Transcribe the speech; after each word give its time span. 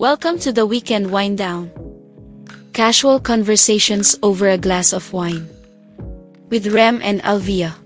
Welcome 0.00 0.40
to 0.48 0.50
the 0.50 0.64
weekend 0.64 1.12
wind 1.12 1.36
down. 1.36 1.68
Casual 2.72 3.20
conversations 3.20 4.16
over 4.24 4.48
a 4.48 4.56
glass 4.56 4.96
of 4.96 5.12
wine. 5.12 5.44
With 6.48 6.72
Rem 6.72 7.04
and 7.04 7.20
Alvia. 7.20 7.76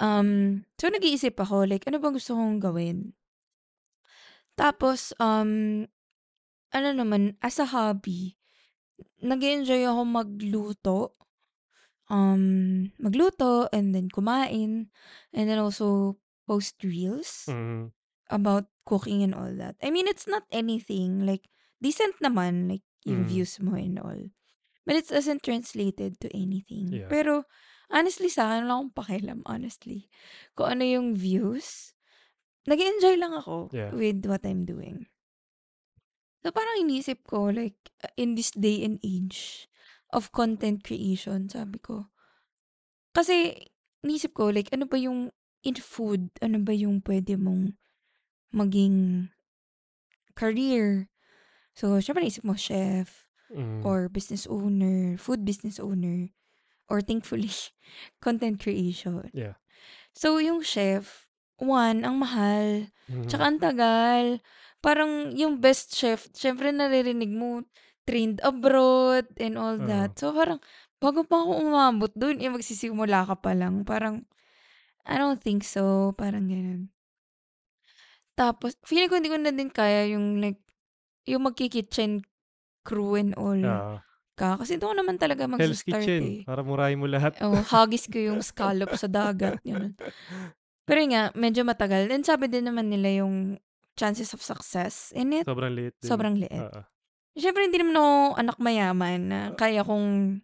Um, 0.00 0.64
so 0.80 0.88
nag-iisip 0.88 1.36
ako, 1.36 1.68
like, 1.68 1.84
ano 1.84 2.00
bang 2.00 2.16
gusto 2.16 2.32
kong 2.40 2.56
gawin? 2.56 3.12
Tapos, 4.56 5.12
um, 5.20 5.84
ano 6.70 6.94
naman, 6.94 7.36
as 7.42 7.58
a 7.58 7.66
hobby, 7.68 8.36
nag 9.22 9.42
enjoy 9.42 9.84
ako 9.86 10.02
magluto. 10.06 10.98
Um, 12.10 12.90
magluto 12.98 13.70
and 13.70 13.94
then 13.94 14.10
kumain 14.10 14.90
and 15.30 15.44
then 15.46 15.62
also 15.62 16.18
post 16.42 16.82
reels 16.82 17.46
Mhm. 17.46 17.94
about 18.26 18.66
cooking 18.82 19.22
and 19.22 19.30
all 19.30 19.54
that. 19.54 19.78
I 19.78 19.94
mean, 19.94 20.10
it's 20.10 20.26
not 20.26 20.42
anything 20.50 21.22
like 21.22 21.46
decent 21.78 22.18
naman 22.18 22.66
like 22.66 22.82
yung 23.06 23.22
Mm. 23.24 23.30
views 23.30 23.62
mo 23.62 23.78
and 23.78 24.02
all. 24.02 24.26
But 24.82 24.98
it 24.98 25.06
doesn't 25.06 25.46
translated 25.46 26.18
to 26.18 26.28
anything. 26.34 26.90
Yeah. 26.90 27.06
Pero 27.06 27.46
honestly 27.94 28.26
sa 28.26 28.50
akin 28.50 28.66
wala 28.66 28.74
akong 28.82 28.94
pakialam 28.98 29.40
honestly. 29.46 30.10
Kung 30.58 30.74
ano 30.74 30.82
yung 30.82 31.14
views, 31.14 31.94
nag 32.66 32.82
enjoy 32.82 33.14
lang 33.22 33.38
ako 33.38 33.70
Yeah. 33.70 33.94
with 33.94 34.26
what 34.26 34.42
I'm 34.42 34.66
doing. 34.66 35.06
So 36.40 36.48
parang 36.50 36.80
iniisip 36.80 37.28
ko 37.28 37.52
like 37.52 37.76
in 38.16 38.34
this 38.34 38.50
day 38.56 38.80
and 38.84 38.96
age 39.04 39.68
of 40.10 40.32
content 40.32 40.82
creation, 40.82 41.48
sabi 41.52 41.78
ko. 41.78 42.08
Kasi 43.12 43.52
iniisip 44.00 44.32
ko 44.32 44.48
like 44.48 44.72
ano 44.72 44.88
ba 44.88 44.96
yung 44.96 45.28
in 45.60 45.76
food, 45.76 46.32
ano 46.40 46.56
ba 46.64 46.72
yung 46.72 47.04
pwede 47.04 47.36
mong 47.36 47.76
maging 48.56 49.28
career. 50.34 51.12
So, 51.76 52.00
syempre 52.00 52.24
naisip 52.24 52.44
mo 52.44 52.56
chef 52.56 53.28
Mm. 53.50 53.82
or 53.82 54.06
business 54.06 54.46
owner, 54.46 55.18
food 55.18 55.42
business 55.42 55.82
owner, 55.82 56.30
or 56.86 57.02
thankfully, 57.02 57.50
content 58.24 58.62
creation. 58.62 59.26
Yeah. 59.34 59.58
So, 60.14 60.38
yung 60.38 60.62
chef, 60.62 61.26
one, 61.58 62.06
ang 62.06 62.22
mahal. 62.22 62.94
Mhm. 63.10 63.26
Tsaka 63.26 63.42
ang 63.50 63.58
tagal. 63.58 64.38
Parang 64.80 65.36
yung 65.36 65.60
best 65.60 65.92
chef, 65.92 66.32
syempre 66.32 66.72
naririnig 66.72 67.28
mo, 67.28 67.64
trained 68.08 68.40
abroad 68.40 69.28
and 69.36 69.60
all 69.60 69.76
Oo. 69.76 69.84
that. 69.84 70.16
So, 70.16 70.32
parang, 70.32 70.58
bago 70.96 71.24
pa 71.24 71.44
ako 71.44 71.50
umabot 71.60 72.12
dun, 72.16 72.40
eh, 72.40 72.48
magsisimula 72.48 73.28
ka 73.28 73.36
pa 73.36 73.52
lang. 73.52 73.84
Parang, 73.84 74.24
I 75.04 75.20
don't 75.20 75.40
think 75.40 75.64
so. 75.64 76.16
Parang 76.16 76.48
ganun. 76.48 76.88
Tapos, 78.34 78.72
feeling 78.88 79.12
ko 79.12 79.20
hindi 79.20 79.28
ko 79.32 79.36
na 79.36 79.52
din 79.52 79.68
kaya 79.68 80.08
yung 80.16 80.40
like, 80.40 80.60
yung 81.28 81.44
magki-kitchen 81.44 82.24
crew 82.80 83.20
and 83.20 83.36
all 83.36 83.60
Oo. 83.60 84.00
ka. 84.40 84.56
Kasi 84.56 84.80
doon 84.80 84.96
naman 84.96 85.20
talaga 85.20 85.44
Hell's 85.60 85.84
Kitchen. 85.84 86.22
eh. 86.24 86.40
Para 86.48 86.64
murahin 86.64 86.96
mo 86.96 87.04
lahat. 87.04 87.36
Oh, 87.44 87.60
hagis 87.60 88.08
ko 88.08 88.16
yung 88.16 88.40
scallop 88.40 88.96
sa 88.96 89.04
dagat. 89.12 89.60
Yun. 89.68 89.92
Pero 90.88 90.96
yun 91.04 91.12
nga, 91.12 91.24
medyo 91.36 91.62
matagal. 91.68 92.08
Then 92.08 92.24
sabi 92.24 92.48
din 92.48 92.64
naman 92.64 92.88
nila 92.88 93.20
yung 93.22 93.60
chances 94.00 94.32
of 94.32 94.40
success 94.40 95.12
in 95.12 95.30
it, 95.30 95.44
Sobrang 95.44 95.68
liit 95.70 95.92
din. 95.94 96.08
sobrang 96.08 96.34
liit. 96.34 96.56
Oo. 96.56 96.80
Siyempre, 97.32 97.62
hindi 97.62 97.76
naman 97.76 97.94
ako 97.94 98.08
anak 98.34 98.56
mayaman 98.58 99.20
na 99.22 99.38
kaya 99.54 99.84
kong, 99.84 100.40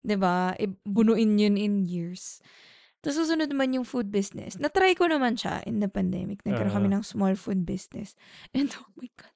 di 0.00 0.16
ba, 0.16 0.56
i- 0.56 0.80
bunuin 0.82 1.36
yun 1.36 1.54
in 1.54 1.74
years. 1.78 2.40
Tapos 2.98 3.22
susunod 3.22 3.46
naman 3.46 3.70
yung 3.70 3.84
food 3.84 4.08
business. 4.08 4.56
Na-try 4.56 4.92
ko 4.92 5.06
naman 5.06 5.36
siya 5.36 5.62
in 5.62 5.78
the 5.78 5.86
pandemic. 5.86 6.42
Nagkaroon 6.42 6.74
kami 6.74 6.88
Ah. 6.88 6.98
ng 6.98 7.04
small 7.04 7.36
food 7.36 7.62
business. 7.62 8.16
And 8.50 8.66
oh 8.72 8.90
my 8.96 9.06
God. 9.12 9.30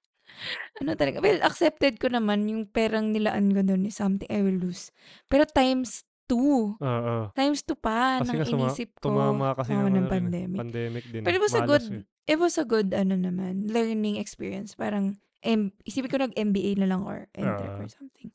Ano 0.80 0.96
talaga? 0.96 1.20
Well, 1.20 1.38
accepted 1.40 1.98
ko 1.98 2.08
naman 2.08 2.48
yung 2.48 2.66
perang 2.66 3.12
nilaan 3.12 3.52
ko 3.52 3.60
doon 3.62 3.84
is 3.84 3.94
something 3.94 4.26
I 4.26 4.40
will 4.40 4.56
lose. 4.56 4.90
Pero 5.26 5.44
times 5.44 6.02
two. 6.26 6.74
Oo. 6.74 7.16
Times 7.30 7.60
two 7.60 7.74
pa 7.74 8.18
Kasi 8.18 8.34
nga 8.34 8.44
suma- 8.44 8.66
inisip 8.66 8.90
ko. 8.96 9.06
tumama 9.06 9.52
kasi 9.52 9.70
tumama 9.70 9.86
ng, 9.86 9.92
ng 9.92 9.94
rin 9.94 10.02
eh, 10.02 10.10
pandemic. 10.10 10.58
pandemic 10.58 11.04
din. 11.06 11.22
Pero 11.22 11.34
it 11.36 11.44
was 11.44 11.52
a 11.52 11.60
Malas 11.60 11.70
good, 11.70 11.84
eh. 11.92 12.02
It 12.30 12.38
was 12.38 12.54
a 12.54 12.62
good, 12.64 12.94
ano 12.94 13.18
naman, 13.18 13.66
learning 13.66 14.14
experience. 14.16 14.78
Parang, 14.78 15.18
M- 15.42 15.72
isipin 15.82 16.10
ko 16.12 16.16
nag-MBA 16.20 16.78
na 16.78 16.86
lang 16.86 17.02
or 17.02 17.26
NTech 17.34 17.74
or 17.74 17.88
Ah. 17.88 17.94
something. 17.96 18.30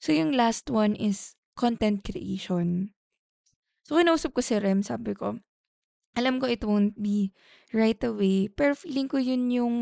So, 0.00 0.10
yung 0.10 0.32
last 0.34 0.66
one 0.66 0.96
is 0.96 1.36
content 1.54 2.02
creation. 2.02 2.96
So, 3.84 4.00
kinausap 4.00 4.32
ko 4.32 4.40
si 4.40 4.56
Rem, 4.56 4.80
sabi 4.82 5.12
ko, 5.12 5.38
alam 6.16 6.40
ko 6.40 6.48
it 6.48 6.64
won't 6.64 6.96
be 6.96 7.30
right 7.70 8.00
away, 8.00 8.48
pero 8.48 8.72
feeling 8.74 9.06
ko 9.06 9.20
yun 9.20 9.52
yung 9.52 9.76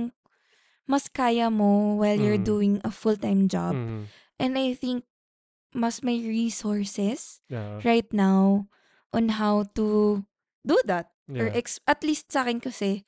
mas 0.84 1.06
kaya 1.06 1.48
mo 1.54 1.94
while 1.96 2.18
you're 2.18 2.42
Mm. 2.42 2.50
doing 2.50 2.74
a 2.82 2.90
full-time 2.90 3.46
job. 3.46 3.78
Mhm. 3.78 4.10
And 4.42 4.58
I 4.58 4.74
think 4.74 5.06
mas 5.70 6.02
may 6.02 6.18
resources 6.18 7.38
Yeah. 7.46 7.78
right 7.86 8.10
now 8.10 8.66
on 9.14 9.38
how 9.38 9.70
to 9.78 10.18
do 10.66 10.76
that. 10.90 11.14
Or 11.30 11.46
Yeah. 11.46 11.54
ex- 11.54 11.78
at 11.86 12.02
least 12.02 12.34
sa 12.34 12.42
akin 12.42 12.58
kasi, 12.58 13.06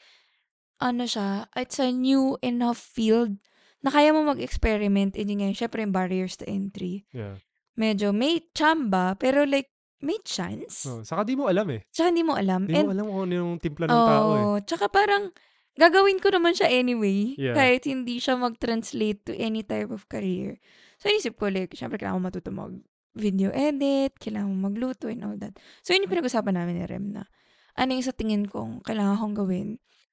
ano 0.83 1.07
siya, 1.07 1.47
it's 1.55 1.79
a 1.79 1.95
new 1.95 2.35
enough 2.43 2.83
field 2.83 3.39
na 3.87 3.95
kaya 3.95 4.11
mo 4.11 4.27
mag-experiment. 4.27 5.15
And 5.15 5.31
yun 5.31 5.39
nga, 5.47 5.55
syempre 5.55 5.87
yung 5.87 5.95
barriers 5.95 6.35
to 6.43 6.47
entry. 6.51 7.07
Yeah. 7.15 7.39
Medyo 7.79 8.11
may 8.11 8.51
chamba, 8.51 9.15
pero 9.15 9.47
like, 9.47 9.71
may 10.03 10.19
chance. 10.27 10.83
Oh, 10.91 11.07
saka 11.07 11.23
di 11.23 11.39
mo 11.39 11.47
alam 11.47 11.71
eh. 11.71 11.87
Tsaka 11.95 12.11
hindi 12.11 12.27
mo 12.27 12.35
alam. 12.35 12.67
Di 12.67 12.75
And, 12.75 12.91
mo 12.91 12.93
alam 12.93 13.07
kung 13.07 13.23
ano 13.31 13.35
yung 13.39 13.53
timpla 13.63 13.87
ng 13.87 13.95
tao 13.95 14.29
eh. 14.35 14.43
oh, 14.43 14.59
tsaka 14.59 14.91
parang, 14.91 15.31
gagawin 15.79 16.19
ko 16.19 16.35
naman 16.35 16.59
siya 16.59 16.69
anyway. 16.69 17.39
Yeah. 17.39 17.55
Kahit 17.55 17.87
hindi 17.87 18.19
siya 18.19 18.35
mag-translate 18.35 19.31
to 19.31 19.33
any 19.39 19.63
type 19.63 19.95
of 19.95 20.11
career. 20.11 20.59
So, 20.99 21.07
inisip 21.07 21.39
ko, 21.39 21.49
like, 21.49 21.71
syempre, 21.79 22.03
kailangan 22.03 22.19
ko 22.19 22.27
matuto 22.29 22.51
mag 22.51 22.75
video 23.13 23.53
edit, 23.53 24.17
kailangan 24.17 24.49
mo 24.53 24.73
magluto 24.73 25.07
and 25.07 25.23
all 25.23 25.37
that. 25.39 25.57
So, 25.85 25.93
yun 25.93 26.05
yung 26.09 26.13
pinag-usapan 26.19 26.57
namin 26.57 26.81
ni 26.81 26.85
Rem 26.89 27.13
na 27.13 27.29
ano 27.73 27.91
yung 27.97 28.05
sa 28.05 28.13
tingin 28.13 28.45
kong 28.49 28.85
kailangan 28.85 29.17
kong 29.21 29.37
gawin. 29.37 29.69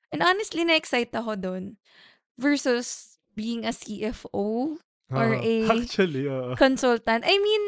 And 0.10 0.26
honestly, 0.26 0.66
na-excite 0.66 1.14
ako 1.14 1.38
doon 1.38 1.78
versus 2.40 3.20
being 3.38 3.64
a 3.64 3.74
CFO 3.74 4.78
or 5.14 5.28
Oo. 5.38 5.42
a 5.42 5.56
Actually, 5.76 6.26
oo. 6.26 6.54
consultant. 6.58 7.24
I 7.26 7.38
mean, 7.38 7.64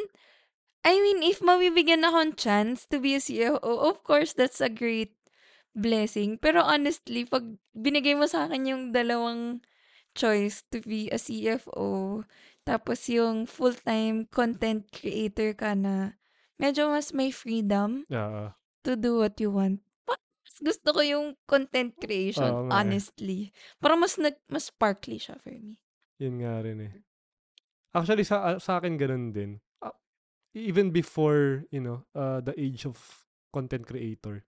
I 0.82 0.98
mean, 0.98 1.22
if 1.22 1.40
mabibigyan 1.46 2.02
akong 2.02 2.34
chance 2.38 2.90
to 2.90 2.98
be 2.98 3.14
a 3.14 3.22
CFO, 3.22 3.62
of 3.62 4.02
course, 4.02 4.34
that's 4.34 4.62
a 4.62 4.70
great 4.70 5.14
blessing. 5.78 6.42
Pero 6.42 6.66
honestly, 6.66 7.24
pag 7.30 7.46
binigay 7.78 8.18
mo 8.18 8.26
sa 8.26 8.50
akin 8.50 8.66
yung 8.66 8.84
dalawang 8.90 9.62
choice 10.18 10.66
to 10.74 10.82
be 10.82 11.08
a 11.14 11.22
CFO, 11.22 12.24
tapos 12.66 13.08
yung 13.08 13.46
full-time 13.46 14.26
content 14.30 14.90
creator 14.90 15.54
ka 15.54 15.78
na 15.78 16.18
medyo 16.58 16.90
mas 16.90 17.14
may 17.14 17.30
freedom 17.30 18.06
Oo. 18.10 18.54
to 18.82 18.98
do 18.98 19.22
what 19.22 19.38
you 19.38 19.54
want. 19.54 19.82
Gusto 20.62 20.94
ko 20.94 21.02
yung 21.02 21.34
content 21.50 21.90
creation, 21.98 22.46
Oo 22.54 22.70
nga 22.70 22.70
eh. 22.70 22.76
honestly. 22.78 23.40
Parang 23.82 23.98
mas, 23.98 24.16
nag, 24.22 24.38
mas 24.46 24.70
sparkly 24.70 25.18
siya 25.18 25.42
for 25.42 25.52
me. 25.58 25.82
Yun 26.22 26.46
nga 26.46 26.62
rin 26.62 26.80
eh. 26.86 26.94
Actually, 27.98 28.24
sa, 28.24 28.62
sa 28.62 28.78
akin 28.78 28.96
ganun 28.96 29.34
din. 29.34 29.58
Ah, 29.82 29.92
even 30.54 30.94
before, 30.94 31.66
you 31.74 31.82
know, 31.82 32.06
uh, 32.14 32.40
the 32.40 32.54
age 32.56 32.86
of 32.86 32.96
content 33.50 33.90
creator, 33.90 34.46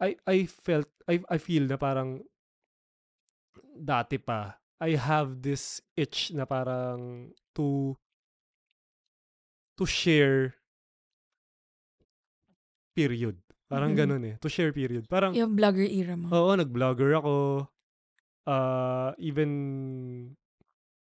I 0.00 0.16
I 0.28 0.44
felt, 0.48 0.88
I, 1.08 1.20
I 1.28 1.38
feel 1.40 1.64
na 1.68 1.76
parang 1.80 2.24
dati 3.76 4.20
pa, 4.20 4.56
I 4.80 4.96
have 4.96 5.40
this 5.40 5.80
itch 5.96 6.32
na 6.36 6.44
parang 6.44 7.32
to 7.56 7.96
to 9.76 9.84
share 9.84 10.56
period. 12.96 13.45
Parang 13.66 13.90
Mhm. 13.92 13.98
ganun 13.98 14.22
eh. 14.22 14.34
To 14.38 14.48
share 14.48 14.70
period. 14.70 15.10
Parang, 15.10 15.34
Yung 15.34 15.58
vlogger 15.58 15.86
era 15.90 16.14
mo. 16.14 16.30
Oo, 16.30 16.54
nag-vlogger 16.54 17.18
ako. 17.18 17.34
Ah, 18.46 19.10
even 19.18 19.50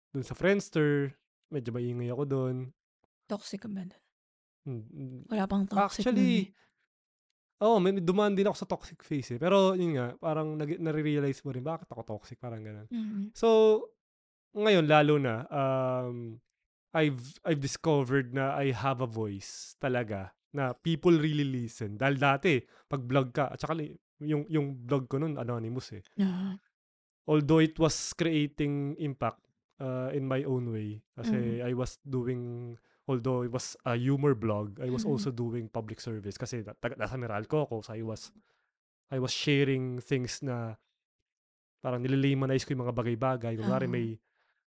dun 0.09 0.25
sa 0.25 0.33
Friendster, 0.33 1.13
medyo 1.53 1.69
maingay 1.69 2.09
ako 2.09 2.23
dun. 2.25 2.55
Toxic 3.29 3.61
ka 3.61 3.69
ba 3.69 3.85
dun? 3.85 3.93
Mm, 4.67 4.83
mm. 4.89 5.19
Wala 5.29 5.45
pang 5.45 5.63
toxic 5.69 6.03
Actually, 6.03 6.51
oo, 7.61 7.77
may 7.79 7.93
dumaan 8.01 8.33
din 8.35 8.49
ako 8.49 8.57
sa 8.57 8.67
toxic 8.67 8.99
phase 9.05 9.37
eh. 9.37 9.39
Pero 9.39 9.77
yun 9.77 9.95
nga, 9.95 10.17
parang 10.17 10.57
nag- 10.57 10.81
nare-realize 10.81 11.45
mo 11.45 11.53
rin, 11.53 11.61
bakit 11.63 11.87
ako 11.93 12.03
toxic? 12.17 12.41
Parang 12.41 12.65
ganun. 12.65 12.87
Mhm. 12.89 13.31
So, 13.37 13.79
ngayon, 14.57 14.89
lalo 14.89 15.15
na, 15.21 15.45
um, 15.47 16.41
I've, 16.97 17.21
I've 17.45 17.61
discovered 17.61 18.33
na 18.33 18.57
I 18.57 18.73
have 18.73 19.05
a 19.05 19.09
voice 19.09 19.77
talaga 19.77 20.33
na 20.53 20.71
people 20.73 21.13
really 21.15 21.43
listen. 21.43 21.97
Dahil 21.97 22.15
dati, 22.17 22.59
pag 22.87 23.03
vlog 23.03 23.33
ka, 23.35 23.51
at 23.51 23.59
saka 23.59 23.75
yung, 24.23 24.47
yung 24.47 24.81
vlog 24.87 25.05
ko 25.07 25.19
nun, 25.19 25.37
anonymous 25.37 25.91
eh. 25.93 26.03
Yeah. 26.15 26.57
although 27.27 27.59
it 27.59 27.75
was 27.75 28.15
creating 28.15 28.95
impact, 29.03 29.43
uh, 29.83 30.09
in 30.15 30.23
my 30.23 30.47
own 30.47 30.71
way. 30.71 31.03
Kasi 31.11 31.59
Mm. 31.59 31.67
I 31.67 31.73
was 31.75 31.99
doing, 32.07 32.71
although 33.03 33.43
it 33.43 33.51
was 33.51 33.75
a 33.83 33.99
humor 33.99 34.31
blog, 34.31 34.79
I 34.79 34.87
was 34.87 35.03
Mm. 35.03 35.11
also 35.11 35.29
doing 35.35 35.67
public 35.67 35.99
service. 35.99 36.39
Kasi 36.39 36.63
nasa 36.95 37.19
Meralco 37.19 37.67
ako. 37.67 37.83
So 37.83 37.91
I 37.91 38.01
was, 38.01 38.31
I 39.11 39.19
was 39.19 39.35
sharing 39.35 39.99
things 39.99 40.39
na 40.39 40.79
parang 41.83 41.99
nililimanize 41.99 42.63
ko 42.63 42.73
yung 42.75 42.87
mga 42.87 42.95
bagay-bagay. 42.95 43.53
Kunwari 43.59 43.87
Oo. 43.87 43.93
may 43.93 44.07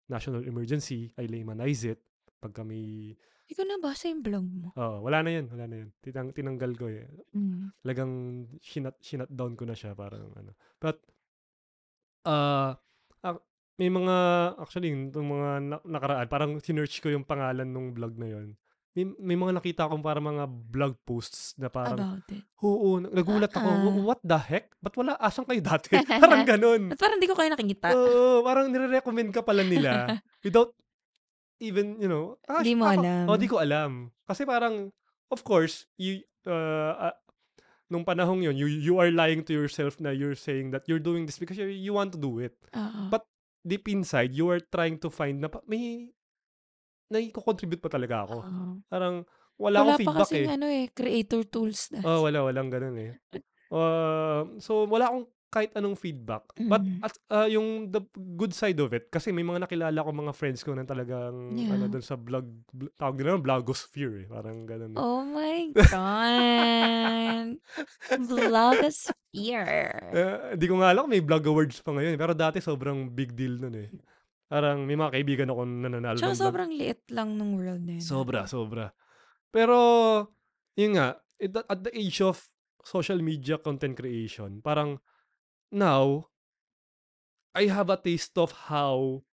national 0.09 0.41
emergency, 0.41 1.13
I 1.13 1.29
limanize 1.29 1.85
it. 1.85 2.01
Pagka 2.41 2.65
may, 2.65 3.13
Hindi 3.47 3.53
ko 3.53 3.63
nabasa 3.63 4.11
yung 4.11 4.19
blog 4.19 4.43
mo. 4.43 4.67
oh, 4.75 4.99
wala 4.99 5.23
na 5.23 5.31
yun, 5.31 5.47
wala 5.47 5.65
na 5.65 5.75
yun. 5.79 5.89
Tinang, 6.03 6.35
tinanggal 6.35 6.71
ko 6.75 6.91
eh. 6.91 7.07
Mm. 7.31 7.71
Talagang 7.79 8.11
shinut, 8.59 8.99
shinut 8.99 9.31
down 9.31 9.55
ko 9.55 9.63
na 9.63 9.71
siya. 9.71 9.95
Parang 9.95 10.35
ano. 10.35 10.51
But, 10.75 10.99
uh, 12.27 12.75
may 13.77 13.87
mga, 13.87 14.15
actually, 14.57 14.91
itong 14.91 15.29
mga 15.29 15.49
na- 15.63 15.85
nakaraan, 15.85 16.27
parang 16.27 16.51
sinearch 16.59 16.97
ko 16.97 17.07
yung 17.07 17.23
pangalan 17.23 17.63
ng 17.63 17.93
blog 17.93 18.17
na 18.17 18.27
yun. 18.27 18.57
May, 18.91 19.05
may 19.15 19.37
mga 19.37 19.53
nakita 19.55 19.85
akong 19.85 20.01
parang 20.01 20.25
mga 20.27 20.43
blog 20.49 20.97
posts 21.05 21.53
na 21.55 21.69
parang, 21.69 22.17
About 22.17 22.27
it. 22.27 22.41
oo, 22.59 22.97
nagulat 22.99 23.53
ako, 23.53 23.63
Ah. 23.63 23.77
"Wha- 23.79 24.03
what 24.03 24.19
the 24.25 24.33
heck? 24.35 24.73
Ba't 24.81 24.97
wala? 24.97 25.13
Asan 25.15 25.45
kayo 25.45 25.61
dati? 25.61 25.93
parang 26.19 26.43
ganun. 26.43 26.89
At 26.89 26.97
parang 26.97 27.21
di 27.21 27.29
ko 27.29 27.37
kayo 27.37 27.47
nakikita. 27.47 27.93
Oo, 27.93 28.41
parang 28.41 28.67
nire-recommend 28.67 29.29
ka 29.29 29.39
pala 29.39 29.61
nila 29.61 30.09
without 30.43 30.73
even, 31.59 31.97
you 31.97 32.09
know, 32.09 32.37
ah, 32.45 32.61
Di 32.61 32.73
mo 32.73 32.85
ako- 32.85 33.01
alam. 33.01 33.23
Oh, 33.29 33.37
di 33.37 33.47
ko 33.47 33.57
alam. 33.57 33.91
Kasi 34.25 34.45
parang, 34.45 34.89
of 35.29 35.41
course, 35.43 35.85
you, 35.97 36.21
uh, 36.45 37.11
ah, 37.11 37.15
nung 37.87 38.03
panahong 38.03 38.43
yon 38.43 38.55
you, 38.55 38.67
you 38.67 38.95
are 38.99 39.09
lying 39.09 39.41
to 39.41 39.53
yourself 39.55 39.97
na 39.99 40.11
you're 40.11 40.35
saying 40.37 40.71
that 40.75 40.83
you're 40.85 41.01
doing 41.01 41.25
this 41.25 41.39
because 41.39 41.57
you, 41.57 41.67
you 41.67 41.93
want 41.95 42.11
to 42.11 42.19
do 42.19 42.39
it. 42.39 42.53
Oo. 42.75 43.07
But 43.09 43.23
deep 43.63 43.87
inside, 43.87 44.35
you 44.35 44.47
are 44.51 44.59
trying 44.59 44.99
to 44.99 45.09
find 45.09 45.39
na 45.39 45.47
pa- 45.47 45.63
may 45.65 46.11
nai-contribute 47.07 47.79
pa 47.79 47.87
talaga 47.87 48.27
ako. 48.27 48.37
Oo. 48.43 48.65
Parang, 48.91 49.23
wala, 49.57 49.81
Wala 49.81 49.95
akong 49.95 49.97
pa 49.97 49.97
feedback 49.97 50.29
kasing 50.29 50.45
eh. 50.45 50.55
ano 50.59 50.65
eh, 50.67 50.85
creator 50.91 51.41
tools 51.47 51.89
na. 51.95 51.99
Oh, 52.03 52.27
wala, 52.27 52.43
walang 52.43 52.69
ganun 52.69 52.95
eh. 52.99 53.11
Uh, 53.71 54.43
so, 54.63 54.83
wala 54.85 55.07
akong 55.09 55.25
kahit 55.47 55.71
anong 55.73 55.95
feedback. 55.95 56.43
But, 56.61 56.81
Mm. 56.81 56.99
at, 56.99 57.13
uh, 57.29 57.47
yung 57.47 57.67
the 57.87 58.03
good 58.35 58.51
side 58.51 58.77
of 58.77 58.91
it, 58.91 59.07
kasi 59.07 59.31
may 59.31 59.41
mga 59.41 59.63
nakilala 59.63 59.95
ko 59.97 60.11
mga 60.11 60.33
friends 60.33 60.59
ko 60.59 60.71
na 60.71 60.83
talagang, 60.83 61.53
Yeah. 61.53 61.71
ano, 61.71 61.87
dun 61.87 62.01
sa 62.01 62.15
blog, 62.15 62.43
bl- 62.69 62.91
tawag 62.93 63.15
nila, 63.15 63.39
blogosphere 63.39 64.21
eh. 64.21 64.27
Parang 64.27 64.63
ganun. 64.63 64.91
Oh 64.93 65.23
my 65.23 65.71
God. 65.87 67.55
Vlogosphere. 68.19 69.91
Eh, 70.11 70.37
Di 70.55 70.65
ko 70.65 70.75
nga 70.77 70.91
alam 70.91 71.07
may 71.07 71.21
blog 71.21 71.45
awards 71.45 71.79
pa 71.79 71.91
ngayon. 71.91 72.13
eh. 72.13 72.19
Pero 72.19 72.33
dati 72.33 72.59
sobrang 72.59 73.07
big 73.07 73.31
deal 73.31 73.55
nun 73.57 73.75
eh. 73.77 73.89
Parang 74.47 74.83
may 74.83 74.95
mga 74.95 75.11
kaibigan 75.13 75.49
ako 75.49 75.61
na 75.63 75.87
nananalo 75.87 76.17
Tsaka 76.17 76.27
ng 76.27 76.35
blog. 76.35 76.45
sobrang 76.45 76.71
liit 76.71 77.01
lang 77.09 77.35
ng 77.35 77.49
world 77.53 77.83
na 77.83 77.93
yun. 77.99 78.03
Sobra, 78.03 78.43
sobra. 78.45 78.91
Pero, 79.47 79.77
yun 80.73 80.95
nga, 80.95 81.15
the, 81.37 81.63
at 81.63 81.79
the 81.81 81.91
age 81.91 82.19
of 82.19 82.39
social 82.81 83.19
media 83.19 83.55
content 83.57 83.93
creation, 83.93 84.59
parang 84.61 84.99
now, 85.71 86.29
I 87.57 87.67
have 87.67 87.89
a 87.89 87.97
taste 87.97 88.37
of 88.37 88.69
how 88.69 89.23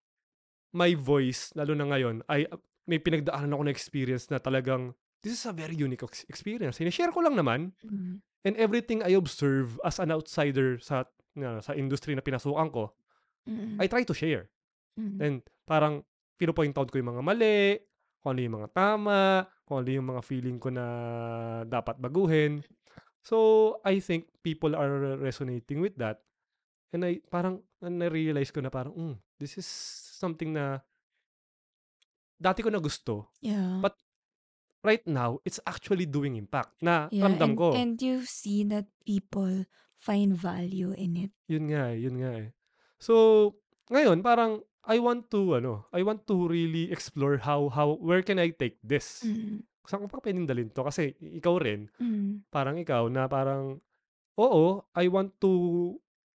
my 0.72 0.96
voice, 0.96 1.52
lalo 1.52 1.76
na 1.76 1.84
ngayon, 1.86 2.24
ay 2.26 2.48
may 2.84 2.98
pinagdaanan 2.98 3.52
ako 3.52 3.62
na 3.68 3.72
experience 3.72 4.28
na 4.28 4.40
talagang, 4.40 4.96
this 5.20 5.32
is 5.32 5.44
a 5.44 5.52
very 5.52 5.76
unique 5.76 6.02
ex- 6.02 6.26
experience. 6.28 6.80
Sinishare 6.80 7.12
ko 7.12 7.20
lang 7.20 7.36
naman, 7.36 7.72
Mm. 7.84 8.20
and 8.44 8.54
everything 8.56 9.00
I 9.00 9.16
observe 9.16 9.76
as 9.84 10.00
an 10.00 10.12
outsider 10.12 10.80
sa 10.80 11.04
na, 11.34 11.58
sa 11.58 11.74
industry 11.74 12.14
na 12.14 12.22
pinasukan 12.22 12.70
ko, 12.70 12.94
Mm. 13.44 13.76
I 13.76 13.86
try 13.90 14.04
to 14.08 14.14
share. 14.16 14.48
Mm. 14.96 15.18
And 15.20 15.36
parang 15.68 16.06
pinopoint 16.40 16.78
out 16.78 16.88
ko 16.88 16.96
yung 16.96 17.10
mga 17.12 17.22
mali, 17.26 17.76
kung 18.22 18.36
ano 18.36 18.40
yung 18.40 18.56
mga 18.62 18.70
tama, 18.72 19.44
kung 19.68 19.84
ano 19.84 19.88
yung 19.92 20.08
mga 20.16 20.22
feeling 20.24 20.56
ko 20.56 20.72
na 20.72 20.86
dapat 21.68 22.00
baguhin. 22.00 22.64
So, 23.24 23.80
I 23.80 24.04
think 24.04 24.28
people 24.44 24.76
are 24.76 25.16
resonating 25.16 25.80
with 25.80 25.96
that. 25.96 26.20
And 26.92 27.02
I 27.02 27.24
parang 27.26 27.64
na-realize 27.80 28.52
ko 28.52 28.60
na 28.60 28.70
parang, 28.70 28.94
mm, 28.94 29.16
this 29.40 29.56
is 29.58 29.66
something 30.14 30.52
na 30.52 30.84
dati 32.38 32.60
ko 32.60 32.68
na 32.68 32.78
gusto. 32.78 33.32
Yeah. 33.40 33.80
But 33.80 33.96
right 34.84 35.02
now, 35.08 35.40
it's 35.48 35.58
actually 35.64 36.04
doing 36.04 36.36
impact. 36.36 36.76
Na 36.84 37.08
yeah. 37.08 37.24
ramdam 37.24 37.56
and, 37.56 37.58
ko. 37.58 37.68
and 37.72 37.96
you 37.98 38.28
see 38.28 38.62
that 38.68 38.84
people 39.08 39.64
find 39.96 40.36
value 40.36 40.92
in 40.92 41.16
it. 41.16 41.32
Yun 41.48 41.72
nga 41.72 41.96
eh, 41.96 42.04
yun 42.04 42.20
nga 42.20 42.30
eh. 42.44 42.48
So, 43.00 43.56
ngayon 43.88 44.20
parang 44.20 44.60
I 44.84 45.00
want 45.00 45.32
to 45.32 45.56
ano, 45.56 45.88
I 45.88 46.04
want 46.04 46.28
to 46.28 46.36
really 46.44 46.92
explore 46.92 47.40
how 47.40 47.72
how 47.72 47.96
where 47.96 48.20
can 48.20 48.36
I 48.36 48.52
take 48.52 48.76
this? 48.84 49.24
Mm. 49.24 49.64
Saan 49.84 50.02
ko 50.02 50.08
pa 50.08 50.20
pwedeng 50.20 50.48
dalhin 50.48 50.72
to? 50.72 50.80
Kasi 50.80 51.12
ikaw 51.20 51.60
rin, 51.60 51.88
Mm. 52.00 52.48
parang 52.48 52.76
ikaw 52.76 53.04
na 53.08 53.28
parang 53.28 53.80
oo, 54.34 54.64
I 54.96 55.06
want 55.06 55.36
to 55.38 55.52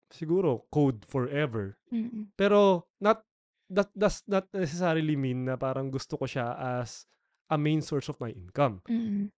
siguro 0.09 0.69
code 0.69 1.05
forever. 1.05 1.77
Mm. 1.89 2.33
Pero 2.35 2.89
not 3.01 3.25
that 3.69 3.93
does 3.93 4.25
not 4.25 4.49
necessarily 4.53 5.13
mean 5.13 5.45
na 5.45 5.57
parang 5.57 5.93
gusto 5.93 6.17
ko 6.17 6.25
siya 6.25 6.57
as 6.81 7.05
a 7.49 7.57
main 7.57 7.81
source 7.81 8.09
of 8.09 8.17
my 8.21 8.29
income. 8.29 8.81
Mm. 8.89 9.29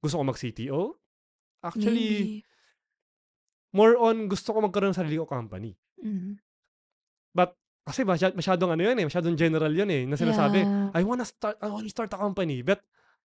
Gusto 0.00 0.20
ko 0.20 0.24
mag-CTO? 0.24 0.80
Actually, 1.60 2.40
Maybe. 2.40 2.44
more 3.72 3.96
on 3.96 4.28
gusto 4.28 4.52
ko 4.52 4.60
magkaroon 4.60 4.92
ng 4.92 5.00
sarili 5.00 5.16
ko 5.16 5.26
company. 5.26 5.72
Mm. 6.00 6.36
But 7.32 7.56
kasi 7.84 8.04
masya, 8.04 8.32
masyadong 8.32 8.72
ano 8.72 8.82
yun 8.82 8.96
eh, 8.96 9.04
masyadong 9.04 9.36
general 9.36 9.72
yun 9.72 9.88
eh, 9.88 10.04
na 10.04 10.16
sinasabi, 10.16 10.60
Yeah. 10.64 10.90
I 10.96 11.02
wanna 11.04 11.24
start 11.24 11.56
I 11.60 11.68
wanna 11.68 11.88
start 11.88 12.12
a 12.12 12.18
company. 12.18 12.60
But 12.60 12.80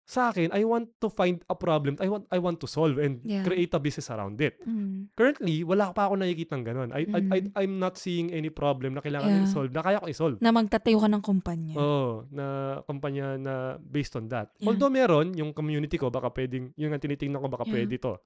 sa 0.05 0.35
akin, 0.35 0.51
I 0.51 0.67
want 0.67 0.91
to 0.99 1.07
find 1.07 1.39
a 1.47 1.55
problem 1.55 1.95
I 2.03 2.11
want 2.11 2.27
I 2.29 2.39
want 2.39 2.59
to 2.59 2.67
solve 2.67 2.99
and 2.99 3.23
Yeah. 3.23 3.47
create 3.47 3.71
a 3.71 3.79
business 3.79 4.11
around 4.11 4.43
it. 4.43 4.59
Mm. 4.67 5.15
Currently, 5.15 5.63
wala 5.63 5.95
pa 5.95 6.11
ako 6.11 6.19
nakikita 6.19 6.59
ng 6.59 6.65
ganun. 6.67 6.91
I, 6.91 7.07
I, 7.07 7.21
I, 7.31 7.39
Mm. 7.41 7.53
I'm 7.55 7.75
not 7.79 7.95
seeing 7.95 8.35
any 8.35 8.51
problem 8.51 8.99
na 8.99 9.01
kailangan 9.01 9.31
Yeah. 9.31 9.47
i-solve, 9.47 9.71
na 9.71 9.83
kaya 9.83 10.03
ko 10.03 10.11
i-solve. 10.11 10.39
Na 10.43 10.51
magtatayo 10.51 10.99
ka 10.99 11.07
ng 11.07 11.23
kumpanya. 11.23 11.75
Oo, 11.79 12.27
na 12.35 12.47
kumpanya 12.85 13.39
na 13.39 13.55
based 13.79 14.19
on 14.19 14.27
that. 14.27 14.51
Yeah. 14.59 14.75
Although 14.75 14.91
meron, 14.91 15.31
yung 15.39 15.55
community 15.55 15.95
ko, 15.95 16.11
baka 16.11 16.27
pwedeng, 16.35 16.75
yung 16.75 16.91
ang 16.91 16.99
tinitingnan 16.99 17.39
ko, 17.39 17.47
baka 17.47 17.65
Yeah. 17.71 17.75
pwede 17.79 17.97
to. 18.03 18.19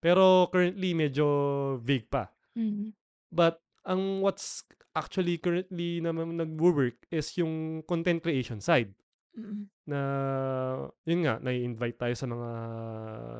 Pero 0.00 0.48
currently, 0.48 0.96
medyo 0.96 1.26
vague 1.82 2.08
pa. 2.08 2.32
Mm. 2.56 2.94
But 3.28 3.60
ang 3.84 4.24
what's 4.24 4.64
actually 4.96 5.36
currently 5.36 6.00
na 6.00 6.10
nag-work 6.10 7.04
is 7.10 7.36
yung 7.36 7.84
content 7.84 8.24
creation 8.24 8.58
side. 8.58 8.96
Mm. 9.34 9.64
Na, 9.86 10.00
yun 11.04 11.20
nga, 11.22 11.34
nai-invite 11.38 11.96
tayo 11.96 12.14
sa 12.14 12.26
mga 12.26 12.50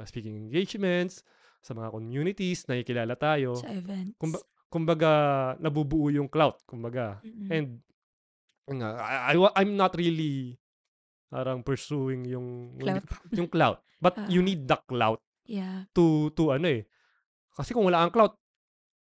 speaking 0.04 0.36
engagements, 0.38 1.22
sa 1.60 1.72
mga 1.72 1.90
communities, 1.90 2.64
nakikilala 2.64 3.14
tayo. 3.14 3.58
Sa 3.58 3.68
events. 3.68 4.14
Kumba, 4.16 4.38
kumbaga, 4.68 5.10
nabubuo 5.58 6.08
yung 6.08 6.28
clout. 6.28 6.60
Kumbaga. 6.64 7.18
Mm. 7.22 7.48
And, 7.50 7.68
yun 8.66 8.76
nga, 8.78 8.90
I, 9.00 9.34
I, 9.34 9.64
I'm 9.64 9.74
not 9.74 9.96
really 9.96 10.60
parang 11.28 11.60
pursuing 11.60 12.24
yung 12.24 12.78
Clout. 12.80 13.04
yung 13.32 13.48
clout. 13.48 13.84
But 14.00 14.16
you 14.32 14.40
Ah. 14.40 14.46
need 14.46 14.64
the 14.64 14.78
clout 14.80 15.20
Yeah. 15.44 15.88
to 15.96 16.28
to 16.36 16.52
ano 16.52 16.68
eh. 16.68 16.84
Kasi 17.52 17.72
kung 17.72 17.84
wala 17.84 18.04
kang 18.04 18.12
clout, 18.12 18.36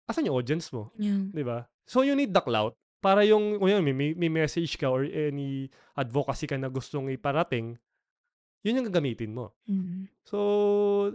asan 0.08 0.28
yung 0.28 0.40
audience 0.40 0.72
mo? 0.72 0.92
Yeah. 0.96 1.24
'di 1.32 1.44
ba? 1.44 1.68
So 1.84 2.04
you 2.04 2.16
need 2.16 2.32
the 2.32 2.40
clout 2.40 2.76
para 2.98 3.22
yung 3.24 3.62
yun, 3.62 3.82
may, 3.94 4.14
may 4.14 4.30
message 4.30 4.76
ka 4.76 4.90
or 4.90 5.06
any 5.06 5.70
advocacy 5.94 6.50
ka 6.50 6.58
na 6.58 6.68
gustong 6.68 7.10
iparating, 7.10 7.78
yun 8.66 8.78
yung 8.82 8.90
gagamitin 8.90 9.32
mo. 9.32 9.54
Mm. 9.70 10.10
So 10.26 10.38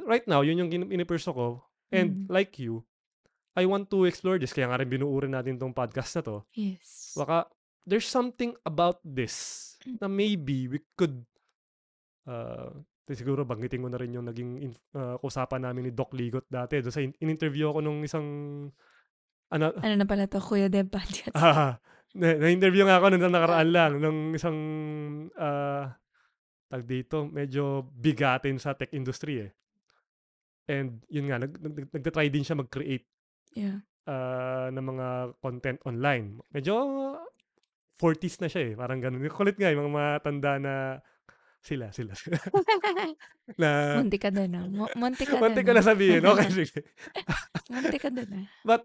right 0.07 0.25
now, 0.25 0.41
yun 0.47 0.63
yung 0.63 0.71
inipurso 0.89 1.35
ko. 1.35 1.47
And 1.93 2.25
Mm. 2.25 2.33
like 2.33 2.57
you, 2.57 2.87
I 3.53 3.69
want 3.69 3.93
to 3.93 4.09
explore 4.09 4.41
this. 4.41 4.57
Kaya 4.57 4.71
nga 4.71 4.81
rin 4.81 4.89
binuuri 4.89 5.29
natin 5.29 5.61
tong 5.61 5.77
podcast 5.77 6.17
na 6.17 6.23
to. 6.25 6.37
Yes. 6.57 7.13
Baka 7.13 7.45
there's 7.85 8.09
something 8.09 8.57
about 8.65 9.03
this 9.05 9.77
na 10.01 10.09
maybe 10.09 10.71
we 10.73 10.81
could 10.97 11.21
uh, 12.25 12.73
siguro 13.13 13.45
banggitin 13.45 13.85
ko 13.85 13.93
na 13.93 14.01
rin 14.01 14.15
yung 14.17 14.25
naging 14.25 14.51
in, 14.57 14.73
uh, 14.97 15.21
usapan 15.21 15.69
namin 15.69 15.85
ni 15.85 15.93
Doc 15.93 16.17
Ligot 16.17 16.49
dati. 16.49 16.81
Doon 16.81 16.95
sa 16.95 17.05
in- 17.05 17.19
in-interview 17.21 17.69
ako 17.69 17.85
nung 17.85 18.01
isang 18.01 18.25
ano, 19.53 19.77
Ano 19.77 19.95
na 19.95 20.07
pala 20.09 20.25
to? 20.27 20.41
Kuya 20.41 20.67
Deb 20.67 20.89
Podcast. 20.89 21.37
Ah, 21.37 21.77
na- 22.13 22.39
na-interview 22.39 22.85
nga 22.85 22.97
ako 22.97 23.13
nung 23.13 23.29
nakaraan 23.29 23.69
lang 23.69 23.93
ng 23.99 24.17
isang 24.33 24.59
ah 25.35 25.93
tag 26.67 26.89
dito, 26.89 27.29
medyo 27.29 27.85
bigatin 27.93 28.57
sa 28.57 28.73
tech 28.73 28.89
industry 28.91 29.45
eh. 29.45 29.51
And 30.65 31.05
yun 31.07 31.29
nga, 31.29 31.37
nag, 31.37 31.53
nag, 31.53 31.93
nagtatry 31.93 32.33
din 32.33 32.43
siya 32.43 32.57
mag-create 32.57 33.05
Yeah. 33.53 33.85
ah, 34.09 34.73
ng 34.73 34.81
mga 34.83 35.07
content 35.39 35.77
online. 35.85 36.41
Medyo 36.49 36.73
40s 38.01 38.41
na 38.41 38.49
siya 38.49 38.63
eh, 38.67 38.75
parang 38.75 38.99
ganun. 38.99 39.21
Kulit 39.29 39.61
nga, 39.61 39.69
yung 39.69 39.85
mga 39.85 39.93
matanda 40.17 40.57
na 40.57 40.75
sila, 41.61 41.93
sila. 41.93 42.17
na, 43.61 44.01
Munti 44.01 44.17
ka 44.17 44.33
doon. 44.33 44.73
Mu- 44.73 44.91
Munti 44.97 45.23
ka 45.23 45.37
Munti 45.37 45.61
doon, 45.61 45.67
ko 45.69 45.73
na 45.77 45.83
ah. 45.85 45.87
sabihin. 45.87 46.23
Okay, 46.25 46.49
sige. 46.59 46.81
Munti 47.69 47.99
ka 48.01 48.09
doon, 48.09 48.31
ah. 48.33 48.47
But, 48.65 48.83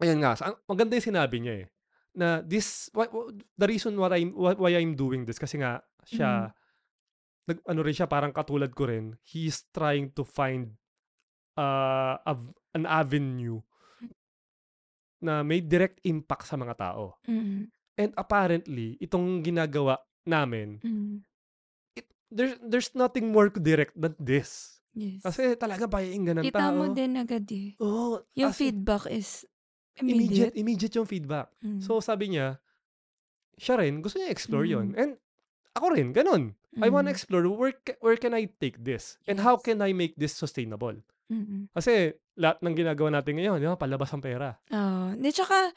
ayun 0.00 0.18
nga, 0.18 0.32
sa- 0.34 0.58
maganda 0.64 0.96
yung 0.96 1.08
sinabi 1.08 1.36
niya 1.38 1.56
eh. 1.58 1.68
na 2.10 2.42
this 2.42 2.90
why, 2.90 3.06
wh- 3.06 3.30
the 3.54 3.66
reason 3.66 3.94
what 3.94 4.10
I'm 4.10 4.34
why, 4.34 4.52
why 4.52 4.74
I'm 4.74 4.92
doing 4.92 5.22
this 5.22 5.38
kasi 5.38 5.54
nga 5.56 5.78
siya 6.02 6.50
nag 7.46 7.58
ano 7.64 7.80
rin 7.80 7.94
siya 7.94 8.06
parang 8.06 8.30
katulad 8.30 8.70
ko 8.70 8.84
rin 8.84 9.14
he's 9.22 9.62
trying 9.70 10.10
to 10.10 10.22
find 10.22 10.74
uh, 11.54 12.18
a- 12.18 12.50
an 12.72 12.84
avenue 12.84 13.62
na 15.20 15.44
may 15.44 15.60
direct 15.60 16.00
impact 16.02 16.44
sa 16.44 16.56
mga 16.56 16.74
tao 16.74 17.14
Mm. 17.22 17.68
and 17.94 18.10
apparently 18.16 18.98
itong 18.98 19.38
ginagawa 19.40 19.94
namin 20.24 20.80
Mm. 20.80 21.20
it, 21.94 22.08
there's 22.26 22.56
there's 22.60 22.90
nothing 22.92 23.28
more 23.28 23.52
direct 23.52 23.92
than 23.94 24.18
this 24.18 24.80
Yes. 24.90 25.22
kasi 25.22 25.54
talaga 25.54 25.86
pakinggan 25.86 26.42
ng 26.42 26.44
Kita 26.44 26.58
tao 26.58 26.74
mo 26.74 26.90
din 26.90 27.14
agad 27.14 27.46
eh. 27.46 27.78
Oo, 27.78 28.26
Yung 28.34 28.50
as 28.50 28.58
feedback 28.58 29.06
is 29.06 29.46
immediate 30.02 30.52
immediate. 30.52 30.54
immediate 30.56 30.94
yung 30.96 31.06
feedback 31.06 31.48
Mm. 31.60 31.80
So 31.80 32.00
sabi 32.00 32.32
niya, 32.32 32.56
siya 33.56 33.76
rin, 33.76 34.00
gusto 34.00 34.16
niya 34.16 34.32
explore 34.32 34.64
yon 34.64 34.96
Mm. 34.96 34.98
And 34.98 35.10
ako 35.76 35.86
rin, 35.92 36.10
ganun. 36.10 36.56
I 36.78 36.88
wanna 36.88 37.10
Mm. 37.10 37.16
explore 37.18 37.44
where, 37.46 37.74
where 37.98 38.16
can 38.16 38.32
I 38.32 38.46
take 38.46 38.80
this? 38.80 39.18
And 39.26 39.42
how 39.42 39.58
Yes. 39.58 39.64
can 39.66 39.78
I 39.82 39.90
make 39.90 40.14
this 40.14 40.32
sustainable? 40.32 40.94
Mm-mm. 41.30 41.66
Kasi 41.70 42.14
lahat 42.38 42.62
ng 42.62 42.74
ginagawa 42.74 43.10
natin 43.12 43.38
ngayon, 43.38 43.58
di 43.58 43.66
ba, 43.66 43.78
palabas 43.78 44.10
ang 44.10 44.22
pera. 44.22 44.58
Oo. 44.66 45.14
Di 45.14 45.30
tsaka, 45.30 45.70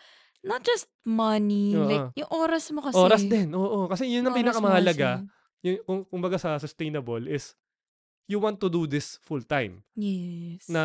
not 0.46 0.62
just 0.62 0.90
money. 1.04 1.74
Oo. 1.74 1.86
Like, 1.86 2.10
yung 2.16 2.32
oras 2.32 2.70
mo 2.74 2.82
kasi. 2.82 2.98
Oras 2.98 3.22
din, 3.26 3.54
oo. 3.54 3.86
Kasi 3.86 4.10
yun 4.10 4.26
ang 4.26 4.34
pinakamahalaga. 4.34 5.26
Yung, 5.62 5.78
kung, 5.86 6.02
kumbaga 6.10 6.38
sa 6.38 6.58
sustainable 6.58 7.26
is, 7.26 7.54
you 8.28 8.40
want 8.40 8.60
to 8.60 8.70
do 8.72 8.88
this 8.88 9.20
full 9.22 9.44
time. 9.44 9.84
Yes. 9.94 10.72
Na, 10.72 10.84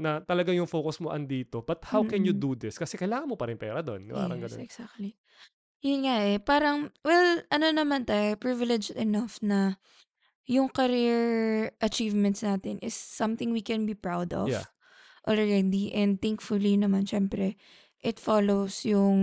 na 0.00 0.20
talaga 0.24 0.50
yung 0.50 0.66
focus 0.66 0.98
mo 0.98 1.12
andito. 1.12 1.60
But 1.60 1.84
how 1.86 2.02
can 2.02 2.24
you 2.24 2.32
do 2.32 2.56
this? 2.56 2.80
Kasi 2.80 2.96
kailangan 2.96 3.28
mo 3.28 3.36
pa 3.36 3.46
rin 3.46 3.60
pera 3.60 3.84
doon. 3.84 4.08
Parang 4.10 4.40
Yes, 4.40 4.52
ganun. 4.56 4.60
exactly. 4.64 5.10
Yun 5.80 6.04
nga 6.04 6.16
eh. 6.24 6.36
Parang, 6.40 6.88
well, 7.04 7.40
ano 7.48 7.66
naman 7.72 8.04
tayo, 8.04 8.36
privileged 8.36 8.92
enough 8.96 9.40
na 9.40 9.76
yung 10.48 10.68
career 10.68 11.70
achievements 11.80 12.42
natin 12.42 12.76
is 12.82 12.92
something 12.96 13.52
we 13.54 13.62
can 13.64 13.86
be 13.86 13.94
proud 13.94 14.32
of 14.34 14.50
Yeah. 14.50 14.66
already. 15.28 15.92
And 15.94 16.18
thankfully 16.18 16.74
naman, 16.76 17.06
syempre, 17.06 17.54
it 18.00 18.16
follows 18.16 18.84
yung 18.84 19.18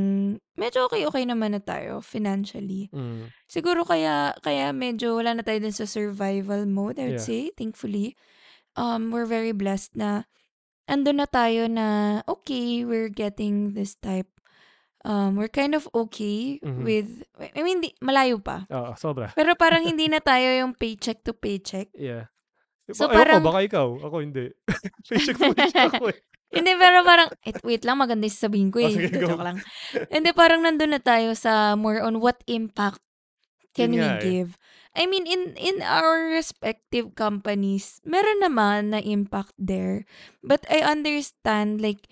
medyo 0.53 0.85
okay-okay 0.85 1.25
naman 1.25 1.57
na 1.57 1.61
tayo 1.61 1.97
financially. 1.99 2.89
Mm. 2.93 3.33
Siguro 3.45 3.81
kaya 3.81 4.37
kaya 4.39 4.69
medyo 4.69 5.17
wala 5.17 5.33
na 5.33 5.41
tayo 5.41 5.57
dun 5.59 5.73
sa 5.73 5.89
survival 5.89 6.65
mode, 6.65 7.01
I 7.01 7.09
would 7.09 7.21
Yeah. 7.21 7.25
say, 7.25 7.41
thankfully. 7.57 8.13
Um, 8.77 9.09
we're 9.09 9.25
very 9.25 9.51
blessed 9.51 9.97
na 9.97 10.29
andun 10.85 11.17
na 11.17 11.25
tayo 11.25 11.65
na 11.65 12.21
okay, 12.29 12.85
we're 12.85 13.09
getting 13.09 13.73
this 13.73 13.97
type. 13.97 14.29
Um, 15.01 15.39
we're 15.39 15.49
kind 15.49 15.71
of 15.73 15.87
okay 15.95 16.59
Mhm. 16.59 16.83
with, 16.83 17.09
I 17.39 17.61
mean, 17.63 17.79
di, 17.81 17.95
malayo 17.97 18.37
pa. 18.37 18.67
Oo, 18.69 18.93
sobra. 18.93 19.31
Pero 19.33 19.55
parang 19.55 19.81
hindi 19.81 20.05
na 20.13 20.19
tayo 20.19 20.45
yung 20.53 20.75
paycheck 20.75 21.23
to 21.25 21.31
paycheck. 21.33 21.89
Yeah. 21.95 22.29
So, 22.91 23.07
Ewan 23.07 23.09
ko, 23.09 23.17
parang- 23.19 23.43
baka 23.43 23.59
ikaw. 23.65 23.87
Ako 23.99 24.15
hindi. 24.21 24.47
Paycheck 25.09 25.35
to 25.35 25.51
paycheck 25.51 25.91
ako 25.91 26.07
eh. 26.13 26.19
Hindi, 26.47 26.71
pero 26.79 27.03
parang, 27.03 27.27
eh, 27.43 27.53
wait 27.61 27.83
lang, 27.83 27.99
maganda 27.99 28.23
yung 28.23 28.37
sasabihin 28.37 28.69
ko 28.71 28.79
Oh, 28.79 28.87
eh. 28.87 28.95
go. 29.11 29.19
Joke 29.35 29.43
lang. 29.43 29.57
Hindi, 30.07 30.29
parang 30.31 30.63
nandun 30.63 30.95
na 30.95 31.01
tayo 31.03 31.35
sa 31.35 31.75
more 31.75 31.99
on 31.99 32.23
what 32.23 32.39
impact 32.47 33.03
can 33.75 33.91
Yun 33.91 33.99
we 33.99 34.07
nga 34.07 34.15
eh. 34.17 34.23
give. 34.23 34.49
I 34.97 35.05
mean, 35.05 35.29
in 35.29 35.53
in 35.59 35.85
our 35.85 36.33
respective 36.33 37.13
companies, 37.13 38.01
meron 38.01 38.41
naman 38.41 38.95
na 38.95 39.03
impact 39.03 39.53
there. 39.59 40.07
But 40.41 40.65
I 40.71 40.81
understand, 40.81 41.83
like, 41.83 42.09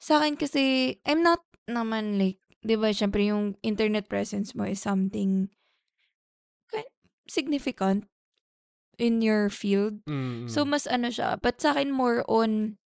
sa 0.00 0.22
akin 0.22 0.40
kasi, 0.40 0.96
I'm 1.04 1.20
not 1.20 1.44
naman 1.68 2.16
like, 2.16 2.40
di 2.64 2.78
ba, 2.78 2.94
syempre 2.94 3.26
yung 3.28 3.58
internet 3.60 4.08
presence 4.08 4.54
mo 4.56 4.64
is 4.64 4.80
something 4.80 5.50
ki- 6.72 6.92
significant 7.28 8.06
in 8.98 9.20
your 9.20 9.50
field. 9.50 10.00
Mm, 10.08 10.48
So, 10.48 10.64
mm. 10.64 10.68
mas 10.72 10.84
ano 10.86 11.08
siya. 11.12 11.36
But 11.40 11.60
sa 11.60 11.74
akin, 11.76 11.90
more 11.92 12.24
on, 12.30 12.78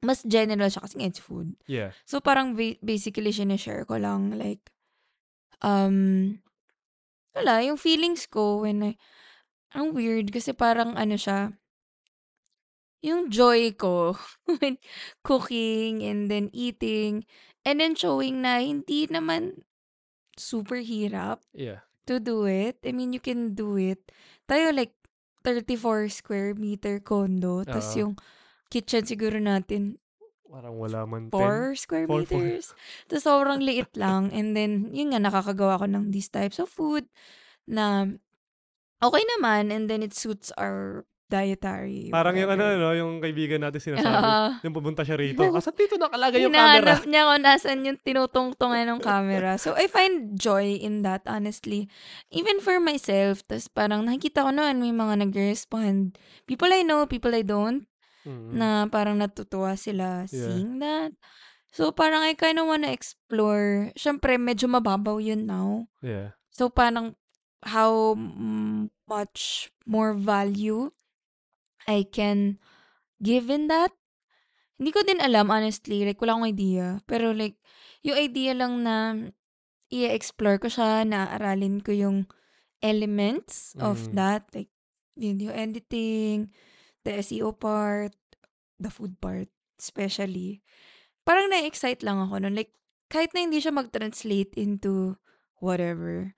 mas 0.00 0.24
general 0.24 0.72
siya 0.72 0.80
kasi 0.80 0.96
nga 0.96 1.08
it's 1.08 1.20
food. 1.20 1.52
yeah. 1.68 1.92
So, 2.08 2.20
parang 2.20 2.56
ba- 2.56 2.80
basically, 2.80 3.32
sinishare 3.32 3.84
ko 3.84 4.00
lang, 4.00 4.32
like, 4.36 4.72
um, 5.60 6.40
wala, 7.36 7.60
yung 7.60 7.76
feelings 7.76 8.24
ko 8.24 8.64
when 8.64 8.80
I, 8.82 8.92
ang 9.70 9.92
weird 9.94 10.32
kasi 10.32 10.50
parang 10.56 10.96
ano 10.96 11.14
siya, 11.14 11.54
yung 13.00 13.32
joy 13.32 13.72
ko 13.76 14.12
when 14.60 14.76
cooking 15.24 16.04
and 16.04 16.28
then 16.28 16.52
eating 16.52 17.24
and 17.64 17.80
then 17.80 17.96
showing 17.96 18.44
na 18.44 18.60
hindi 18.60 19.08
naman 19.08 19.64
super 20.36 20.80
hirap 20.84 21.40
Yeah. 21.56 21.84
to 22.04 22.20
do 22.20 22.44
it. 22.44 22.76
I 22.84 22.92
mean, 22.92 23.12
you 23.16 23.20
can 23.20 23.52
do 23.56 23.76
it. 23.80 24.12
Tayo 24.48 24.72
like 24.72 24.92
34 25.44 26.08
square 26.12 26.52
meter 26.52 27.00
condo. 27.00 27.64
Tapos 27.64 27.96
Oo. 27.96 28.00
yung 28.00 28.12
kitchen 28.70 29.04
siguro 29.04 29.36
natin 29.36 29.98
Parang 30.50 30.82
wala 30.82 31.06
man 31.06 31.30
4 31.30 31.78
square 31.78 32.06
Four, 32.10 32.26
four. 32.26 32.42
meters. 32.42 32.74
Tapos 33.06 33.22
sobrang 33.22 33.62
liit 33.62 33.94
lang. 34.02 34.34
And 34.34 34.58
then, 34.58 34.90
yun 34.90 35.14
nga, 35.14 35.22
nakakagawa 35.22 35.78
ko 35.78 35.86
ng 35.86 36.10
these 36.10 36.26
types 36.26 36.58
of 36.58 36.66
food 36.66 37.06
na 37.70 38.10
okay 38.98 39.22
naman. 39.38 39.70
And 39.70 39.86
then 39.86 40.02
it 40.02 40.10
suits 40.10 40.50
our 40.58 41.06
dietary. 41.30 42.10
Parang 42.10 42.34
yung 42.34 42.50
ano, 42.50 42.66
whatever. 42.66 42.82
no, 42.82 42.98
yung 42.98 43.12
kaibigan 43.22 43.62
natin 43.62 43.78
sinasabi. 43.78 44.10
Ah. 44.10 44.58
yung 44.66 44.74
pumunta 44.74 45.06
siya 45.06 45.14
rito. 45.14 45.46
Kasi 45.54 45.70
dito 45.78 45.94
nakalagay 45.94 46.42
yung 46.42 46.50
camera. 46.50 46.98
Hinahanap 46.98 47.02
niya 47.06 47.22
kung 47.30 47.42
nasan 47.46 47.86
yung 47.86 47.98
tinutungtungan 48.02 48.84
ng 48.90 48.98
camera. 48.98 49.54
So, 49.54 49.78
I 49.78 49.86
find 49.86 50.34
joy 50.34 50.74
in 50.82 51.06
that, 51.06 51.22
honestly. 51.30 51.86
Even 52.34 52.58
for 52.58 52.82
myself. 52.82 53.46
Tapos 53.46 53.70
parang 53.70 54.02
nakikita 54.02 54.42
ko 54.42 54.50
noon, 54.50 54.82
may 54.82 54.90
mga 54.90 55.30
nag-respond. 55.30 56.18
People 56.50 56.74
I 56.74 56.82
know, 56.82 57.06
people 57.06 57.30
I 57.30 57.46
don't. 57.46 57.86
Mm, 58.26 58.52
Na 58.52 58.68
parang 58.90 59.16
natutuwa 59.16 59.76
sila 59.78 60.26
Yeah. 60.28 60.28
seeing 60.28 60.78
that. 60.82 61.16
So, 61.70 61.94
parang 61.94 62.26
I 62.26 62.34
kind 62.34 62.58
of 62.58 62.66
wanna 62.66 62.90
explore. 62.90 63.94
Siyempre, 63.94 64.36
medyo 64.36 64.66
mababaw 64.66 65.22
yun 65.22 65.46
now. 65.46 65.86
Yeah. 66.02 66.34
So, 66.50 66.66
parang 66.68 67.14
how 67.62 68.18
mm, 68.18 68.90
much 69.06 69.70
more 69.86 70.12
value 70.16 70.90
I 71.86 72.04
can 72.04 72.58
give 73.22 73.48
in 73.48 73.70
that. 73.70 73.94
Hindi 74.80 74.90
ko 74.96 75.00
din 75.04 75.20
alam, 75.20 75.52
honestly. 75.52 76.02
Like, 76.08 76.18
wala 76.18 76.36
akong 76.36 76.50
idea. 76.50 76.86
Pero 77.04 77.30
like, 77.36 77.60
yung 78.00 78.16
idea 78.16 78.56
lang 78.56 78.80
na 78.82 79.14
i-explore 79.92 80.56
ko 80.58 80.68
siya, 80.72 81.04
na 81.04 81.28
aralin 81.36 81.84
ko 81.84 81.92
yung 81.92 82.24
elements 82.80 83.76
of 83.76 84.08
Mm. 84.10 84.16
that. 84.16 84.42
Like, 84.56 84.72
video 85.14 85.52
editing, 85.52 86.48
the 87.04 87.20
SEO 87.20 87.56
part, 87.56 88.14
the 88.80 88.92
food 88.92 89.20
part, 89.20 89.48
especially. 89.80 90.60
Parang 91.24 91.52
na-excite 91.52 92.02
lang 92.04 92.20
ako 92.20 92.40
nun. 92.40 92.56
Like, 92.56 92.72
kahit 93.10 93.34
na 93.34 93.44
hindi 93.44 93.58
siya 93.60 93.74
mag-translate 93.74 94.54
into 94.56 95.18
whatever. 95.60 96.34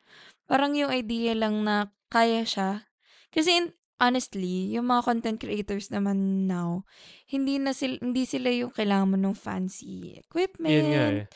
Parang 0.50 0.74
yung 0.74 0.90
idea 0.90 1.32
lang 1.36 1.62
na 1.62 1.94
kaya 2.10 2.42
siya. 2.42 2.90
Kasi 3.32 3.50
in- 3.64 3.76
honestly, 4.02 4.74
yung 4.74 4.90
mga 4.90 5.06
content 5.06 5.38
creators 5.38 5.88
naman 5.94 6.50
now, 6.50 6.82
hindi 7.30 7.56
na 7.62 7.70
sila, 7.70 7.96
hindi 8.02 8.26
sila 8.26 8.50
yung 8.50 8.74
kailangan 8.74 9.14
mo 9.14 9.16
ng 9.16 9.38
fancy 9.38 10.18
equipment. 10.18 10.74
Yun 10.74 10.88
nga 10.90 11.04
eh. 11.22 11.26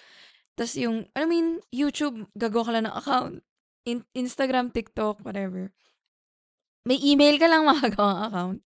Tapos 0.59 0.75
yung, 0.75 1.07
I 1.15 1.25
mean, 1.29 1.63
YouTube, 1.71 2.27
gagawa 2.35 2.65
ka 2.67 2.73
lang 2.75 2.85
ng 2.91 2.97
account. 2.97 3.35
In- 3.87 4.09
Instagram, 4.17 4.75
TikTok, 4.75 5.23
whatever. 5.23 5.71
May 6.89 6.99
email 7.03 7.37
ka 7.39 7.47
lang 7.47 7.67
makagawa 7.71 8.11
ng 8.11 8.23
account. 8.27 8.59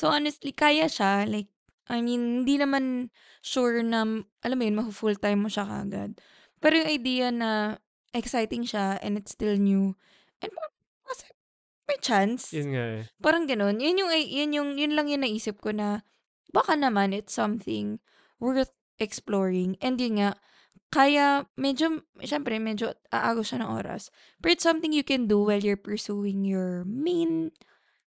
So, 0.00 0.08
honestly, 0.08 0.56
kaya 0.56 0.88
siya. 0.88 1.28
Like, 1.28 1.52
I 1.92 2.00
mean, 2.00 2.48
hindi 2.48 2.56
naman 2.56 3.12
sure 3.44 3.84
na, 3.84 4.24
alam 4.40 4.56
mo 4.56 4.64
yun, 4.64 4.80
mafu-full 4.80 5.20
time 5.20 5.44
mo 5.44 5.52
siya 5.52 5.68
kagad. 5.68 6.16
Pero 6.56 6.80
yung 6.80 6.88
idea 6.88 7.28
na 7.28 7.76
exciting 8.16 8.64
siya 8.64 8.96
and 9.04 9.20
it's 9.20 9.36
still 9.36 9.60
new. 9.60 9.92
And 10.40 10.48
kasi, 11.04 11.28
may 11.84 12.00
chance. 12.00 12.48
Yun 12.56 12.72
nga 12.72 12.84
eh. 12.96 13.02
Parang 13.20 13.44
ganun. 13.44 13.76
Yun 13.76 14.00
yung, 14.00 14.10
yun 14.16 14.50
yung, 14.56 14.70
yun 14.80 14.96
lang 14.96 15.12
yung 15.12 15.20
naisip 15.20 15.60
ko 15.60 15.68
na, 15.76 16.00
baka 16.48 16.80
naman 16.80 17.12
it's 17.12 17.36
something 17.36 18.00
worth 18.40 18.72
exploring. 18.96 19.76
And 19.84 20.00
yun 20.00 20.16
nga, 20.16 20.40
kaya 20.88 21.44
medyo, 21.60 22.08
syempre, 22.24 22.56
medyo 22.56 22.96
aagos 23.12 23.52
siya 23.52 23.60
ng 23.60 23.72
oras. 23.76 24.08
But 24.40 24.56
it's 24.56 24.64
something 24.64 24.96
you 24.96 25.04
can 25.04 25.28
do 25.28 25.44
while 25.44 25.60
you're 25.60 25.76
pursuing 25.76 26.48
your 26.48 26.88
main 26.88 27.52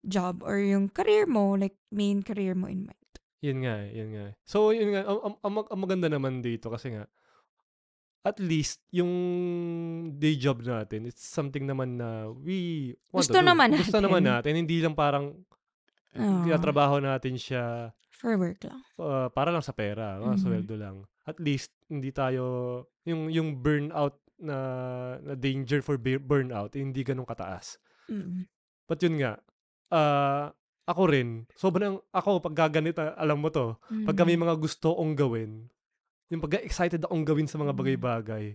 job 0.03 0.43
or 0.43 0.59
yung 0.59 0.87
career 0.87 1.25
mo, 1.25 1.55
like 1.55 1.75
main 1.89 2.21
career 2.21 2.53
mo 2.53 2.67
in 2.67 2.83
mind. 2.83 3.11
Yun 3.39 3.63
nga 3.63 3.75
eh. 3.81 3.89
Yun 3.93 4.09
nga 4.11 4.23
eh. 4.31 4.33
So, 4.43 4.71
yun 4.71 4.91
nga. 4.91 5.03
Ang, 5.03 5.19
ang, 5.19 5.35
ang, 5.41 5.53
mag- 5.53 5.71
ang 5.71 5.81
maganda 5.81 6.07
naman 6.07 6.39
dito 6.39 6.67
kasi 6.67 6.91
nga, 6.91 7.07
at 8.23 8.39
least, 8.39 8.79
yung 8.89 9.11
day 10.15 10.35
job 10.35 10.63
natin, 10.63 11.03
it's 11.03 11.23
something 11.23 11.67
naman 11.67 11.99
na 11.99 12.31
we 12.31 12.91
want 13.11 13.27
Gusto 13.27 13.35
to 13.35 13.43
do. 13.43 13.47
naman 13.47 13.75
Gusto 13.75 13.99
naman 13.99 14.23
natin. 14.23 14.55
natin. 14.55 14.61
Hindi 14.63 14.77
lang 14.79 14.95
parang 14.95 15.25
Oo. 16.15 16.55
trabaho 16.57 17.03
natin 17.03 17.35
siya 17.35 17.91
for 18.13 18.39
work 18.39 18.63
lang. 18.63 18.79
uh, 18.95 19.27
para 19.27 19.51
lang 19.51 19.59
sa 19.59 19.75
pera, 19.75 20.15
mga 20.19 20.35
Mhm. 20.35 20.41
sweldo 20.41 20.75
lang. 20.79 20.95
At 21.27 21.35
least 21.39 21.75
hindi 21.87 22.11
tayo 22.11 22.43
yung 23.03 23.27
yung 23.27 23.59
burnout 23.59 24.15
na, 24.39 24.55
na 25.19 25.35
danger 25.35 25.83
for 25.83 25.99
bu- 25.99 26.19
burnout, 26.19 26.75
hindi 26.75 27.03
ganun 27.03 27.27
kataas. 27.27 27.75
Mm. 28.07 28.47
But 28.87 28.99
yun 28.99 29.19
nga, 29.19 29.39
ah, 29.93 30.49
ako 30.83 31.01
rin, 31.07 31.45
sobrang, 31.53 32.01
ako 32.09 32.41
pag 32.41 32.67
gaganito, 32.67 32.99
alam 32.99 33.37
mo 33.37 33.47
to, 33.47 33.77
pagka 34.03 34.25
may 34.25 34.35
Mm. 34.35 34.43
mga 34.43 34.55
gusto 34.57 34.91
kong 34.91 35.13
gawin, 35.13 35.51
yung 36.27 36.41
pagka 36.41 36.59
excited 36.59 36.99
akong 36.99 37.23
gawin 37.23 37.45
sa 37.45 37.55
mga 37.55 37.71
Mm. 37.71 37.79
bagay-bagay, 37.79 38.45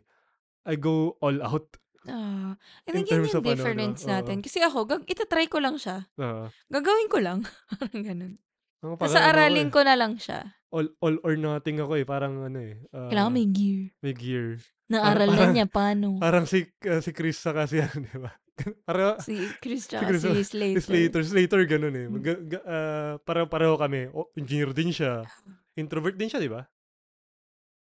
I 0.68 0.74
go 0.76 1.16
all 1.22 1.38
out. 1.40 1.78
Ah, 2.04 2.52
I 2.84 2.92
In 2.92 3.00
think 3.00 3.08
yun 3.08 3.24
yung 3.24 3.32
ano, 3.32 3.48
difference 3.48 4.00
Oo. 4.02 4.10
natin. 4.10 4.36
Kasi 4.40 4.60
ako, 4.60 4.84
gag 4.84 5.02
itatry 5.04 5.48
ko 5.48 5.60
lang 5.60 5.76
siya. 5.76 6.04
Oo. 6.16 6.48
Gagawin 6.68 7.08
ko 7.08 7.18
lang. 7.20 7.38
Ganun. 7.94 8.36
Tapos 8.78 9.10
parang 9.10 9.16
ano 9.16 9.18
ako 9.18 9.30
aralin 9.34 9.68
eh, 9.68 9.74
ko 9.74 9.80
na 9.82 9.94
lang 9.98 10.12
siya. 10.16 10.40
all, 10.70 10.88
all 11.00 11.16
or 11.24 11.34
nothing 11.34 11.80
ako 11.80 11.96
eh. 11.96 12.04
Parang 12.04 12.44
ano 12.44 12.60
eh. 12.60 12.78
Kailangan 12.92 13.32
ah, 13.32 13.36
may 13.36 13.48
gear. 13.48 13.80
may 13.98 14.14
gear. 14.14 14.60
Naaral 14.88 15.32
na 15.32 15.46
niya 15.50 15.66
paano. 15.66 16.16
Parang 16.20 16.44
si, 16.44 16.64
ah, 16.86 17.00
si 17.00 17.10
Chris 17.12 17.40
saka 17.40 17.64
si 17.66 17.80
ano, 17.84 17.98
di 17.98 18.16
ba? 18.16 18.30
Parang, 18.84 19.16
Si 19.18 19.34
Chris 19.58 19.86
Si 19.86 19.96
Chris, 19.96 20.22
si 20.22 20.42
Slater. 20.44 20.80
si 20.80 20.86
Slater, 20.86 21.22
Slater 21.22 21.60
ganun 21.64 21.94
eh. 21.94 22.06
Mm. 22.06 22.12
Mag, 22.12 22.22
ga- 22.46 22.66
ah, 22.66 23.14
pareho-pareho 23.18 23.74
kami. 23.74 24.10
O, 24.10 24.28
engineer 24.34 24.70
din 24.70 24.90
siya. 24.90 25.24
Introvert 25.74 26.14
din 26.14 26.28
siya, 26.28 26.38
di 26.38 26.50
ba? 26.50 26.66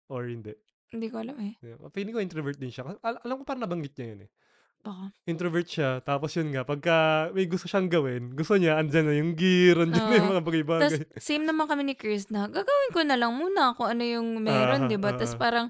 Or 0.09 0.25
hindi. 0.25 0.55
Hindi 0.87 1.07
ko 1.09 1.19
alam 1.19 1.37
eh. 1.43 1.59
Yeah. 1.59 1.83
Feeling 1.91 2.15
ko 2.15 2.21
introvert 2.21 2.57
din 2.57 2.71
siya. 2.71 2.87
Al- 3.03 3.21
alam 3.21 3.37
ko 3.37 3.45
parang 3.45 3.65
nabanggit 3.65 3.93
niya 3.95 4.09
yun 4.09 4.23
eh. 4.23 4.31
Baka. 4.77 5.11
Introvert 5.27 5.67
siya, 5.67 5.99
tapos 5.99 6.31
yun 6.39 6.55
nga, 6.55 6.63
pagka 6.63 6.95
may 7.35 7.51
gusto 7.51 7.67
siyang 7.67 7.91
gawin, 7.91 8.31
gusto 8.31 8.55
niya, 8.55 8.79
andyan 8.79 9.03
na 9.03 9.19
yung 9.19 9.35
gear, 9.35 9.83
andyan 9.83 9.99
na 9.99 10.15
yung 10.15 10.31
mga 10.31 10.45
bagay-bagay. 10.47 10.87
Tapos, 11.03 11.19
same 11.19 11.43
naman 11.43 11.67
kami 11.67 11.83
ni 11.83 11.95
Chris 11.99 12.31
na, 12.31 12.47
gagawin 12.47 12.95
ko 12.95 13.03
na 13.03 13.19
lang 13.19 13.35
muna 13.35 13.75
kung 13.75 13.91
ano 13.91 14.07
yung 14.07 14.39
meron, 14.39 14.87
Ah, 14.87 14.89
di 14.89 14.95
ba? 14.95 15.11
ah, 15.11 15.19
Tapos 15.19 15.35
ah. 15.35 15.41
parang, 15.43 15.67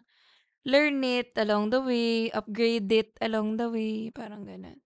learn 0.68 1.00
it 1.00 1.32
along 1.32 1.72
the 1.72 1.80
way, 1.80 2.28
upgrade 2.28 2.92
it 2.92 3.16
along 3.24 3.56
the 3.56 3.72
way, 3.72 4.12
parang 4.12 4.44
ganun. 4.44 4.76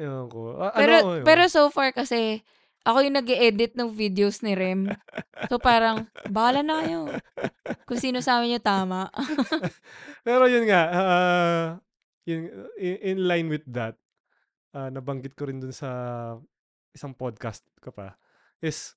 Ewan 0.00 0.26
ko. 0.32 0.56
Ah, 0.56 0.72
Pero, 0.72 0.94
ano, 0.96 1.08
yun? 1.20 1.24
pero 1.28 1.42
so 1.52 1.68
far 1.68 1.92
kasi, 1.92 2.40
ako 2.88 3.04
yung 3.04 3.20
nag 3.20 3.28
edit 3.28 3.76
ng 3.76 3.92
videos 3.92 4.40
ni 4.40 4.56
Rem. 4.56 4.88
So 5.52 5.60
parang, 5.60 6.08
bahala 6.32 6.64
na 6.64 6.80
kayo. 6.80 7.12
Kung 7.84 8.00
sino 8.00 8.24
sa 8.24 8.40
amin 8.40 8.56
yung 8.56 8.64
tama. 8.64 9.12
Pero 10.26 10.48
yun 10.48 10.64
nga, 10.64 10.82
ah, 10.88 11.66
yun, 12.24 12.48
in, 12.80 12.96
in 13.04 13.18
line 13.28 13.52
with 13.52 13.64
that, 13.68 14.00
ah, 14.72 14.88
nabanggit 14.88 15.36
ko 15.36 15.44
rin 15.44 15.60
dun 15.60 15.76
sa 15.76 15.90
isang 16.96 17.12
podcast 17.12 17.60
ko 17.84 17.92
pa, 17.92 18.16
is, 18.64 18.96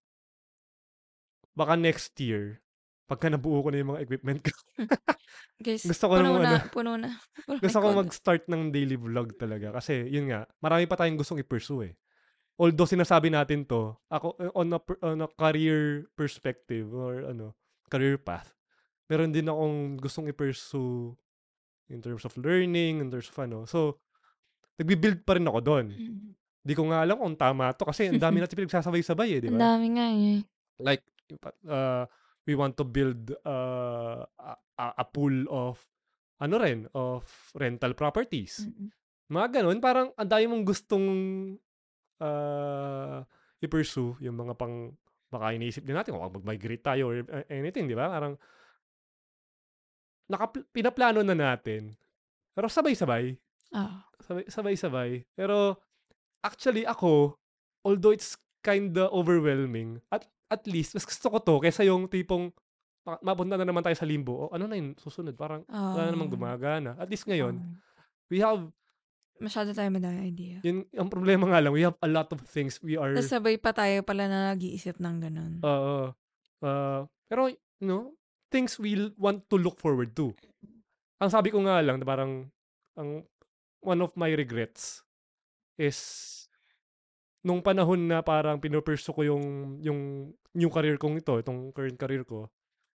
baka 1.52 1.76
next 1.76 2.16
year, 2.24 2.63
pagka 3.14 3.30
nabuo 3.30 3.62
ko 3.62 3.70
na 3.70 3.78
yung 3.78 3.92
mga 3.94 4.04
equipment 4.10 4.42
ko, 4.42 4.52
Guys, 5.64 5.86
Gusto 5.86 6.10
ko 6.10 6.14
puno 6.18 6.42
na, 6.42 6.50
ano, 6.58 6.58
puno 6.74 6.92
na. 6.98 7.10
Puno 7.46 7.62
gusto 7.62 7.78
ko 7.78 7.88
mag-start 7.94 8.44
ng 8.50 8.74
daily 8.74 8.98
vlog 8.98 9.38
talaga. 9.38 9.70
Kasi, 9.78 10.10
yun 10.10 10.34
nga, 10.34 10.50
marami 10.60 10.90
pa 10.90 10.98
tayong 10.98 11.16
gustong 11.16 11.40
i-pursue 11.40 11.94
eh. 11.94 11.94
Although 12.58 12.90
sinasabi 12.90 13.30
natin 13.30 13.64
to, 13.64 13.94
ako, 14.10 14.36
on 14.58 14.74
a, 14.74 14.80
on 15.06 15.24
a 15.24 15.30
career 15.30 16.10
perspective, 16.18 16.90
or 16.92 17.30
ano, 17.32 17.54
career 17.88 18.18
path, 18.18 18.52
meron 19.08 19.32
din 19.32 19.48
akong 19.48 20.02
gustong 20.02 20.28
i-pursue 20.34 21.14
in 21.94 22.02
terms 22.02 22.26
of 22.26 22.34
learning, 22.42 23.00
in 23.00 23.08
terms 23.14 23.30
of 23.30 23.38
ano. 23.40 23.64
So, 23.70 24.02
nagbi-build 24.82 25.22
pa 25.24 25.38
rin 25.38 25.46
ako 25.48 25.60
doon. 25.62 25.86
Mm. 25.94 26.34
Di 26.64 26.74
ko 26.74 26.88
nga 26.90 27.04
alam 27.04 27.20
kung 27.20 27.36
tama 27.36 27.76
to 27.76 27.84
kasi 27.84 28.10
ang 28.10 28.20
dami 28.20 28.40
natin 28.42 28.58
pinagsasabay-sabay 28.58 29.30
eh, 29.38 29.40
di 29.44 29.48
Ang 29.52 29.60
ba? 29.60 29.76
dami 29.78 29.88
nga 29.96 30.08
eh. 30.10 30.40
Like, 30.82 31.04
uh, 31.68 32.04
we 32.44 32.54
want 32.56 32.76
to 32.76 32.84
build 32.84 33.32
uh, 33.48 34.24
a, 34.40 34.54
a- 35.00 35.10
pool 35.10 35.48
of, 35.48 35.80
ano 36.44 36.56
rin, 36.60 36.88
of 36.92 37.24
rental 37.56 37.96
properties. 37.96 38.68
Mm-mm. 38.68 38.92
Mga 39.32 39.64
ganun, 39.64 39.80
parang 39.80 40.12
ang 40.20 40.28
dami 40.28 40.46
mong 40.52 40.66
gustong 40.68 41.08
uh, 42.20 43.24
i-pursue 43.64 44.20
yung 44.20 44.36
mga 44.36 44.54
pang, 44.60 44.92
baka 45.32 45.56
iniisip 45.56 45.88
din 45.88 45.96
natin 45.96 46.14
kung 46.14 46.28
mag-migrate 46.28 46.84
tayo 46.84 47.10
or 47.10 47.24
uh, 47.32 47.48
anything, 47.48 47.88
di 47.88 47.96
ba? 47.96 48.12
Parang, 48.12 48.36
naka, 50.28 50.52
pinaplano 50.76 51.24
na 51.24 51.34
natin. 51.34 51.96
Pero 52.54 52.68
sabay-sabay. 52.68 53.34
Ah. 53.72 54.04
Sabay- 54.20 54.52
sabay-sabay. 54.52 55.24
Pero, 55.34 55.80
actually 56.44 56.84
ako, 56.84 57.40
although 57.88 58.12
it's 58.12 58.36
kinda 58.64 59.08
overwhelming, 59.12 60.04
at 60.12 60.28
at 60.54 60.64
least, 60.66 60.94
mas 60.94 61.04
gusto 61.04 61.28
ko 61.28 61.38
to 61.38 61.56
kaysa 61.60 61.82
yung 61.84 62.06
tipong 62.06 62.54
ma- 63.02 63.20
mapunta 63.22 63.58
na 63.58 63.66
naman 63.66 63.82
tayo 63.82 63.94
sa 63.94 64.06
limbo. 64.06 64.48
O, 64.48 64.52
ano 64.52 64.64
na 64.64 64.78
yun, 64.78 64.94
susunod. 64.96 65.34
Parang, 65.34 65.66
wala 65.68 66.08
namang 66.08 66.30
Ah. 66.30 66.34
gumagana. 66.34 66.92
At 66.96 67.10
least 67.10 67.26
ngayon, 67.26 67.58
Ah. 67.58 67.76
we 68.30 68.40
have, 68.40 68.70
Masyado 69.36 69.74
tayo 69.74 69.90
madami 69.90 70.24
idea. 70.24 70.62
yun, 70.62 70.86
ang 70.94 71.10
problema 71.10 71.50
nga 71.50 71.60
lang, 71.60 71.74
we 71.74 71.82
have 71.82 71.98
a 72.00 72.08
lot 72.08 72.30
of 72.30 72.40
things 72.46 72.78
we 72.80 72.96
are, 72.96 73.12
Tapos 73.12 73.28
sabay 73.28 73.58
pa 73.58 73.74
tayo 73.74 74.00
pala 74.02 74.30
na 74.30 74.54
nag-iisip 74.54 74.98
ng 74.98 75.16
ganun. 75.20 75.54
uh, 75.60 76.14
uh, 76.62 77.02
pero, 77.26 77.50
you 77.50 77.58
know, 77.82 78.14
things 78.48 78.78
we 78.78 78.94
want 79.18 79.42
to 79.50 79.58
look 79.58 79.76
forward 79.76 80.14
to. 80.14 80.32
Ang 81.18 81.34
sabi 81.34 81.50
ko 81.50 81.60
nga 81.60 81.82
lang, 81.82 81.98
na 81.98 82.06
parang, 82.06 82.48
ang, 82.94 83.26
one 83.82 84.00
of 84.00 84.14
my 84.16 84.32
regrets 84.32 85.02
is, 85.76 86.43
nung 87.44 87.60
panahon 87.60 88.08
na 88.08 88.24
parang 88.24 88.58
pinupursu 88.58 89.12
ko 89.12 89.22
yung, 89.28 89.78
yung 89.84 90.32
new 90.56 90.72
career 90.72 90.96
kong 90.96 91.20
ito, 91.20 91.36
itong 91.38 91.76
current 91.76 92.00
career 92.00 92.24
ko, 92.24 92.48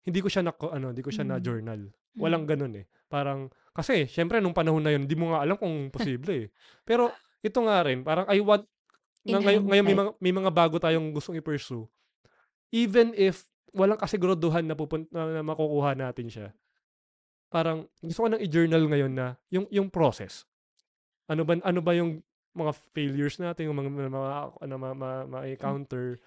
hindi 0.08 0.24
ko 0.24 0.28
siya 0.32 0.40
na, 0.40 0.52
ano, 0.72 0.96
hindi 0.96 1.04
ko 1.04 1.12
siya 1.12 1.28
na 1.28 1.36
Mm. 1.36 1.44
journal. 1.44 1.80
Walang 2.18 2.44
ganun 2.48 2.74
eh. 2.80 2.88
Parang, 3.12 3.52
kasi, 3.76 4.08
syempre, 4.08 4.40
nung 4.40 4.56
panahon 4.56 4.80
na 4.80 4.90
yun, 4.90 5.04
hindi 5.04 5.14
mo 5.14 5.36
nga 5.36 5.44
alam 5.44 5.60
kung 5.60 5.92
posible 5.92 6.32
eh. 6.32 6.46
Pero, 6.82 7.12
ito 7.44 7.60
nga 7.60 7.84
rin, 7.84 8.00
parang 8.02 8.24
I 8.26 8.40
want, 8.40 8.64
na 9.28 9.38
ngayon, 9.38 9.68
ngayon 9.68 9.84
may, 9.84 9.94
mga, 9.94 10.10
may 10.18 10.32
mga 10.32 10.50
bago 10.50 10.80
tayong 10.80 11.12
gustong 11.12 11.36
i-pursue. 11.36 11.84
Even 12.72 13.12
if, 13.14 13.44
walang 13.76 14.00
kasiguraduhan 14.00 14.64
na, 14.64 14.72
pupun- 14.74 15.06
na, 15.12 15.38
na 15.38 15.42
makukuha 15.44 15.92
natin 15.92 16.32
siya. 16.32 16.48
Parang, 17.52 17.84
gusto 18.00 18.24
ko 18.24 18.28
nang 18.32 18.40
i-journal 18.40 18.82
ngayon 18.88 19.12
na, 19.12 19.36
yung, 19.52 19.68
yung 19.68 19.92
process. 19.92 20.48
Ano 21.28 21.44
ba, 21.44 21.60
ano 21.60 21.80
ba 21.84 21.92
yung 21.92 22.24
mga 22.58 22.74
failures 22.92 23.38
natin, 23.38 23.70
yung 23.70 23.78
mga, 23.78 23.90
mga, 23.90 24.10
mga 24.10 24.30
ano, 24.58 24.74
ma, 24.76 24.90
ma, 24.92 25.10
ma-encounter, 25.24 26.18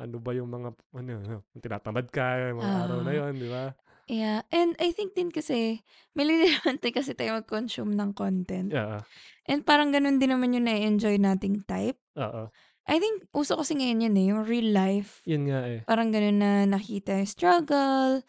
ano 0.00 0.16
ba 0.18 0.30
yung 0.32 0.50
mga, 0.50 0.68
ano, 0.96 1.10
ano, 1.20 1.36
kung 1.52 1.62
tinatamad 1.62 2.06
ka, 2.10 2.50
yung 2.50 2.58
mga 2.64 2.74
araw 2.88 2.98
na 3.04 3.10
Ah. 3.12 3.18
yun, 3.20 3.32
di 3.36 3.48
ba? 3.48 3.64
Yeah. 4.04 4.44
And 4.52 4.76
I 4.76 4.92
think 4.92 5.16
din 5.16 5.32
kasi, 5.32 5.80
may 6.12 6.28
tayo 6.28 6.92
kasi 6.92 7.16
tayo 7.16 7.40
mag-consume 7.40 7.96
ng 7.96 8.12
content. 8.12 8.68
Yeah. 8.68 9.00
And 9.48 9.64
parang 9.64 9.96
ganun 9.96 10.20
din 10.20 10.28
naman 10.32 10.52
yung 10.52 10.68
na-enjoy 10.68 11.16
nating 11.16 11.64
type. 11.64 11.96
Oo. 12.20 12.52
I 12.84 13.00
think, 13.00 13.24
uso 13.32 13.56
kasi 13.56 13.72
ngayon 13.80 14.04
yun 14.04 14.16
eh, 14.20 14.26
yung 14.28 14.42
real 14.44 14.68
life. 14.76 15.24
Yun 15.24 15.48
nga 15.48 15.60
eh. 15.64 15.80
Parang 15.88 16.12
ganun 16.12 16.36
na 16.36 16.68
nakita 16.68 17.16
yung 17.16 17.30
struggle, 17.32 18.20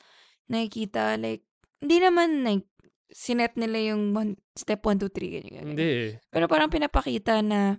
nakikita 0.48 1.20
like, 1.20 1.44
hindi 1.84 2.00
naman 2.00 2.48
like, 2.48 2.64
sinet 3.12 3.54
nila 3.56 3.94
yung 3.94 4.14
one, 4.14 4.32
step 4.58 4.82
1, 4.82 4.98
2, 5.02 5.10
3, 5.10 5.36
ganyan, 5.40 5.52
ganyan. 5.52 5.66
Hindi 5.74 5.88
eh. 5.88 6.12
Pero 6.30 6.46
parang 6.50 6.72
pinapakita 6.72 7.42
na, 7.46 7.78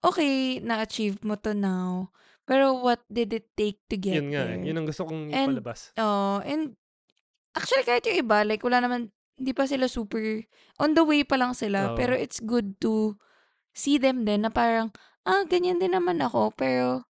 okay, 0.00 0.62
na-achieve 0.62 1.18
mo 1.26 1.34
to 1.34 1.52
now. 1.52 2.10
Pero 2.48 2.80
what 2.80 3.02
did 3.10 3.34
it 3.34 3.50
take 3.52 3.76
to 3.90 3.96
get 4.00 4.16
Yun 4.20 4.32
nga 4.32 4.48
eh. 4.48 4.56
there? 4.56 4.64
Yun 4.64 4.78
ang 4.80 4.86
gusto 4.88 5.04
kong 5.04 5.34
And- 5.34 5.58
ipalabas. 5.58 5.92
Oh, 6.00 6.40
and 6.46 6.78
actually 7.52 7.84
kahit 7.84 8.06
yung 8.08 8.24
iba, 8.24 8.44
like 8.46 8.62
wala 8.64 8.80
naman, 8.80 9.12
hindi 9.38 9.52
pa 9.54 9.68
sila 9.68 9.86
super, 9.86 10.42
on 10.82 10.94
the 10.98 11.04
way 11.04 11.22
pa 11.22 11.36
lang 11.38 11.52
sila. 11.54 11.92
Oo. 11.92 11.96
Pero 11.96 12.16
it's 12.16 12.40
good 12.42 12.78
to 12.82 13.14
see 13.74 13.98
them 13.98 14.26
din 14.26 14.42
na 14.42 14.50
parang, 14.50 14.90
ah, 15.22 15.44
ganyan 15.46 15.78
din 15.78 15.94
naman 15.94 16.18
ako. 16.18 16.54
Pero 16.56 17.07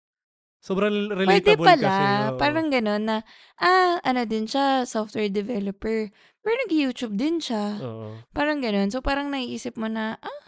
Sobrang 0.69 0.93
pwede 1.09 1.17
relatable 1.17 1.65
pala. 1.65 1.89
kasi. 1.89 2.05
oo. 2.29 2.37
Parang 2.37 2.67
gano'n 2.69 3.01
na, 3.01 3.17
ah, 3.57 3.97
ano 4.05 4.29
din 4.29 4.45
siya, 4.45 4.85
software 4.85 5.33
developer. 5.33 6.13
Pero 6.45 6.55
nag-YouTube 6.69 7.17
din 7.17 7.41
siya. 7.41 7.81
Oo. 7.81 8.21
Parang 8.37 8.61
gano'n. 8.61 8.93
So 8.93 9.01
parang 9.01 9.33
naiisip 9.33 9.81
mo 9.81 9.89
na, 9.89 10.21
ah, 10.21 10.43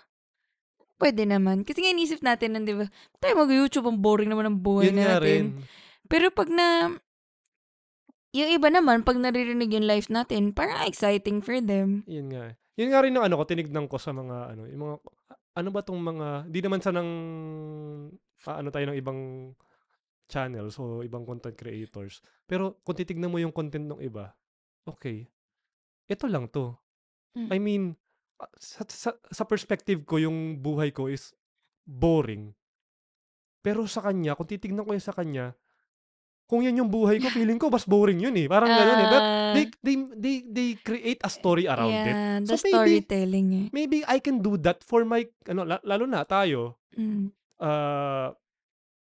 pwede 1.01 1.25
naman. 1.25 1.65
Kasi 1.65 1.81
nga 1.81 1.91
iniisip 1.91 2.21
natin, 2.21 2.53
nun, 2.53 2.69
di 2.69 2.77
ba, 2.77 2.85
tayo 3.17 3.41
mag-YouTube, 3.41 3.89
ang 3.89 3.97
boring 3.97 4.29
naman 4.29 4.45
ng 4.53 4.61
buhay 4.61 4.93
Yun 4.93 5.01
nga 5.01 5.17
rin. 5.17 5.57
natin. 5.57 5.65
Pero 6.05 6.29
pag 6.29 6.53
na, 6.53 6.93
yung 8.31 8.51
iba 8.53 8.69
naman, 8.69 9.03
pag 9.03 9.17
naririnig 9.17 9.73
yung 9.73 9.89
life 9.89 10.07
natin, 10.07 10.53
parang 10.53 10.85
exciting 10.85 11.41
for 11.41 11.57
them. 11.59 12.05
Yun 12.05 12.29
nga. 12.29 12.53
eh. 12.53 12.55
Yun 12.77 12.93
nga 12.93 13.01
rin 13.01 13.11
ng 13.11 13.25
ano 13.25 13.41
ko, 13.41 13.49
tinignan 13.49 13.89
ko 13.89 13.97
sa 13.97 14.13
mga 14.13 14.55
ano, 14.55 14.63
yung 14.69 14.83
mga, 14.85 14.97
ano 15.57 15.69
ba 15.73 15.81
tong 15.81 15.99
mga, 15.99 16.47
di 16.47 16.61
naman 16.61 16.81
sa 16.81 16.93
nang, 16.93 17.11
ano 18.47 18.69
tayo 18.69 18.85
ng 18.87 18.99
ibang 19.01 19.51
channels 20.31 20.79
o 20.79 21.03
ibang 21.03 21.27
content 21.27 21.59
creators. 21.59 22.23
Pero 22.47 22.79
kung 22.87 22.95
titignan 22.95 23.29
mo 23.29 23.43
yung 23.43 23.51
content 23.51 23.85
ng 23.85 23.99
iba, 23.99 24.31
okay, 24.87 25.27
ito 26.07 26.31
lang 26.31 26.47
to. 26.47 26.71
Mm. 27.35 27.49
I 27.51 27.59
mean, 27.59 27.83
ah, 28.39 28.51
sa, 28.55 28.87
sa, 28.87 29.11
sa 29.31 29.45
perspective 29.45 30.07
ko, 30.07 30.23
yung 30.23 30.59
buhay 30.59 30.95
ko 30.95 31.11
is 31.11 31.35
boring. 31.83 32.55
Pero 33.61 33.85
sa 33.85 34.01
kanya, 34.01 34.39
kung 34.39 34.49
titignan 34.49 34.87
ko 34.87 34.95
yun 34.95 35.05
sa 35.05 35.13
kanya, 35.13 35.53
kung 36.51 36.67
yan 36.67 36.83
yung 36.83 36.91
buhay 36.91 37.23
ko, 37.23 37.31
feeling 37.37 37.61
ko 37.61 37.71
mas 37.71 37.87
boring 37.87 38.19
yun 38.19 38.35
eh. 38.35 38.51
Parang 38.51 38.71
gano'n 38.71 38.99
eh. 38.99 39.07
But 39.07 39.23
Ah, 39.23 39.53
they, 39.55 39.65
they, 39.85 39.97
they, 40.19 40.37
they 40.47 40.69
create 40.79 41.21
a 41.23 41.31
story 41.31 41.71
around 41.71 41.95
it. 41.95 42.15
yeah, 42.15 42.43
the 42.43 42.55
So 42.59 42.63
maybe, 42.67 43.07
storytelling 43.07 43.49
eh. 43.55 43.67
maybe 43.71 44.03
I 44.07 44.19
can 44.19 44.43
do 44.43 44.59
that 44.67 44.83
for 44.83 45.07
my, 45.07 45.23
ano, 45.47 45.63
la- 45.63 45.85
lalo 45.87 46.05
na 46.07 46.27
tayo, 46.27 46.75
Mm. 46.91 47.31
uh, 47.63 48.35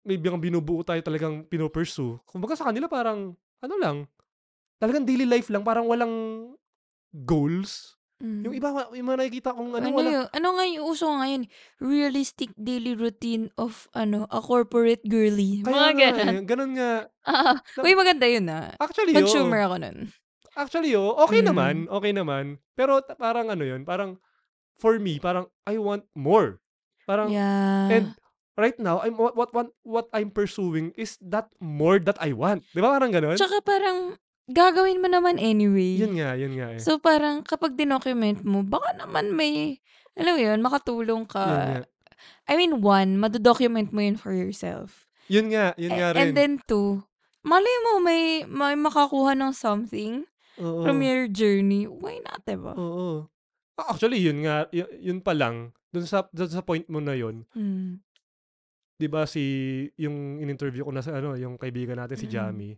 maybe 0.07 0.31
ang 0.31 0.39
binubuo 0.39 0.79
tayo 0.81 1.03
talagang 1.03 1.43
pinopursue. 1.43 2.15
Kumbaga 2.23 2.55
sa 2.55 2.71
kanila 2.71 2.87
parang, 2.87 3.35
ano 3.59 3.75
lang, 3.75 3.97
talagang 4.79 5.03
daily 5.03 5.27
life 5.27 5.51
lang, 5.51 5.61
parang 5.61 5.83
walang 5.83 6.15
goals. 7.13 7.93
Yung 8.17 8.49
Mm. 8.49 8.57
iba, 8.57 8.69
yung 8.97 9.07
mga 9.13 9.19
nakikita 9.21 9.49
kong 9.53 9.77
ano, 9.77 9.85
Ano 9.85 9.93
wala. 9.93 10.09
yun? 10.09 10.25
Ano 10.33 10.47
nga 10.57 10.65
yung 10.65 10.85
uso 10.89 11.05
ngayon? 11.05 11.45
Realistic 11.77 12.49
daily 12.57 12.97
routine 12.97 13.53
of 13.55 13.85
ano 13.93 14.25
a 14.33 14.41
corporate 14.41 15.05
girly. 15.05 15.61
Kaya 15.61 15.69
Mga 15.69 15.85
nga 15.93 16.09
ganun. 16.09 16.25
eh, 16.33 16.41
ganun 16.43 16.71
nga. 16.73 16.91
Ah, 17.29 17.59
Na- 17.77 17.83
uy, 17.85 17.93
maganda 17.93 18.25
yun 18.25 18.47
ah. 18.49 18.73
Actually, 18.79 19.13
Consumer 19.13 19.61
oo. 19.61 19.65
ako 19.69 19.75
nun. 19.77 19.97
Actually, 20.57 20.91
oo, 20.97 21.13
okay 21.21 21.45
Mm. 21.45 21.47
naman, 21.53 21.75
okay 21.91 22.09
naman. 22.09 22.45
Pero 22.73 22.97
parang 23.19 23.53
ano 23.53 23.61
yun, 23.61 23.85
parang, 23.85 24.17
for 24.81 24.97
me, 24.97 25.21
parang, 25.21 25.45
I 25.69 25.77
want 25.77 26.09
more. 26.17 26.57
Parang, 27.05 27.29
Yeah. 27.29 27.93
and 27.93 28.07
right 28.57 28.75
now, 28.77 28.99
I'm, 28.99 29.15
what, 29.15 29.37
what, 29.37 29.53
what, 29.53 29.69
what 29.85 30.05
I'm 30.11 30.33
pursuing 30.33 30.91
is 30.97 31.15
that 31.21 31.47
more 31.61 32.01
that 32.01 32.17
I 32.19 32.33
want. 32.33 32.65
Di 32.73 32.81
ba 32.81 32.91
parang 32.91 33.13
ganun? 33.13 33.37
Tsaka 33.37 33.61
parang 33.61 34.17
gagawin 34.49 34.99
mo 34.99 35.07
naman 35.07 35.37
anyway. 35.37 35.95
Yun 35.95 36.17
nga, 36.17 36.33
yun 36.33 36.57
nga 36.57 36.73
eh. 36.75 36.81
So 36.81 36.97
parang 36.97 37.45
kapag 37.45 37.77
dinocument 37.77 38.41
mo, 38.41 38.65
baka 38.65 38.97
naman 38.97 39.31
may, 39.31 39.77
alam 40.17 40.35
mo 40.35 40.41
yun, 40.41 40.59
makatulong 40.59 41.23
yun 41.23 41.29
ka. 41.29 41.45
nga. 41.45 41.85
I 42.49 42.57
mean, 42.57 42.81
one, 42.81 43.21
madodocument 43.21 43.93
mo 43.93 44.01
yun 44.01 44.17
for 44.17 44.33
yourself. 44.33 45.05
Yun 45.29 45.53
nga, 45.53 45.77
yun 45.77 45.93
A- 45.93 45.97
nga 46.01 46.07
rin. 46.15 46.19
and 46.19 46.29
then 46.33 46.53
two, 46.65 47.03
malay 47.43 47.77
mo 47.85 48.01
may, 48.01 48.41
may 48.43 48.73
makakuha 48.73 49.35
ng 49.35 49.51
something 49.51 50.23
Oo. 50.57 50.81
from 50.81 51.03
your 51.03 51.27
journey. 51.27 51.85
Why 51.85 52.23
not, 52.23 52.41
diba? 52.47 52.73
Oo. 52.73 53.27
Ah, 53.77 53.93
Actually, 53.93 54.17
yun 54.17 54.41
nga, 54.41 54.65
yun, 54.73 54.89
yun 54.97 55.19
pa 55.21 55.35
lang, 55.35 55.69
dun 55.91 56.07
sa, 56.07 56.25
dun 56.31 56.49
sa 56.49 56.63
point 56.63 56.87
mo 56.89 56.97
na 56.97 57.13
yun, 57.13 57.45
Mm. 57.53 58.01
'Di 58.97 59.07
ba 59.07 59.29
si 59.29 59.43
yung 59.95 60.41
in-interview 60.41 60.81
ko 60.83 60.91
na 60.91 61.05
sa 61.05 61.13
ano, 61.15 61.37
yung 61.37 61.55
kaibigan 61.55 61.97
natin 61.97 62.17
si 62.17 62.25
Mm. 62.27 62.33
Jamie. 62.33 62.75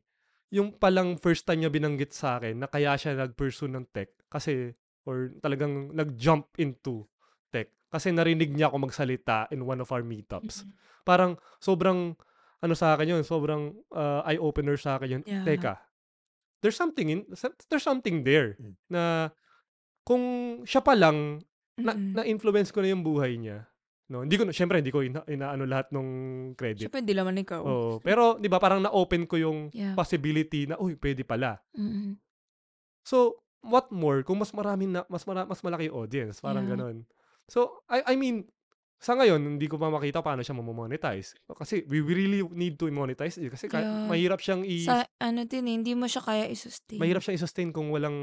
Yung 0.51 0.75
palang 0.75 1.15
first 1.15 1.47
time 1.47 1.63
niya 1.63 1.71
binanggit 1.71 2.11
sa 2.11 2.37
akin 2.37 2.59
na 2.59 2.67
kaya 2.67 2.93
siya 2.95 3.15
nag-pursue 3.15 3.71
ng 3.71 3.87
tech 3.89 4.11
kasi 4.27 4.75
or 5.07 5.31
talagang 5.39 5.95
nag-jump 5.95 6.51
into 6.59 7.07
tech 7.47 7.71
kasi 7.87 8.11
narinig 8.11 8.51
niya 8.51 8.67
ako 8.67 8.83
magsalita 8.85 9.47
in 9.49 9.63
one 9.63 9.79
of 9.79 9.89
our 9.89 10.03
meetups. 10.03 10.67
Mm. 10.67 10.71
Parang 11.07 11.31
sobrang 11.57 12.13
ano 12.59 12.73
sa 12.75 12.93
akin 12.93 13.15
yun, 13.15 13.23
sobrang 13.23 13.71
uh, 13.95 14.19
eye-opener 14.27 14.75
sa 14.75 14.99
akin 14.99 15.09
yun. 15.17 15.23
Yeah. 15.23 15.45
Teka, 15.47 15.79
there's 16.59 16.75
something 16.75 17.07
in 17.07 17.19
there's 17.71 17.85
something 17.85 18.27
there 18.27 18.59
Mm. 18.59 18.75
na 18.91 19.03
kung 20.03 20.23
siya 20.65 20.81
pa 20.83 20.97
lang 20.97 21.45
na, 21.79 21.93
Mm-mm. 21.95 22.17
na-influence 22.19 22.73
ko 22.73 22.81
na 22.83 22.91
yung 22.91 23.05
buhay 23.05 23.37
niya. 23.39 23.69
No, 24.09 24.25
hindi 24.25 24.35
ko 24.35 24.49
syempre 24.49 24.81
hindi 24.81 24.89
ko 24.89 25.01
ina, 25.01 25.21
inaano 25.23 25.63
lahat 25.63 25.93
ng 25.93 26.07
credit. 26.53 26.89
Siyempre, 26.89 27.05
hindi 27.05 27.13
naman 27.13 27.37
ikaw. 27.37 27.61
Oo. 27.61 27.91
Pero 28.01 28.35
'di 28.35 28.49
ba 28.49 28.57
parang 28.57 28.81
na-open 28.81 29.23
ko 29.23 29.37
yung 29.37 29.69
Yeah. 29.69 29.93
possibility 29.93 30.65
na 30.65 30.75
uy, 30.75 30.97
pwede 30.97 31.21
pala. 31.21 31.61
Mm-mm. 31.73 32.17
So, 33.01 33.37
what 33.61 33.89
more 33.89 34.21
kung 34.21 34.37
mas 34.37 34.49
marami 34.49 34.85
na 34.85 35.05
mas 35.05 35.23
mara, 35.23 35.45
mas 35.45 35.61
malaki 35.61 35.87
yung 35.87 35.97
audience, 35.99 36.41
parang 36.41 36.65
Yeah. 36.65 36.73
ganun. 36.73 36.97
So, 37.45 37.85
I 37.85 38.01
I 38.03 38.15
mean 38.15 38.49
sa 38.97 39.15
ngayon, 39.15 39.39
hindi 39.55 39.63
ko 39.63 39.77
pa 39.77 39.87
makita 39.87 40.19
paano 40.19 40.41
siya 40.41 40.51
mamonetize. 40.53 41.31
Kasi 41.47 41.85
we 41.85 42.01
really 42.01 42.43
need 42.49 42.75
to 42.75 42.89
monetize 42.89 43.37
it 43.37 43.47
kasi 43.47 43.69
ka- 43.69 43.79
Yeah. 43.79 44.09
mahirap 44.09 44.41
siyang 44.41 44.65
i 44.65 44.83
Sa, 44.83 45.05
ano 45.17 45.45
din 45.45 45.63
eh, 45.65 45.73
hindi 45.75 45.93
mo 45.93 46.03
siya 46.03 46.19
kaya 46.19 46.45
i-sustain. 46.45 46.97
mahirap 46.97 47.21
siyang 47.21 47.37
i-sustain 47.37 47.69
kung 47.69 47.87
walang 47.89 48.17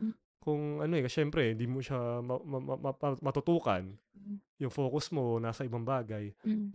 Mm. 0.00 0.16
Kung 0.48 0.80
ano 0.80 0.96
eh, 0.96 1.04
syempre, 1.06 1.52
hindi 1.52 1.68
mo 1.68 1.84
siya 1.84 2.24
ma- 2.24 2.40
ma- 2.40 2.64
ma- 2.64 2.80
ma- 2.80 3.20
matutukan. 3.20 3.84
Mm. 4.16 4.36
Yung 4.64 4.72
focus 4.72 5.12
mo 5.12 5.36
nasa 5.36 5.68
ibang 5.68 5.84
bagay. 5.84 6.32
Mm. 6.40 6.72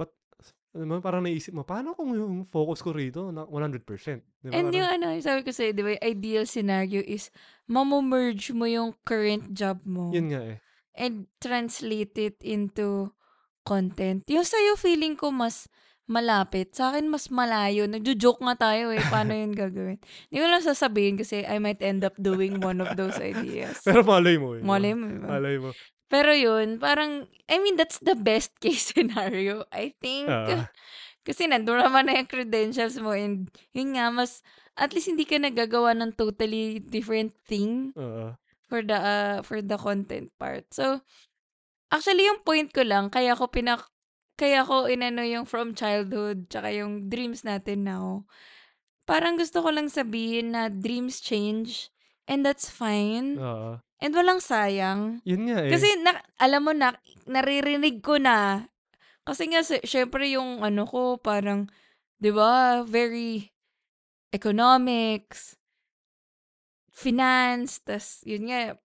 Alam 0.74 0.88
mo, 0.90 0.94
parang 1.02 1.22
naisip 1.22 1.54
mo, 1.54 1.62
paano 1.62 1.94
kung 1.94 2.14
yung 2.14 2.50
focus 2.50 2.82
ko 2.82 2.90
rito 2.94 3.30
na 3.30 3.46
100%? 3.46 4.26
Di 4.42 4.50
ba? 4.50 4.58
And 4.58 4.70
Parang- 4.70 4.74
yung 4.74 4.90
ano, 4.90 5.06
sabi 5.22 5.46
ko 5.46 5.54
sa'yo, 5.54 5.70
di 5.70 5.82
ba, 5.82 5.94
ideal 6.02 6.46
scenario 6.46 7.02
is, 7.02 7.30
mamomerge 7.70 8.50
mo 8.54 8.66
yung 8.66 8.94
current 9.06 9.54
job 9.54 9.82
mo 9.86 10.10
yun 10.10 10.34
nga 10.34 10.42
eh. 10.42 10.58
and 10.94 11.30
translate 11.38 12.18
it 12.18 12.38
into 12.42 13.14
content. 13.62 14.26
Yung 14.28 14.44
sa'yo, 14.44 14.74
feeling 14.76 15.14
ko 15.14 15.30
mas 15.30 15.70
malapit. 16.08 16.76
Sa 16.76 16.92
akin, 16.92 17.08
mas 17.08 17.32
malayo. 17.32 17.88
Nagjo-joke 17.88 18.44
nga 18.44 18.56
tayo 18.72 18.92
eh, 18.92 19.00
paano 19.08 19.32
yun 19.32 19.56
gagawin. 19.56 20.00
Hindi 20.28 20.38
ko 20.38 20.48
lang 20.48 20.64
sasabihin 20.64 21.16
kasi 21.16 21.48
I 21.48 21.58
might 21.64 21.80
end 21.80 22.04
up 22.04 22.16
doing 22.20 22.60
one 22.60 22.84
of 22.84 22.96
those 23.00 23.16
ideas. 23.24 23.80
Pero 23.88 24.04
malay 24.04 24.36
mo 24.36 24.60
eh. 24.60 24.62
di? 24.62 24.68
Malay 24.68 24.94
mo, 24.96 25.06
diba? 25.08 25.28
Malay 25.28 25.58
mo. 25.60 25.70
Pero 26.12 26.32
yun, 26.36 26.78
parang, 26.78 27.26
I 27.50 27.58
mean, 27.58 27.80
that's 27.80 27.98
the 28.04 28.14
best 28.14 28.54
case 28.64 28.92
scenario, 28.94 29.66
I 29.72 29.96
think. 29.98 30.30
Ah. 30.30 30.70
Kasi 31.24 31.48
nandun 31.48 31.80
naman 31.80 32.12
na 32.12 32.20
yung 32.20 32.28
credentials 32.28 33.00
mo 33.00 33.16
and 33.16 33.48
yun 33.72 33.96
nga, 33.96 34.12
mas, 34.12 34.44
at 34.76 34.92
least 34.92 35.08
hindi 35.08 35.24
ka 35.24 35.40
nagagawa 35.40 35.96
ng 35.96 36.20
totally 36.20 36.84
different 36.84 37.32
thing 37.48 37.96
Oo. 37.96 38.36
for 38.68 38.84
the, 38.84 38.98
uh, 38.98 39.38
for 39.40 39.64
the 39.64 39.80
content 39.80 40.30
part. 40.36 40.68
So, 40.76 41.00
actually, 41.88 42.28
yung 42.28 42.44
point 42.44 42.76
ko 42.76 42.84
lang, 42.84 43.08
kaya 43.08 43.40
ko 43.40 43.48
pinak, 43.48 43.93
kaya 44.34 44.66
ko 44.66 44.90
inano 44.90 45.22
yung 45.22 45.46
from 45.46 45.78
childhood, 45.78 46.50
tsaka 46.50 46.74
yung 46.74 47.08
dreams 47.10 47.46
natin 47.46 47.86
now. 47.86 48.26
Parang 49.04 49.36
gusto 49.36 49.62
ko 49.62 49.70
lang 49.70 49.92
sabihin 49.92 50.56
na 50.56 50.72
dreams 50.72 51.20
change 51.20 51.92
and 52.26 52.42
that's 52.48 52.72
fine. 52.72 53.38
Oo. 53.38 53.84
And 54.04 54.12
walang 54.12 54.44
sayang. 54.44 55.24
Yun 55.24 55.48
nga 55.48 55.64
eh. 55.64 55.72
Kasi 55.72 55.88
na, 56.04 56.20
alam 56.36 56.62
mo 56.68 56.74
na, 56.76 56.96
naririnig 57.24 58.04
ko 58.04 58.20
na. 58.20 58.68
Kasi 59.24 59.48
nga, 59.48 59.64
sy- 59.64 59.84
syempre 59.88 60.28
yung 60.28 60.60
ano 60.60 60.84
ko, 60.84 61.16
parang, 61.16 61.72
di 62.20 62.28
ba, 62.36 62.84
very 62.84 63.48
economics, 64.36 65.56
finance, 66.92 67.80
tas 67.80 68.20
yun 68.28 68.52
nga, 68.52 68.76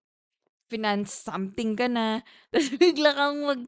finance 0.71 1.27
something 1.27 1.75
ka 1.75 1.91
na, 1.91 2.23
tas 2.55 2.71
bigla 2.79 3.17
kang 3.17 3.43
mag, 3.43 3.61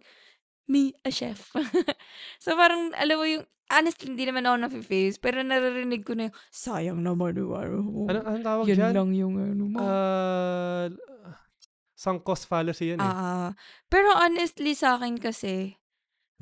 me, 0.67 0.93
a 1.05 1.11
chef. 1.11 1.53
so 2.45 2.57
parang, 2.57 2.93
alam 2.97 3.17
mo 3.17 3.25
yung, 3.25 3.45
honestly, 3.71 4.11
hindi 4.11 4.27
naman 4.27 4.45
ako 4.45 4.57
na-face, 4.67 5.17
pero 5.23 5.41
naririnig 5.41 6.03
ko 6.03 6.19
na 6.19 6.29
yung, 6.29 6.37
sayang 6.51 7.01
naman 7.01 7.39
yung 7.39 7.55
ano 7.55 7.79
mo. 7.81 8.01
ano, 8.11 8.19
anong 8.27 8.45
tawag 8.45 8.65
Yan 8.69 8.77
dyan? 8.77 8.93
lang 8.95 9.11
yung 9.15 9.35
ano 9.39 9.65
mo. 9.71 9.79
Ah, 9.79 10.87
sunk 11.95 12.25
cost 12.25 12.49
fallacy 12.49 12.97
yan 12.97 13.01
eh. 13.01 13.07
Ah, 13.07 13.51
pero 13.93 14.11
honestly 14.17 14.73
sa 14.73 14.97
akin 14.97 15.21
kasi, 15.21 15.77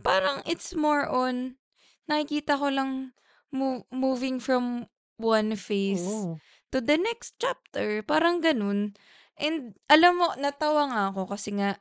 parang 0.01 0.41
it's 0.47 0.73
more 0.79 1.05
on, 1.05 1.59
nakikita 2.07 2.55
ko 2.57 2.71
lang 2.71 3.13
mo- 3.51 3.85
moving 3.91 4.39
from 4.39 4.87
one 5.19 5.59
phase 5.59 6.07
Oo. 6.07 6.39
to 6.71 6.79
the 6.79 6.95
next 6.95 7.35
chapter. 7.43 8.07
Parang 8.07 8.39
ganun. 8.39 8.95
And 9.39 9.75
alam 9.91 10.19
mo, 10.23 10.31
natawa 10.39 10.91
nga 10.95 11.03
ako 11.11 11.35
kasi 11.35 11.59
nga, 11.59 11.79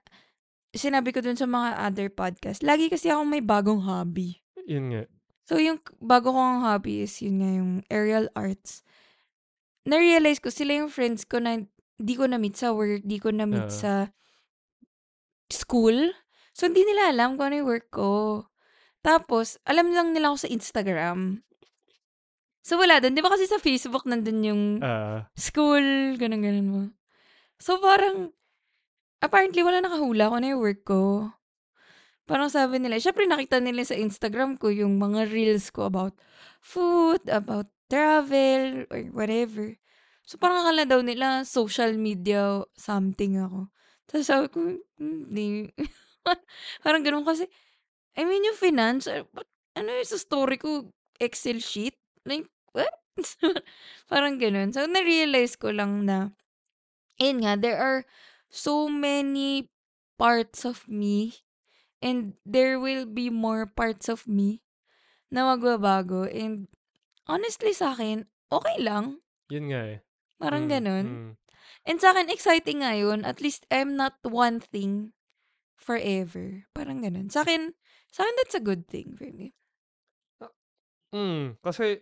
sinabi 0.72 1.16
ko 1.16 1.24
dun 1.24 1.40
sa 1.40 1.48
mga 1.48 1.80
other 1.80 2.10
podcast, 2.10 2.64
lagi 2.64 2.88
kasi 2.88 3.08
ako 3.12 3.24
may 3.24 3.44
bagong 3.44 3.84
hobby. 3.84 4.42
Yun 4.68 4.92
nga. 4.92 5.04
So, 5.48 5.56
yung 5.64 5.80
bago 6.04 6.36
kong 6.36 6.60
hobby 6.60 7.08
is 7.08 7.16
yun 7.24 7.40
nga 7.40 7.52
yung 7.56 7.72
aerial 7.88 8.28
arts. 8.36 8.84
Na-realize 9.88 10.44
ko, 10.44 10.52
sila 10.52 10.76
yung 10.76 10.92
friends 10.92 11.24
ko 11.24 11.40
na 11.40 11.64
di 11.96 12.14
ko 12.20 12.28
na-meet 12.28 12.60
sa 12.60 12.76
work, 12.76 13.08
di 13.08 13.16
ko 13.18 13.32
na-meet 13.32 13.72
Oo. 13.72 13.80
sa 13.80 14.12
school. 15.48 16.12
So, 16.52 16.68
hindi 16.68 16.84
nila 16.84 17.16
alam 17.16 17.40
kung 17.40 17.54
ano 17.54 17.64
yung 17.64 17.70
work 17.72 17.88
ko. 17.88 18.44
Tapos, 19.00 19.56
alam 19.64 19.96
lang 19.96 20.12
nila 20.12 20.36
ako 20.36 20.44
sa 20.44 20.52
Instagram. 20.52 21.48
So, 22.60 22.76
wala 22.76 23.00
doon. 23.00 23.16
Di 23.16 23.24
ba 23.24 23.32
kasi 23.32 23.48
sa 23.48 23.64
Facebook 23.64 24.04
nandun 24.04 24.44
yung 24.44 24.64
Ah, 24.84 25.32
school, 25.40 26.20
ganun, 26.20 26.44
ganun 26.44 26.68
mo. 26.68 26.82
So, 27.64 27.80
parang, 27.80 28.36
apparently, 29.28 29.62
wala 29.62 29.84
nakahula 29.84 30.32
ko 30.32 30.36
na 30.40 30.48
yung 30.56 30.64
work 30.64 30.82
ko. 30.88 31.04
Parang 32.28 32.52
sabi 32.52 32.80
nila, 32.80 33.00
syempre 33.00 33.24
nakita 33.24 33.64
nila 33.64 33.88
sa 33.88 33.96
Instagram 33.96 34.60
ko 34.60 34.68
yung 34.68 35.00
mga 35.00 35.32
reels 35.32 35.72
ko 35.72 35.88
about 35.88 36.16
food, 36.60 37.24
about 37.32 37.72
travel, 37.88 38.84
or 38.92 39.00
whatever. 39.16 39.76
So, 40.28 40.36
parang 40.36 40.68
akala 40.68 40.84
daw 40.84 41.00
nila 41.00 41.48
social 41.48 41.96
media 41.96 42.68
something 42.76 43.40
ako. 43.40 43.72
Tapos 44.12 44.28
sabi 44.28 44.46
ko, 44.52 44.60
hindi. 45.00 45.72
parang 46.84 47.04
ganun 47.08 47.24
kasi, 47.24 47.48
I 48.20 48.28
mean, 48.28 48.44
yung 48.44 48.60
finance, 48.60 49.08
eh, 49.08 49.24
ano 49.80 49.88
yung 49.88 50.12
sa 50.12 50.20
story 50.20 50.60
ko, 50.60 50.92
Excel 51.16 51.64
sheet? 51.64 51.96
Like, 52.28 52.52
what? 52.76 52.92
parang 54.12 54.36
ganun. 54.36 54.76
So, 54.76 54.84
na-realize 54.84 55.56
ko 55.56 55.72
lang 55.72 56.04
na, 56.04 56.36
ayun 57.24 57.40
nga, 57.48 57.56
there 57.56 57.80
are 57.80 58.04
so 58.50 58.88
many 58.90 59.70
parts 60.18 60.66
of 60.66 60.88
me 60.90 61.46
and 62.02 62.34
there 62.46 62.80
will 62.80 63.06
be 63.06 63.30
more 63.30 63.66
parts 63.66 64.10
of 64.10 64.26
me 64.28 64.62
na 65.30 65.44
magbabago 65.56 66.26
and 66.30 66.68
honestly 67.28 67.74
sa'kin, 67.76 68.26
okey 68.50 68.78
lang. 68.80 69.20
Yun 69.52 69.66
nga, 69.72 69.82
eh. 69.98 70.00
Parang 70.38 70.70
Mm, 70.70 70.72
gano'n. 70.72 71.08
mm. 71.08 71.32
And 71.88 71.98
sa'kin 72.00 72.30
exciting 72.32 72.84
nga 72.86 72.96
yun, 72.96 73.26
at 73.26 73.42
least 73.42 73.66
I'm 73.72 73.96
not 73.98 74.20
one 74.24 74.60
thing 74.62 75.12
forever, 75.76 76.68
parang 76.74 77.04
gano'n. 77.04 77.28
Sa'kin 77.32 77.76
sa'kin 78.12 78.36
that's 78.40 78.58
a 78.58 78.64
good 78.64 78.88
thing 78.88 79.16
for 79.18 79.28
me. 79.30 79.54
Ah, 80.42 80.52
hmm, 81.14 81.58
kasi 81.62 82.02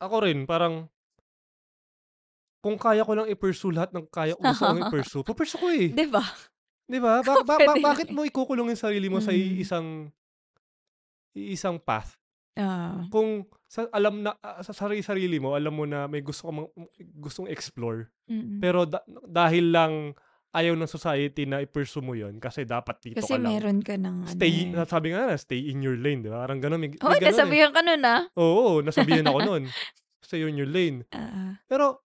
ako 0.00 0.24
rin 0.24 0.44
parang 0.46 0.88
kung 2.60 2.76
kaya 2.76 3.02
ko 3.04 3.12
lang 3.16 3.28
i-pursue 3.32 3.72
lahat 3.72 3.90
ng 3.96 4.04
kaya 4.12 4.36
gusto 4.36 4.68
kong 4.68 4.80
i-pursue, 4.84 5.24
pu-pursue 5.24 5.60
ko, 5.60 5.68
eh. 5.72 5.88
'Di 5.92 6.06
ba? 6.12 6.24
'Di 6.88 6.98
ba? 7.00 7.22
Ba 7.24 7.40
ba 7.48 7.56
ba 7.62 7.74
bakit 7.80 8.10
mo 8.12 8.24
ikukulong 8.26 8.72
yung 8.74 8.80
sarili 8.80 9.08
mo 9.08 9.18
sa 9.22 9.32
Mm. 9.32 9.62
iisang 9.62 10.10
iisang 11.36 11.78
path? 11.82 12.18
Oo. 12.58 13.06
Kung 13.10 13.46
sa 13.70 13.86
alam 13.94 14.22
na 14.26 14.34
ah, 14.42 14.62
sa 14.62 14.74
sari-sarili 14.74 15.38
mo, 15.38 15.54
alam 15.54 15.74
mo 15.74 15.86
na 15.86 16.06
may 16.10 16.22
gusto 16.22 16.50
ka 16.50 16.52
mang 16.54 16.68
gustong 17.22 17.46
explore, 17.50 18.10
Mm. 18.30 18.60
pero 18.62 18.86
da 18.86 19.02
dahil 19.26 19.70
lang 19.74 19.94
ayaw 20.54 20.74
ng 20.74 20.90
society 20.90 21.46
na 21.46 21.62
i-pursue 21.62 22.02
mo 22.02 22.14
yun 22.18 22.38
kasi 22.42 22.66
dapat 22.66 22.98
dito 23.02 23.22
Kasi 23.22 23.34
ka 23.34 23.38
lang. 23.38 23.54
meron 23.54 23.80
ka 23.86 23.94
ng 23.94 24.16
ano, 24.26 24.26
Stay, 24.34 24.74
eh. 24.74 24.86
sabi 24.90 25.14
nga 25.14 25.30
na, 25.30 25.38
stay 25.38 25.70
in 25.70 25.80
your 25.82 25.94
lane, 25.98 26.22
'di 26.26 26.30
ba? 26.30 26.42
Parang 26.46 26.58
gano'n, 26.58 26.80
may, 26.82 26.90
may 26.90 26.98
Hoy, 27.02 27.18
gano'n, 27.22 27.26
eh. 27.26 27.30
nasabihan 27.30 27.70
ka 27.74 27.80
nun, 27.86 28.02
ah. 28.06 28.22
Oo, 28.38 28.82
nasabihan 28.82 29.26
ako 29.30 29.40
nun. 29.48 29.64
Stay 30.22 30.42
in 30.44 30.58
your 30.58 30.68
lane. 30.70 31.06
Oo. 31.14 31.42
Pero 31.70 32.02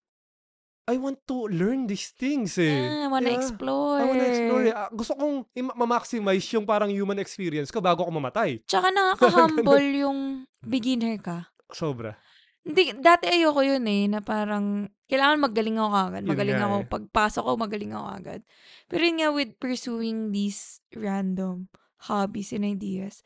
I 0.85 1.01
want 1.01 1.25
to 1.25 1.49
learn 1.49 1.89
these 1.89 2.13
things, 2.13 2.61
eh. 2.61 2.85
Ah, 2.85 3.09
wanna 3.09 3.33
Yeah. 3.33 3.41
explore. 3.41 3.97
I 3.97 4.05
wanna 4.05 4.27
explore. 4.29 4.61
Ah, 4.69 4.89
gusto 4.93 5.17
kong 5.17 5.49
i 5.57 5.61
ma-maximize 5.65 6.45
yung 6.53 6.63
parang 6.63 6.93
human 6.93 7.17
experience 7.17 7.73
ko 7.73 7.81
bago 7.81 8.05
ako 8.05 8.13
mamatay. 8.13 8.61
Tsaka 8.69 8.93
nakaka-humble 8.95 9.81
yung 9.97 10.19
beginner 10.61 11.17
ka. 11.17 11.49
Sobra. 11.73 12.13
Hindi, 12.61 12.93
dati 12.97 13.29
ayoko 13.29 13.61
yun, 13.61 13.85
eh, 13.85 14.05
na 14.05 14.21
parang 14.21 14.85
kailangan 15.05 15.41
magaling 15.41 15.77
ako. 15.77 16.17
Yun 16.17 16.25
Magaling 16.25 16.57
nga, 16.57 16.65
ako. 16.65 16.77
eh. 16.77 16.85
Pagpasok 16.89 17.43
ko, 17.45 17.51
magaling 17.57 17.93
ako 17.93 18.07
agad. 18.09 18.41
Pero 18.85 19.01
yun 19.01 19.17
nga, 19.21 19.29
with 19.33 19.51
pursuing 19.57 20.29
these 20.29 20.81
random 20.93 21.69
hobbies 22.05 22.53
and 22.53 22.61
ideas, 22.65 23.25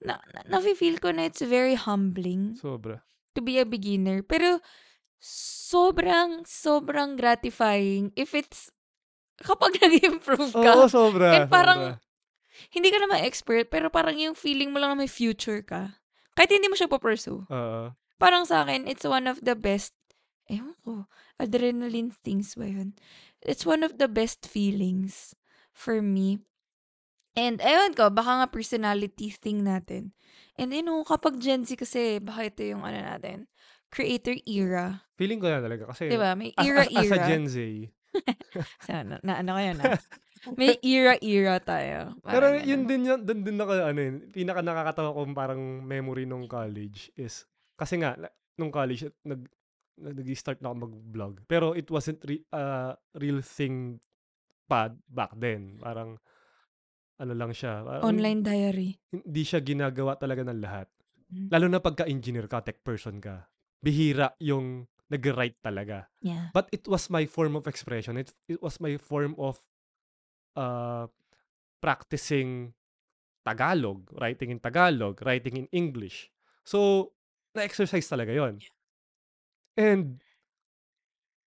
na, 0.00 0.20
na 0.36 0.56
nafe-feel 0.56 1.00
ko 1.00 1.08
na 1.08 1.24
it's 1.24 1.40
very 1.40 1.72
humbling 1.72 2.52
Sobra. 2.56 3.00
to 3.32 3.40
be 3.40 3.56
a 3.56 3.64
beginner. 3.64 4.20
Pero 4.20 4.60
sobrang, 5.22 6.42
sobrang 6.42 7.14
gratifying 7.14 8.10
if 8.18 8.34
it's 8.34 8.74
kapag 9.38 9.78
nag-improve 9.82 10.50
ka. 10.50 10.72
Oo, 10.74 10.90
sobra, 10.90 11.38
And 11.38 11.46
parang, 11.46 11.80
sobra. 11.94 12.02
hindi 12.74 12.90
ka 12.90 12.98
naman 12.98 13.22
expert, 13.22 13.70
pero 13.70 13.88
parang 13.88 14.18
yung 14.18 14.34
feeling 14.34 14.74
mo 14.74 14.82
lang 14.82 14.92
na 14.92 15.06
may 15.06 15.10
future 15.10 15.62
ka. 15.62 16.02
Kahit 16.34 16.50
hindi 16.50 16.66
mo 16.66 16.74
siya 16.74 16.90
pupursue. 16.90 17.46
Oo. 17.46 17.94
Parang 18.18 18.42
sa 18.44 18.66
akin, 18.66 18.90
it's 18.90 19.06
one 19.06 19.30
of 19.30 19.38
the 19.46 19.54
best, 19.54 19.94
ewan 20.50 20.74
ko, 20.82 21.06
adrenaline 21.38 22.10
things 22.26 22.58
ba 22.58 22.66
yun? 22.66 22.94
It's 23.42 23.66
one 23.66 23.82
of 23.86 23.98
the 23.98 24.06
best 24.06 24.46
feelings 24.46 25.34
for 25.74 26.02
me. 26.02 26.42
And 27.32 27.58
ewan 27.64 27.96
ko, 27.96 28.12
baka 28.12 28.44
nga 28.44 28.48
personality 28.52 29.32
thing 29.32 29.64
natin. 29.64 30.12
And 30.54 30.70
you 30.70 30.84
know, 30.84 31.00
kapag 31.02 31.40
Gen 31.40 31.64
Z 31.64 31.80
kasi, 31.80 32.20
baka 32.20 32.52
ito 32.52 32.62
yung 32.62 32.84
ano 32.84 33.00
natin, 33.00 33.48
creator 33.92 34.34
era. 34.48 35.04
Feeling 35.20 35.38
ko 35.38 35.52
na 35.52 35.60
talaga 35.60 35.92
kasi 35.92 36.08
Diba? 36.08 36.32
May 36.32 36.56
as, 36.56 36.64
as, 36.64 36.66
era-era. 36.66 37.00
as 37.04 37.12
a 37.12 37.18
Gen 37.28 37.44
Z. 37.44 37.56
Sana, 38.88 39.20
na 39.20 39.44
ano 39.44 39.52
kayo 39.60 39.72
na? 39.76 39.84
May 40.58 40.74
era-era 40.82 41.60
tayo. 41.62 42.16
Pero 42.24 42.50
Parang 42.50 42.54
yun 42.64 42.82
ganun. 42.82 42.88
din 42.88 43.02
yun, 43.06 43.20
dun 43.22 43.40
din 43.44 43.58
ako, 43.60 43.72
ano 43.78 44.00
yun, 44.00 44.16
pinaka 44.32 44.60
nakakatawa 44.64 45.14
kong 45.14 45.36
parang 45.36 45.62
memory 45.86 46.24
nung 46.26 46.50
college 46.50 47.12
is, 47.14 47.46
kasi 47.78 48.00
nga, 48.02 48.18
nung 48.58 48.72
college, 48.74 49.06
nag, 49.22 49.46
nag-start 50.02 50.58
na 50.58 50.72
ako 50.72 50.88
mag-vlog. 50.88 51.34
Pero 51.46 51.76
it 51.78 51.86
wasn't 51.92 52.18
re, 52.26 52.42
uh, 52.50 52.96
real 53.14 53.38
thing 53.44 54.00
pa 54.66 54.90
back 55.06 55.36
then. 55.38 55.78
Parang, 55.78 56.18
ano 57.22 57.32
lang 57.38 57.54
siya. 57.54 57.86
Parang, 57.86 58.02
Online 58.02 58.40
diary. 58.42 58.90
Hindi 59.14 59.42
siya 59.46 59.62
ginagawa 59.62 60.18
talaga 60.18 60.42
ng 60.42 60.58
lahat. 60.58 60.90
Mm. 61.30 61.48
Lalo 61.54 61.66
na 61.70 61.78
pagka-engineer 61.78 62.50
ka, 62.50 62.66
tech 62.66 62.82
person 62.82 63.22
ka. 63.22 63.46
Bihira 63.82 64.32
yung 64.38 64.86
nag-write 65.12 65.60
talaga. 65.60 66.08
Yeah. 66.24 66.48
But 66.56 66.72
it 66.72 66.88
was 66.88 67.10
my 67.12 67.28
form 67.28 67.58
of 67.58 67.68
expression. 67.68 68.16
It, 68.16 68.32
it 68.48 68.62
was 68.62 68.80
my 68.80 68.96
form 68.96 69.36
of 69.36 69.60
uh, 70.56 71.10
practicing 71.82 72.72
Tagalog, 73.44 74.08
writing 74.16 74.54
in 74.54 74.58
Tagalog, 74.62 75.20
writing 75.26 75.58
in 75.58 75.66
English. 75.74 76.30
So, 76.64 77.10
na-exercise 77.52 78.06
talaga 78.06 78.32
yon. 78.32 78.62
And, 79.76 80.22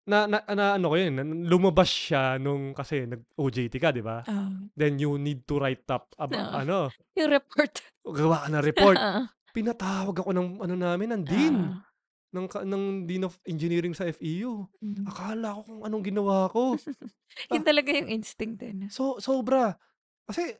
na, 0.04 0.26
na, 0.28 0.42
na 0.52 0.76
ano 0.76 0.92
ko 0.92 0.96
yun, 1.00 1.16
lumabas 1.48 1.88
siya 1.88 2.36
nung 2.36 2.76
kasi 2.76 3.08
nag-OJT 3.08 3.74
ka, 3.80 3.94
di 3.94 4.04
ba? 4.04 4.20
Oh. 4.26 4.68
Then 4.76 5.00
you 5.00 5.16
need 5.16 5.48
to 5.48 5.56
write 5.56 5.88
up 5.88 6.12
about, 6.20 6.52
Oo. 6.52 6.60
ano, 6.60 6.76
Yung 7.18 7.30
report. 7.32 7.80
gawa 8.04 8.44
ka 8.44 8.48
ng 8.52 8.64
report. 8.64 8.98
Ah. 9.00 9.24
Pinatawag 9.56 10.18
ako 10.18 10.30
ng 10.34 10.48
ano 10.60 10.74
namin, 10.74 11.08
ng 11.14 11.22
dean. 11.24 11.56
Ah. 11.56 11.93
Ng, 12.34 12.46
ng 12.50 12.82
Dean 13.06 13.22
of 13.22 13.38
Engineering 13.46 13.94
sa 13.94 14.10
FEU. 14.10 14.66
Mm. 14.82 15.06
Akala 15.06 15.54
ko 15.54 15.60
kung 15.62 15.80
anong 15.86 16.04
ginawa 16.04 16.50
ko. 16.50 16.74
Yun 17.54 17.62
talaga 17.62 17.94
yung 17.94 18.10
instinct 18.10 18.58
din. 18.58 18.90
So, 18.90 19.22
sobra. 19.22 19.78
Kasi, 20.26 20.58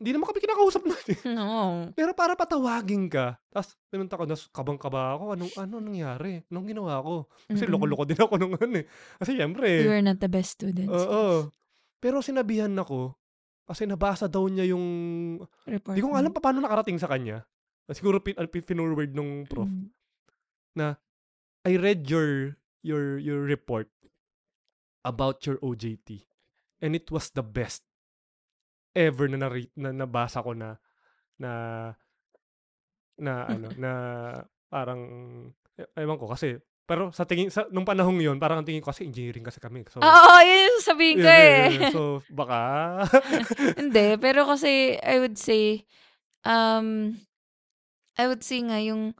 hindi 0.00 0.10
naman 0.10 0.26
kami 0.26 0.40
kinakausap 0.42 0.82
natin. 0.88 1.16
No. 1.36 1.48
Pero 1.98 2.16
para 2.16 2.34
patawagin 2.34 3.06
ka, 3.06 3.38
tapos 3.52 3.76
pinunta 3.92 4.18
ko, 4.18 4.24
nas 4.26 4.48
kabang-kaba 4.50 5.14
ako, 5.14 5.24
anong, 5.36 5.52
ano 5.54 5.74
nangyari? 5.78 6.42
Anong 6.50 6.66
ginawa 6.66 6.98
ko? 6.98 7.14
Kasi 7.46 7.64
Mm-mm. 7.68 7.72
loko-loko 7.78 8.04
din 8.08 8.20
ako 8.20 8.34
nung 8.40 8.54
ano 8.58 8.74
eh. 8.80 8.86
Kasi 9.20 9.38
syempre, 9.38 9.68
We 9.84 9.92
were 9.92 10.02
not 10.02 10.18
the 10.18 10.32
best 10.32 10.58
students. 10.58 10.90
oo. 10.90 11.52
Pero 12.02 12.20
sinabihan 12.20 12.72
ako, 12.74 13.14
kasi 13.64 13.88
nabasa 13.88 14.28
daw 14.28 14.44
niya 14.44 14.68
yung, 14.74 14.84
Report. 15.64 15.96
di 15.96 16.04
ko 16.04 16.12
alam 16.12 16.32
pa 16.34 16.40
paano 16.42 16.60
nakarating 16.60 17.00
sa 17.00 17.08
kanya. 17.08 17.44
Siguro 17.92 18.20
pin, 18.20 18.36
pin- 18.48 18.64
finurward 18.64 19.12
nung 19.12 19.44
prof. 19.44 19.68
Mm. 19.68 19.88
I 21.64 21.76
read 21.80 22.10
your 22.10 22.58
your 22.84 23.16
your 23.16 23.40
report 23.40 23.88
about 25.04 25.46
your 25.48 25.56
OJT 25.64 26.26
and 26.82 26.92
it 26.92 27.08
was 27.08 27.30
the 27.32 27.44
best 27.44 27.80
ever 28.94 29.26
na 29.26 29.38
nari, 29.40 29.70
na 29.74 29.90
nabasa 29.90 30.44
ko 30.44 30.52
na 30.52 30.76
na 31.40 31.50
na 33.18 33.32
ano 33.54 33.68
na 33.78 33.92
parang 34.68 35.00
e- 35.78 35.92
ewan 35.98 36.18
ko 36.18 36.28
kasi 36.30 36.58
pero 36.84 37.08
sa 37.16 37.24
tingin 37.24 37.48
sa 37.48 37.64
nung 37.72 37.88
panahong 37.88 38.20
yon 38.20 38.36
parang 38.36 38.60
ang 38.60 38.68
tingin 38.68 38.84
ko 38.84 38.92
kasi 38.92 39.08
engineering 39.08 39.40
kasi 39.40 39.56
kami 39.56 39.88
so 39.88 40.04
Oo, 40.04 40.34
yun 40.44 40.68
yung 40.68 40.84
sabihin 40.84 41.16
ko 41.16 41.28
eh. 41.32 41.56
yun, 41.72 41.80
yun. 41.80 41.92
so 41.96 42.02
baka 42.28 42.60
Hindi, 43.80 44.20
pero 44.20 44.44
kasi 44.44 45.00
I 45.00 45.16
would 45.16 45.40
say, 45.40 45.88
um, 46.44 47.16
I 48.20 48.28
would 48.28 48.44
say 48.44 48.60
nga 48.60 48.84
yung 48.84 49.16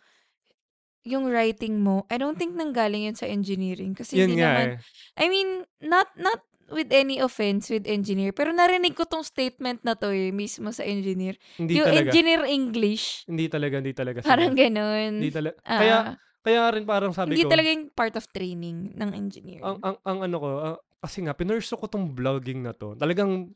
yung 1.05 1.29
writing 1.29 1.79
mo, 1.79 2.09
I 2.09 2.17
don't 2.17 2.35
think 2.35 2.57
nanggaling 2.57 3.05
yun 3.05 3.17
sa 3.17 3.29
engineering. 3.29 3.93
Kasi 3.93 4.17
yun 4.17 4.33
hindi 4.33 4.40
nga 4.40 4.51
naman, 4.51 4.67
eh. 4.67 4.77
I 5.21 5.27
mean, 5.29 5.49
not 5.85 6.09
not 6.17 6.40
with 6.73 6.88
any 6.90 7.21
offense 7.21 7.69
with 7.69 7.85
engineer, 7.85 8.33
pero 8.33 8.49
narinig 8.51 8.97
ko 8.97 9.05
tong 9.05 9.21
statement 9.21 9.85
na 9.85 9.93
to 9.93 10.09
eh, 10.09 10.33
mismo 10.33 10.73
sa 10.73 10.81
engineer. 10.81 11.37
Hindi 11.61 11.77
yung 11.77 11.93
talaga. 11.93 12.09
engineer 12.09 12.40
English, 12.49 13.29
Hindi 13.29 13.47
talaga, 13.53 13.75
hindi 13.85 13.93
talaga. 13.93 14.19
parang 14.25 14.57
sila. 14.57 14.62
ganun. 14.64 15.12
Hindi 15.21 15.31
talaga. 15.31 15.57
Ah, 15.62 15.79
kaya 15.79 15.97
kaya 16.40 16.62
rin 16.73 16.85
parang 16.85 17.12
sabi 17.12 17.37
hindi 17.37 17.45
ko. 17.45 17.53
talaga 17.53 17.69
yung 17.69 17.85
part 17.93 18.17
of 18.17 18.25
training 18.33 18.97
ng 18.97 19.11
engineering. 19.12 19.61
ang 19.61 19.77
ang 19.85 19.97
ang 20.03 20.19
ano 20.25 20.37
ko 20.40 20.49
ah, 20.57 20.77
kasi 21.05 21.21
nga 21.21 21.37
pinurso 21.37 21.77
ko 21.77 21.85
tong 21.85 22.17
vlogging 22.17 22.64
na 22.64 22.73
to. 22.73 22.97
Talagang 22.97 23.53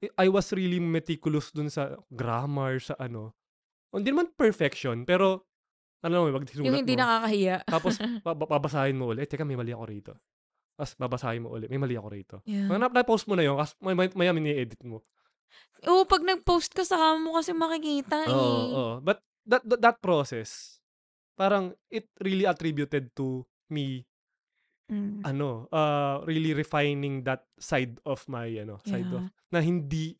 I- 0.00 0.24
I 0.24 0.26
was 0.32 0.48
really 0.56 0.80
meticulous 0.80 1.52
dun 1.52 1.68
sa 1.68 1.92
grammar 2.08 2.80
sa 2.80 2.96
ano. 2.96 3.36
Hindi 3.92 4.16
naman 4.16 4.32
perfection 4.32 5.04
pero 5.04 5.44
ano 6.00 6.14
mo 6.16 6.32
wag 6.32 6.44
yung 6.56 6.72
hindi 6.72 6.96
mo. 6.96 7.00
nakakahiya. 7.04 7.56
Tapos 7.64 7.94
ba- 8.24 8.36
ba- 8.36 8.50
babasahin 8.50 8.96
mo 8.96 9.12
ulit. 9.12 9.24
Eh, 9.24 9.28
teka, 9.28 9.44
may 9.44 9.56
mali 9.56 9.72
ako 9.72 9.84
rito. 9.84 10.12
Tapos 10.74 10.92
babasahin 10.96 11.44
mo 11.44 11.52
ulit. 11.52 11.68
May 11.68 11.76
mali 11.76 11.94
ako 11.94 12.08
rito. 12.08 12.36
yeah. 12.44 12.64
Mga 12.66 12.78
na- 12.80 12.94
na-post 12.96 13.28
mo 13.28 13.36
na 13.36 13.44
yun. 13.44 13.56
Kasi 13.56 13.76
may, 13.80 13.92
may, 13.92 14.08
maya 14.12 14.32
mini-edit 14.32 14.80
mo. 14.82 15.04
Oo, 15.84 16.04
pag 16.04 16.20
nag-post 16.20 16.72
ka, 16.72 16.84
saka 16.84 17.16
mo 17.16 17.36
kasi 17.36 17.52
makikita 17.52 18.24
eh. 18.24 18.32
Oo, 18.32 18.56
oo. 18.70 18.94
But 19.00 19.20
that, 19.44 19.60
that, 19.64 19.80
that 19.80 19.96
process, 19.98 20.80
parang 21.34 21.72
it 21.88 22.08
really 22.18 22.44
attributed 22.44 23.12
to 23.12 23.42
me 23.68 24.04
Mm. 24.90 25.22
ano, 25.22 25.70
uh, 25.70 26.18
really 26.26 26.50
refining 26.50 27.22
that 27.22 27.46
side 27.54 28.02
of 28.02 28.26
my, 28.26 28.50
ano, 28.58 28.82
side 28.82 29.06
of, 29.06 29.22
Yeah. 29.22 29.30
na 29.48 29.62
hindi, 29.62 30.18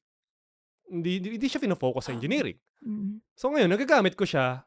hindi, 0.86 1.18
hindi, 1.18 1.28
hindi 1.34 1.48
siya 1.50 1.58
fino-focus 1.58 2.06
sa 2.06 2.14
engineering. 2.14 2.54
Mm. 2.78 3.18
So 3.34 3.50
ngayon, 3.50 3.66
nagagamit 3.66 4.14
ko 4.14 4.22
siya, 4.22 4.62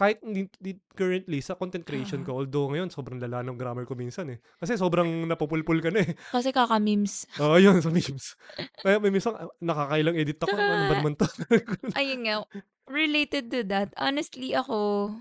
kahit 0.00 0.24
hindi, 0.24 0.48
hindi 0.56 0.80
currently 0.96 1.44
sa 1.44 1.52
content 1.54 1.84
creation 1.84 2.24
Ah. 2.24 2.26
ko, 2.26 2.40
although 2.40 2.72
ngayon, 2.72 2.88
sobrang 2.88 3.20
lala 3.20 3.44
ng 3.44 3.60
grammar 3.60 3.84
ko 3.84 3.92
minsan 3.92 4.32
eh. 4.32 4.40
Kasi 4.56 4.80
sobrang 4.80 5.28
napupulpul 5.28 5.76
ka 5.78 5.92
na 5.92 6.00
eh. 6.00 6.16
Kasi 6.32 6.48
kaka-memes. 6.50 7.28
Oo, 7.44 7.60
yun, 7.60 7.84
sa 7.84 7.92
memes. 7.92 8.32
Kaya 8.80 8.96
may 8.96 9.12
minsan, 9.12 9.36
ah, 9.36 9.52
nakakailang 9.60 10.16
edit 10.16 10.40
ako, 10.40 10.56
ano 10.56 10.84
ba 10.88 10.94
naman 10.96 11.14
to? 11.20 11.28
Ayun 12.00 12.24
nga, 12.24 12.48
related 12.88 13.52
to 13.52 13.60
that, 13.62 13.92
honestly 14.00 14.56
ako, 14.56 15.12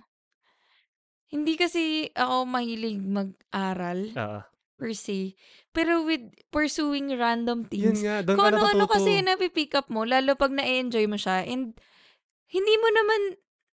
Hindi 1.30 1.62
kasi 1.62 2.10
ako 2.18 2.50
mahilig 2.50 3.06
mag-aral 3.06 4.10
Oo. 4.18 4.40
per 4.82 4.92
se. 4.98 5.38
Pero 5.70 6.02
with 6.02 6.26
pursuing 6.50 7.14
random 7.14 7.70
Yun 7.70 7.94
things, 7.94 8.02
nga, 8.02 8.26
doon 8.26 8.34
ka 8.34 8.50
kung 8.50 8.50
ano-ano 8.50 8.86
kasi 8.90 9.22
napipick 9.22 9.78
up 9.78 9.94
mo, 9.94 10.10
lalo 10.10 10.34
pag 10.34 10.50
na-enjoy 10.50 11.06
mo 11.06 11.22
siya, 11.22 11.46
and 11.46 11.78
hindi 12.50 12.74
mo 12.82 12.88
naman, 12.90 13.22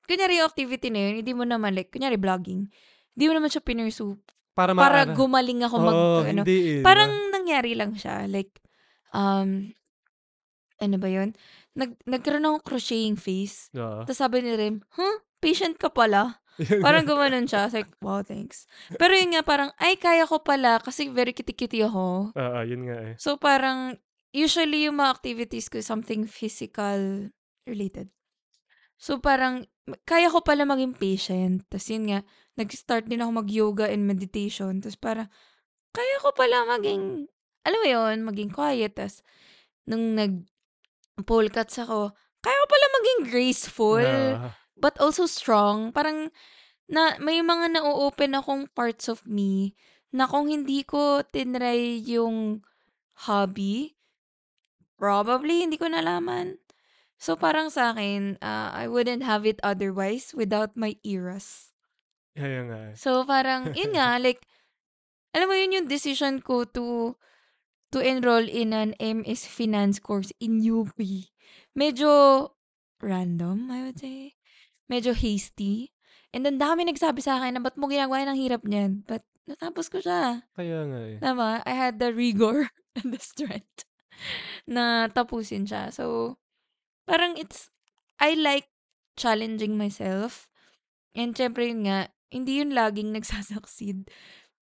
kunyari 0.06 0.40
yung 0.40 0.48
activity 0.48 0.88
na 0.90 1.00
yun, 1.10 1.14
hindi 1.22 1.34
mo 1.34 1.44
naman, 1.44 1.74
like, 1.74 1.90
kunyari 1.92 2.16
vlogging, 2.16 2.70
hindi 3.14 3.26
mo 3.28 3.34
naman 3.36 3.50
siya 3.50 3.62
pinursue 3.62 4.18
Para, 4.56 4.72
para 4.72 5.04
maara. 5.04 5.14
gumaling 5.14 5.62
ako 5.66 5.76
mag, 5.82 5.96
Oo, 5.96 6.20
ano, 6.24 6.42
hindi 6.48 6.80
eh. 6.80 6.84
parang 6.86 7.12
nangyari 7.30 7.76
lang 7.76 7.94
siya, 7.94 8.26
like, 8.30 8.56
um, 9.12 9.76
ano 10.80 10.96
ba 11.00 11.08
yun? 11.08 11.32
Nag, 11.76 11.96
nagkaroon 12.08 12.48
ako 12.48 12.58
crocheting 12.64 13.16
face. 13.20 13.68
Oo. 13.76 14.04
Tapos 14.04 14.20
sabi 14.20 14.44
ni 14.44 14.56
Rem, 14.56 14.84
huh? 14.96 15.18
Patient 15.40 15.76
ka 15.76 15.92
pala. 15.92 16.40
Parang 16.84 17.04
gumanon 17.04 17.48
siya. 17.52 17.68
Like, 17.68 17.92
wow, 18.00 18.24
thanks. 18.24 18.64
Pero 18.96 19.12
yun 19.12 19.36
nga, 19.36 19.44
parang, 19.44 19.76
ay, 19.76 20.00
kaya 20.00 20.24
ko 20.24 20.40
pala 20.40 20.80
kasi 20.80 21.12
very 21.12 21.36
kitty-kitty 21.36 21.84
ako. 21.84 22.32
Oo, 22.32 22.60
yun 22.64 22.88
nga 22.88 22.98
eh. 23.12 23.14
So, 23.20 23.36
parang, 23.36 24.00
usually 24.32 24.88
yung 24.88 25.04
mga 25.04 25.20
activities 25.20 25.68
ko, 25.68 25.84
something 25.84 26.24
physical 26.24 27.28
related. 27.68 28.08
So, 28.96 29.20
parang, 29.20 29.68
kaya 30.08 30.32
ko 30.32 30.42
pala 30.42 30.66
maging 30.66 30.98
patient. 30.98 31.68
Tapos 31.70 31.88
yun 31.92 32.10
nga, 32.10 32.20
nag-start 32.56 33.06
din 33.06 33.22
ako 33.22 33.32
mag-yoga 33.46 33.86
and 33.92 34.08
meditation. 34.08 34.80
Tapos 34.80 34.98
parang, 34.98 35.28
kaya 35.96 36.16
ko 36.20 36.32
pala 36.36 36.66
maging, 36.66 37.30
alam 37.64 37.80
mo 37.80 37.88
yun, 37.88 38.18
maging 38.24 38.52
quiet. 38.52 38.96
Tapos, 38.96 39.22
nung 39.86 40.16
nag-pole 40.18 41.52
cuts 41.54 41.80
ako, 41.80 42.12
kaya 42.42 42.58
ko 42.62 42.68
pala 42.70 42.88
maging 43.02 43.20
graceful 43.34 44.06
Oo. 44.06 44.50
but 44.78 44.96
also 45.02 45.26
strong. 45.26 45.90
Parang 45.90 46.30
na 46.86 47.18
may 47.18 47.42
mga 47.42 47.82
na-open 47.82 48.38
akong 48.38 48.70
parts 48.78 49.10
of 49.10 49.26
me 49.26 49.74
na 50.14 50.30
kung 50.30 50.46
hindi 50.46 50.86
ko 50.86 51.26
tinry 51.26 51.98
yung 52.06 52.62
hobby, 53.26 53.98
probably 54.96 55.66
hindi 55.66 55.82
ko 55.82 55.90
nalaman. 55.90 56.62
So 57.16 57.40
parang 57.40 57.72
sa 57.72 57.96
akin, 57.96 58.38
ah, 58.44 58.76
I 58.76 58.92
wouldn't 58.92 59.24
have 59.24 59.48
it 59.48 59.60
otherwise 59.64 60.36
without 60.36 60.76
my 60.76 61.00
eras. 61.02 61.72
Kaya 62.36 62.68
nga 62.68 62.78
eh. 62.92 62.94
So 63.00 63.24
parang, 63.24 63.72
yun 63.72 63.96
nga, 63.96 64.20
like, 64.26 64.44
alam 65.32 65.48
mo 65.48 65.56
yun 65.56 65.76
yung 65.76 65.88
decision 65.88 66.44
ko 66.44 66.68
to 66.76 67.16
to 67.96 68.04
enroll 68.04 68.44
in 68.44 68.76
an 68.76 68.92
MS 69.00 69.48
Finance 69.48 70.04
course 70.04 70.36
in 70.44 70.60
UP. 70.60 70.96
Medyo 71.76 72.52
random, 73.00 73.72
I 73.72 73.88
would 73.88 74.00
say. 74.00 74.36
Medyo 74.92 75.16
hasty. 75.16 75.96
And 76.36 76.44
then 76.44 76.60
dami 76.60 76.84
nagsabi 76.84 77.24
sa 77.24 77.40
akin 77.40 77.56
na 77.56 77.64
ba't 77.64 77.80
mo 77.80 77.88
ginagawa 77.88 78.28
ng 78.28 78.40
hirap 78.40 78.68
niyan? 78.68 79.08
But 79.08 79.24
natapos 79.48 79.88
ko 79.88 80.04
siya. 80.04 80.44
Kaya 80.52 80.84
nga 80.92 81.00
eh. 81.08 81.18
Tama, 81.24 81.64
I 81.64 81.74
had 81.76 82.04
the 82.04 82.12
rigor 82.12 82.68
and 83.00 83.16
the 83.16 83.22
strength 83.24 83.88
na 84.68 85.08
tapusin 85.08 85.64
siya. 85.64 85.96
So, 85.96 86.36
parang 87.06 87.38
it's, 87.38 87.70
I 88.20 88.34
like 88.36 88.70
challenging 89.16 89.80
myself. 89.80 90.50
And 91.16 91.32
syempre 91.34 91.72
yun 91.72 91.88
nga, 91.88 92.12
hindi 92.30 92.60
yun 92.60 92.76
laging 92.76 93.12
nagsasucceed. 93.16 94.12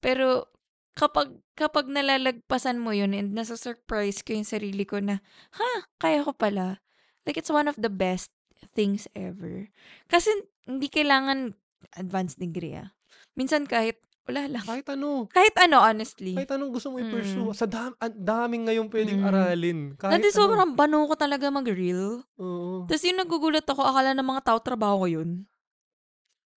Pero, 0.03 0.51
kapag, 0.93 1.41
kapag 1.57 1.89
nalalagpasan 1.89 2.77
mo 2.77 2.93
yun 2.93 3.17
and 3.17 3.33
nasa-surprise 3.33 4.21
ko 4.21 4.37
yung 4.37 4.47
sarili 4.47 4.85
ko 4.85 5.01
na, 5.01 5.23
ha, 5.57 5.89
kaya 5.97 6.21
ko 6.21 6.35
pala. 6.35 6.83
Like, 7.25 7.39
it's 7.39 7.51
one 7.51 7.71
of 7.71 7.79
the 7.79 7.89
best 7.89 8.29
things 8.75 9.09
ever. 9.17 9.71
Kasi, 10.11 10.29
hindi 10.67 10.91
kailangan 10.91 11.55
advanced 11.97 12.37
degree 12.37 12.77
ah. 12.77 12.93
Minsan 13.33 13.65
kahit, 13.65 13.97
wala 14.23 14.41
lang. 14.47 14.63
Kahit 14.63 14.87
ano. 14.87 15.27
Kahit 15.27 15.55
ano, 15.57 15.77
honestly. 15.79 16.31
Kahit 16.31 16.49
anong 16.49 16.71
gusto 16.71 16.89
mo 16.89 16.97
i-pursue. 16.97 17.51
Mm. 17.51 17.55
Sa 17.55 17.67
dam 17.67 17.91
ang 17.93 18.13
daming 18.13 18.63
ngayon 18.65 18.87
pwedeng 18.87 19.19
Mm. 19.19 19.27
aralin. 19.27 19.79
Kahit 19.95 20.19
Dati 20.19 20.29
ano. 20.29 20.37
sobrang 20.37 20.71
bano 20.73 21.03
ko 21.03 21.15
talaga 21.15 21.47
mag-reel. 21.47 22.23
Oo. 22.37 22.87
Tapos 22.87 23.03
yung 23.03 23.19
nagugulat 23.19 23.65
ako, 23.65 23.83
akala 23.83 24.15
ng 24.15 24.23
mga 24.25 24.41
tao 24.43 24.57
trabaho 24.57 25.03
ko 25.03 25.07
yun. 25.11 25.43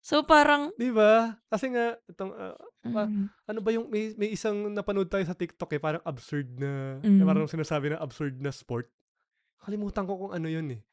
So 0.03 0.19
parang, 0.21 0.75
Di 0.75 0.91
ba? 0.91 1.39
Kasi 1.47 1.71
nga, 1.71 1.95
itong, 2.05 2.35
Pa- 2.83 3.07
mm, 3.07 3.47
ano 3.47 3.59
ba 3.63 3.69
yung, 3.71 3.87
may, 3.87 4.11
may 4.19 4.35
isang 4.35 4.67
napanood 4.67 5.07
tayo 5.07 5.23
sa 5.23 5.31
TikTok 5.31 5.71
eh, 5.71 5.79
parang 5.79 6.03
absurd 6.03 6.59
na, 6.59 6.99
Mm. 6.99 7.23
parang 7.23 7.47
sinasabi 7.47 7.95
na 7.95 8.03
absurd 8.03 8.35
na 8.35 8.51
sport. 8.51 8.91
Kalimutan 9.63 10.03
ko 10.03 10.19
kung 10.19 10.31
ano 10.35 10.51
yun 10.51 10.67
eh. 10.75 10.83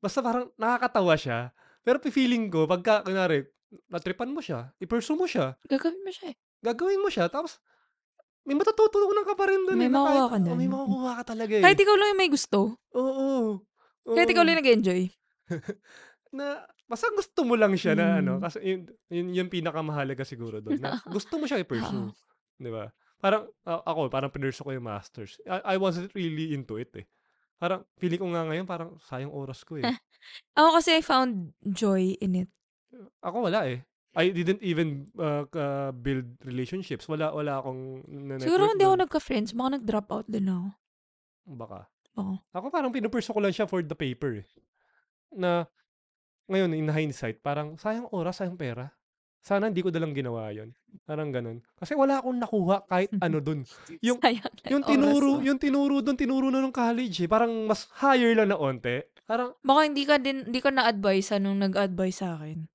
Basta 0.00 0.24
parang 0.24 0.48
nakakatawa 0.56 1.12
siya. 1.14 1.52
Pero 1.84 2.00
feeling 2.00 2.48
ko, 2.48 2.64
pagka, 2.64 3.04
kunwari, 3.04 3.44
natripan 3.90 4.30
mo 4.30 4.40
siya, 4.40 4.70
i-pursue 4.80 5.18
mo 5.18 5.26
siya, 5.28 5.56
gagawin 5.66 6.02
mo 6.02 6.10
siya 6.10 6.26
eh. 6.32 6.36
gagawin 6.64 7.00
mo 7.02 7.08
siya, 7.10 7.26
tapos, 7.28 7.58
may 8.44 8.52
matututunan 8.52 9.24
ka 9.24 9.34
pa 9.34 9.48
rin 9.48 9.64
doon. 9.64 9.78
May 9.80 9.88
eh, 9.88 9.92
makukuha 9.92 10.28
ka 10.28 10.36
oh, 10.36 10.44
dun. 10.44 10.56
may 10.60 10.68
makukuha 10.68 11.12
ka 11.16 11.24
talaga 11.32 11.54
eh. 11.56 11.64
Kahit 11.64 11.80
ikaw 11.80 11.96
lang 11.96 12.08
yung 12.12 12.20
may 12.20 12.30
gusto. 12.30 12.76
Oo. 12.92 13.64
oo. 14.04 14.12
Kahit 14.12 14.28
ikaw 14.28 14.44
lang 14.44 14.52
yung 14.56 14.60
nag-enjoy. 14.60 15.02
na 16.36 16.66
basta 16.84 17.08
gusto 17.14 17.46
mo 17.46 17.54
lang 17.54 17.72
siya 17.78 17.94
na 17.96 18.18
ano 18.20 18.36
Mm. 18.36 18.42
kasi 18.42 18.58
yun, 18.60 18.80
yun 19.08 19.26
yung 19.32 19.50
pinakamahalaga 19.50 20.26
siguro 20.26 20.58
doon 20.60 20.82
na 20.82 20.98
gusto 21.16 21.38
mo 21.38 21.46
siya 21.46 21.62
i-pursue, 21.62 22.10
'di 22.58 22.70
ba? 22.74 22.90
Parang 23.22 23.48
a- 23.64 23.84
ako 23.86 24.10
parang 24.12 24.28
pinursue 24.28 24.66
ko 24.66 24.74
yung 24.74 24.84
masters. 24.84 25.38
I, 25.48 25.74
I 25.74 25.76
wasn't 25.80 26.12
really 26.12 26.52
into 26.52 26.76
it 26.76 26.92
eh. 26.98 27.06
Parang 27.56 27.86
feeling 27.96 28.20
ko 28.20 28.28
nga 28.34 28.44
ngayon 28.50 28.66
parang 28.68 28.98
sayang 29.08 29.32
oras 29.32 29.62
ko 29.64 29.80
eh. 29.80 29.86
Ako 30.58 30.82
kasi 30.82 30.98
I 30.98 31.02
found 31.06 31.54
joy 31.62 32.18
in 32.18 32.44
it. 32.44 32.50
Ako 33.20 33.46
wala 33.46 33.66
eh. 33.66 33.82
I 34.14 34.30
didn't 34.30 34.62
even 34.62 35.10
uh, 35.18 35.42
ka- 35.50 35.90
build 35.90 36.38
relationships. 36.46 37.10
Wala 37.10 37.34
wala 37.34 37.58
akong 37.58 37.98
na 38.06 38.38
Siguro 38.38 38.70
hindi 38.70 38.86
ako 38.86 38.96
nagka-friends, 39.02 39.50
baka 39.52 39.68
nag-drop 39.74 40.08
out 40.12 40.26
din 40.30 40.46
ako. 40.46 40.66
Baka. 41.50 41.80
Baka. 42.14 42.34
Ako 42.54 42.66
parang 42.70 42.94
pinupursue 42.94 43.34
ko 43.34 43.42
lang 43.42 43.50
siya 43.50 43.66
for 43.66 43.82
the 43.82 43.98
paper 43.98 44.38
eh. 44.38 44.46
Na 45.34 45.66
ngayon 46.46 46.78
in 46.78 46.86
hindsight, 46.86 47.42
parang 47.42 47.74
sayang 47.74 48.06
oras, 48.14 48.38
sayang 48.38 48.54
pera. 48.54 48.94
Sana 49.44 49.68
hindi 49.68 49.84
ko 49.84 49.92
dalang 49.92 50.16
ginawa 50.16 50.48
yon 50.54 50.72
Parang 51.04 51.28
ganun. 51.28 51.60
Kasi 51.76 51.92
wala 51.92 52.16
akong 52.16 52.38
nakuha 52.38 52.86
kahit 52.88 53.12
ano 53.26 53.42
dun. 53.42 53.66
Yung- 54.00 54.22
Sayang 54.22 54.56
Yung 54.70 54.80
oras 54.80 54.88
tinuro, 54.88 55.28
mo. 55.28 55.42
yung 55.42 55.58
tinuro 55.58 55.96
dun, 56.00 56.16
tinuro 56.16 56.48
na 56.48 56.62
nung 56.62 56.72
college 56.72 57.26
eh. 57.26 57.28
Parang 57.28 57.66
mas 57.66 57.90
higher 57.98 58.32
lang 58.32 58.48
na 58.48 58.56
onte. 58.56 59.10
Parang, 59.26 59.52
Baka 59.60 59.80
hindi 59.84 60.04
ka 60.06 60.16
din, 60.16 60.48
hindi 60.48 60.60
ka 60.62 60.70
na-advise 60.70 61.34
nung 61.36 61.60
nag-advise 61.60 62.24
sa 62.24 62.38
akin. 62.38 62.68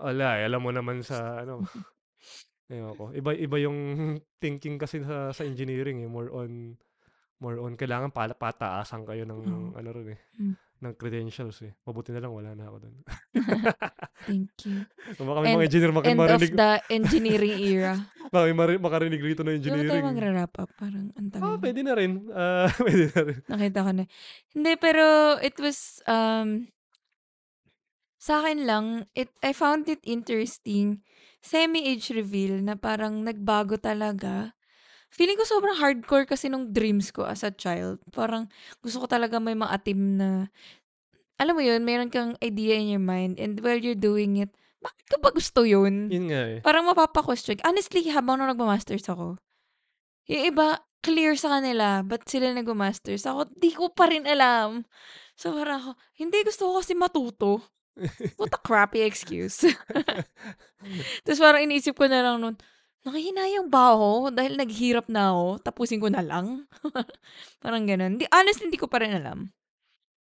Wala 0.00 0.28
eh. 0.34 0.44
Alam 0.44 0.60
mo 0.60 0.70
naman 0.70 1.00
sa, 1.00 1.42
ano, 1.42 1.60
Ewan 2.68 2.94
ko. 2.94 3.04
Iba, 3.10 3.32
iba 3.32 3.56
yung 3.58 3.78
thinking 4.42 4.76
kasi 4.76 5.00
sa, 5.00 5.30
sa 5.30 5.42
engineering 5.42 6.00
eh. 6.00 6.06
More 6.06 6.28
on, 6.30 6.76
more 7.38 7.56
on, 7.56 7.74
kailangan 7.74 8.10
pala 8.10 8.32
pataasan 8.32 9.02
kayo 9.02 9.22
ng, 9.22 9.40
Oo. 9.40 9.68
ano 9.72 9.88
rin 9.90 10.12
eh, 10.12 10.20
Mm. 10.36 10.54
ng 10.80 10.94
credentials 10.94 11.58
eh. 11.60 11.74
Mabuti 11.80 12.10
na 12.10 12.20
lang, 12.20 12.30
wala 12.30 12.52
na 12.52 12.66
ako 12.66 12.76
dun. 12.80 12.94
Thank 14.20 14.50
you. 14.64 14.84
Baka 15.16 15.38
may 15.40 15.48
End- 15.48 15.56
mga 15.56 15.66
engineer 15.66 15.92
maki- 15.92 16.08
End 16.08 16.18
of 16.18 16.22
marinig, 16.22 16.52
the 16.52 16.70
engineering 16.88 17.54
era. 17.56 17.92
baka 18.28 18.42
may 18.44 18.54
mari- 18.54 18.78
makarinig 18.78 19.22
rito 19.24 19.40
ng 19.40 19.56
Hindi 19.56 19.64
ba 19.64 19.72
tayo 19.72 19.80
engineering. 19.80 20.06
magra-wrap 20.06 20.52
up? 20.56 20.70
Parang 20.76 21.06
ang 21.10 21.26
Ah, 21.28 21.32
tagal. 21.32 21.56
pwede 21.58 21.80
na 21.80 21.94
rin. 21.94 22.12
Ah, 22.30 22.68
pwede 22.76 23.04
na 23.08 23.20
rin. 23.24 23.38
Nakita 23.46 23.78
ko 23.80 23.90
na. 23.92 24.04
Hindi, 24.52 24.72
pero 24.76 25.04
it 25.40 25.56
was, 25.56 25.78
um, 26.04 26.68
sa 28.28 28.44
akin 28.44 28.68
lang, 28.68 29.08
it, 29.16 29.32
I 29.40 29.56
found 29.56 29.88
it 29.88 30.04
interesting. 30.04 31.00
Semi-age 31.40 32.12
reveal 32.12 32.60
na 32.60 32.76
parang 32.76 33.24
nagbago 33.24 33.80
talaga. 33.80 34.52
Feeling 35.08 35.40
ko 35.40 35.48
sobrang 35.48 35.80
hardcore 35.80 36.28
kasi 36.28 36.52
nung 36.52 36.68
dreams 36.68 37.08
ko 37.08 37.24
as 37.24 37.40
a 37.40 37.48
child. 37.48 37.96
Parang 38.12 38.52
gusto 38.84 39.00
ko 39.00 39.06
talaga 39.08 39.40
may 39.40 39.56
maatim 39.56 40.20
na, 40.20 40.52
alam 41.40 41.56
mo 41.56 41.64
yun, 41.64 41.80
meron 41.80 42.12
kang 42.12 42.36
idea 42.44 42.76
in 42.76 42.92
your 42.92 43.00
mind 43.00 43.40
and 43.40 43.64
while 43.64 43.80
you're 43.80 43.96
doing 43.96 44.36
it, 44.36 44.52
bakit 44.84 45.06
ka 45.08 45.16
ba 45.16 45.32
gusto 45.32 45.64
yun? 45.64 46.12
Yun 46.12 46.28
nga 46.28 46.42
eh. 46.52 46.60
Parang 46.60 46.84
mapapa-question. 46.84 47.64
Honestly, 47.64 48.04
habang 48.12 48.36
nung 48.36 48.52
nagma-masters 48.52 49.08
ako, 49.08 49.40
yung 50.28 50.44
iba, 50.52 50.84
clear 51.00 51.32
sa 51.32 51.56
kanila, 51.56 52.04
ba't 52.04 52.28
sila 52.28 52.52
nagma-masters? 52.52 53.24
Ako, 53.24 53.48
di 53.56 53.72
ko 53.72 53.88
pa 53.88 54.12
rin 54.12 54.28
alam. 54.28 54.84
So, 55.32 55.56
parang 55.56 55.80
ako, 55.80 55.90
hindi 56.20 56.44
gusto 56.44 56.68
ko 56.68 56.72
kasi 56.84 56.92
matuto. 56.92 57.77
What 58.38 58.54
a 58.54 58.60
crappy 58.60 59.02
excuse. 59.02 59.62
Tapos 61.24 61.40
parang 61.40 61.62
iniisip 61.64 61.98
ko 61.98 62.06
na 62.06 62.22
lang 62.22 62.38
nun, 62.38 62.56
nakahinayang 63.02 63.68
ba 63.68 63.94
ako 63.94 64.30
dahil 64.30 64.54
naghirap 64.54 65.06
na 65.10 65.34
ako, 65.34 65.46
tapusin 65.62 66.02
ko 66.02 66.08
na 66.08 66.22
lang? 66.22 66.66
parang 67.64 67.84
ganun. 67.84 68.18
Di, 68.18 68.26
honestly, 68.30 68.70
hindi 68.70 68.80
ko 68.80 68.86
pa 68.86 69.02
rin 69.02 69.14
alam. 69.14 69.50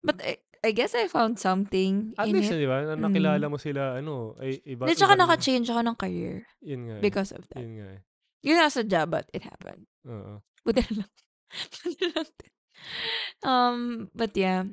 But 0.00 0.22
I, 0.22 0.38
I 0.64 0.70
guess 0.72 0.96
I 0.96 1.06
found 1.06 1.36
something 1.36 2.14
At 2.16 2.28
in 2.30 2.40
least, 2.40 2.52
it. 2.54 2.62
di 2.62 2.68
ba? 2.68 2.82
Na, 2.82 2.94
Mm. 2.96 3.02
nakilala 3.10 3.46
mo 3.50 3.58
sila, 3.60 3.98
ano, 3.98 4.34
ay, 4.40 4.62
iba. 4.64 4.86
Hindi, 4.86 4.96
tsaka 4.96 5.14
naka-change 5.18 5.68
ako 5.68 5.82
ng 5.82 5.96
career 5.98 6.36
Yun 6.64 6.80
nga 6.88 6.94
eh. 6.98 7.02
because 7.02 7.30
of 7.34 7.44
that. 7.52 7.60
Yun 7.60 7.74
nga 7.80 7.88
eh. 7.96 8.00
Yun 8.46 8.56
nasa 8.56 8.86
job, 8.86 9.10
but 9.10 9.26
it 9.34 9.42
happened. 9.42 9.84
Oo. 10.06 10.40
Buti 10.64 10.80
na 10.86 11.04
lang. 11.04 11.10
Buti 11.84 12.04
na 12.06 12.10
lang 12.22 12.28
um, 13.42 14.10
but 14.14 14.36
yeah. 14.36 14.64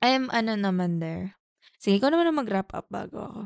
I'm 0.00 0.32
ano 0.32 0.56
naman 0.56 0.98
there. 0.98 1.36
Sige, 1.80 1.96
ikaw 1.96 2.12
naman 2.12 2.28
na 2.28 2.36
mag-wrap 2.36 2.70
up 2.70 2.86
bago 2.86 3.16
ako. 3.18 3.40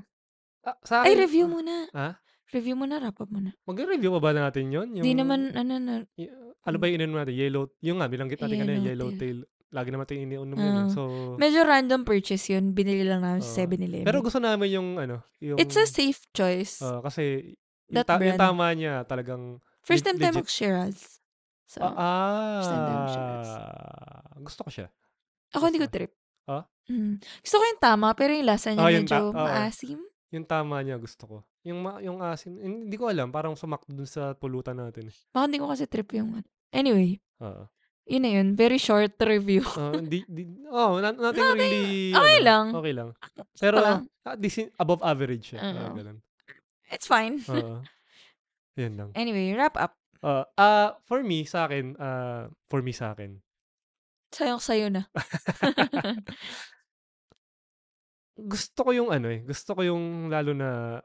Ah, 0.65 0.77
sa 0.83 1.07
Ay, 1.07 1.15
akin, 1.15 1.23
review 1.23 1.47
ah, 1.47 1.53
muna. 1.53 1.75
ha? 1.93 2.09
Review 2.51 2.75
muna, 2.75 2.99
wrap 2.99 3.17
up 3.17 3.31
muna. 3.31 3.55
Magre-review 3.63 4.11
pa 4.11 4.21
ba 4.21 4.31
natin 4.33 4.69
yun? 4.69 4.91
Hindi 4.91 5.07
Yung, 5.07 5.21
naman, 5.23 5.55
ano 5.55 5.73
na, 5.77 5.95
y- 6.15 6.31
ano 6.61 6.77
ba 6.77 6.85
yung 6.85 6.97
ininom 6.99 7.17
natin? 7.17 7.31
Yellow, 7.33 7.71
yung 7.79 7.99
nga, 7.99 8.11
bilanggit 8.11 8.39
natin 8.39 8.59
kanina, 8.59 8.83
Yellow 8.83 9.15
tail. 9.15 9.47
Lagi 9.71 9.91
naman 9.91 10.07
tayo 10.07 10.19
iniunom 10.21 10.55
yun. 10.55 10.75
Eh. 10.77 10.91
So, 10.91 11.01
medyo 11.35 11.63
random 11.63 12.03
purchase 12.03 12.47
yun. 12.49 12.71
Binili 12.71 13.03
lang 13.03 13.23
namin 13.23 13.39
sa 13.39 13.55
Oo. 13.55 13.59
7-Eleven. 13.67 14.07
pero 14.07 14.19
gusto 14.19 14.39
namin 14.39 14.69
yung, 14.73 14.89
ano, 14.97 15.23
yung, 15.39 15.59
It's 15.59 15.75
a 15.75 15.83
safe 15.85 16.27
choice. 16.31 16.79
ah, 16.79 17.03
kasi, 17.03 17.55
yung, 17.87 17.97
That 17.97 18.07
ta- 18.07 18.19
yung 18.19 18.35
brand. 18.35 18.41
tama 18.41 18.67
niya, 18.71 19.03
talagang, 19.03 19.59
First 19.83 20.03
time 20.03 20.17
tayo 20.17 20.31
legit. 20.31 20.41
mag-Shiraz. 20.43 20.99
So, 21.67 21.83
ah, 21.83 22.63
ah, 22.63 24.39
gusto 24.39 24.63
ko 24.63 24.71
siya. 24.71 24.89
ako 25.51 25.65
hindi 25.67 25.79
ko 25.79 25.89
trip. 25.89 26.11
Ah? 26.45 26.65
Mm. 26.85 27.17
Gusto 27.41 27.57
ko 27.57 27.65
yung 27.65 27.81
tama, 27.81 28.13
pero 28.13 28.31
yung 28.31 28.45
lasa 28.45 28.69
niya 28.71 28.81
Ah, 28.81 28.93
yung 28.93 29.05
medyo 29.05 29.17
ta- 29.17 29.25
oo. 29.25 29.33
maasim. 29.35 30.01
Yung 30.31 30.45
tama 30.45 30.77
niya 30.81 30.97
gusto 30.97 31.23
ko. 31.25 31.37
Yung, 31.63 31.79
ma- 31.81 31.99
yung 31.99 32.21
asim, 32.21 32.53
hindi 32.55 32.93
ko 32.95 33.09
alam, 33.09 33.31
parang 33.31 33.55
sumakto 33.55 33.91
dun 33.91 34.05
sa 34.05 34.35
pulutan 34.35 34.77
natin. 34.77 35.09
eh. 35.09 35.17
Baka 35.31 35.45
hindi 35.47 35.59
ko 35.59 35.67
kasi 35.67 35.85
trip 35.87 36.13
yung 36.13 36.37
ano. 36.37 36.49
Anyway, 36.69 37.17
Oo. 37.39 37.65
yun 38.05 38.21
na 38.21 38.31
yun. 38.35 38.49
Very 38.53 38.77
short 38.77 39.17
review. 39.17 39.65
Ah, 39.81 39.97
di, 39.97 40.21
di, 40.27 40.43
oh, 40.67 40.99
not, 40.99 41.17
nothing 41.17 41.41
Nothing. 41.41 41.57
really, 41.57 42.13
Okay 42.13 42.37
ano, 42.37 42.45
lang. 42.45 42.65
Okay 42.75 42.93
lang. 42.93 43.09
Pero, 43.57 43.77
lang. 43.79 44.01
least 44.37 44.59
in- 44.61 44.75
above 44.77 45.01
average 45.01 45.55
siya. 45.55 45.61
Oo. 45.63 45.73
Parang 45.73 45.97
ganun. 45.97 46.19
It's 46.91 47.09
fine. 47.09 47.41
Oo. 47.49 47.81
Yan 48.77 48.93
lang. 48.95 49.09
Anyway, 49.15 49.55
wrap 49.55 49.79
up. 49.79 49.95
Ah, 50.21 50.45
ah, 50.55 50.89
for 51.01 51.23
me, 51.23 51.45
sa 51.45 51.65
akin, 51.65 51.97
ah, 51.97 52.51
for 52.67 52.83
me 52.83 52.91
sa 52.91 53.15
akin, 53.15 53.39
Sayong 54.35 54.59
sayo 54.59 54.91
na. 54.91 55.07
gusto 58.35 58.79
ko 58.83 58.91
yung 58.91 59.11
ano 59.15 59.31
eh, 59.31 59.47
gusto 59.47 59.79
ko 59.79 59.81
yung 59.87 60.27
lalo 60.27 60.51
na, 60.51 60.99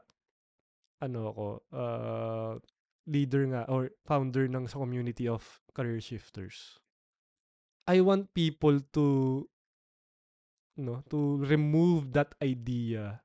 ano 0.98 1.18
ako, 1.30 1.46
ah, 1.70 2.52
leader 3.06 3.46
nga 3.54 3.62
or 3.70 3.94
founder 4.02 4.50
ng 4.50 4.66
sa 4.66 4.82
community 4.82 5.30
of 5.30 5.42
career 5.74 6.02
shifters. 6.02 6.82
I 7.86 8.02
want 8.02 8.34
people 8.34 8.82
to, 8.98 9.46
no, 10.78 11.02
to 11.10 11.38
remove 11.46 12.10
that 12.18 12.34
idea 12.42 13.22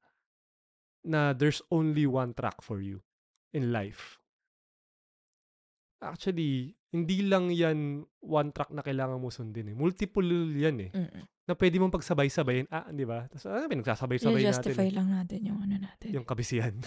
na 1.06 1.34
there's 1.34 1.62
only 1.70 2.06
one 2.06 2.34
track 2.34 2.62
for 2.62 2.82
you 2.82 3.01
in 3.53 3.74
life. 3.74 4.18
Actually, 6.04 6.76
hindi 6.96 7.28
lang 7.28 7.52
yan 7.52 8.04
one 8.24 8.50
track 8.56 8.72
na 8.72 8.84
kailangan 8.84 9.20
mo 9.20 9.28
sundin 9.28 9.72
eh. 9.72 9.76
Multiple 9.76 10.28
yan 10.56 10.80
eh. 10.80 10.91
Mm-mm. 10.96 11.24
Na 11.46 11.54
pwede 11.54 11.76
mong 11.78 11.93
pagsabay-sabayin. 11.93 12.72
Ah, 12.72 12.88
di 12.89 13.04
ba? 13.04 13.28
Tapos, 13.28 13.46
ah, 13.48 13.68
pinagsasabay-sabay 13.68 14.41
natin. 14.41 14.50
I-justify 14.50 14.88
eh. 14.89 14.96
lang 14.96 15.08
natin 15.12 15.39
yung 15.43 15.60
ano 15.60 15.76
natin. 15.78 16.10
Yung 16.16 16.28
kabisihan. 16.28 16.74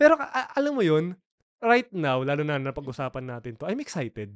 Pero 0.00 0.16
a- 0.16 0.52
alam 0.56 0.76
mo 0.76 0.82
yun, 0.84 1.16
right 1.60 1.88
now, 1.92 2.24
lalo 2.24 2.40
na 2.40 2.56
napag-usapan 2.56 3.24
natin 3.24 3.56
to, 3.60 3.68
I'm 3.68 3.80
excited. 3.84 4.32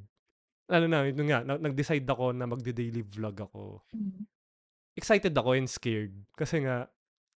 Lalo 0.68 0.84
na, 0.88 1.08
yun 1.08 1.28
nga, 1.28 1.40
na- 1.44 1.60
nag-decide 1.60 2.04
ako 2.04 2.36
na 2.36 2.48
magde-daily 2.48 3.04
vlog 3.04 3.36
ako. 3.36 3.84
Mm. 3.96 4.28
Excited 4.94 5.32
ako 5.34 5.56
and 5.56 5.68
scared. 5.68 6.12
Kasi 6.36 6.64
nga, 6.64 6.88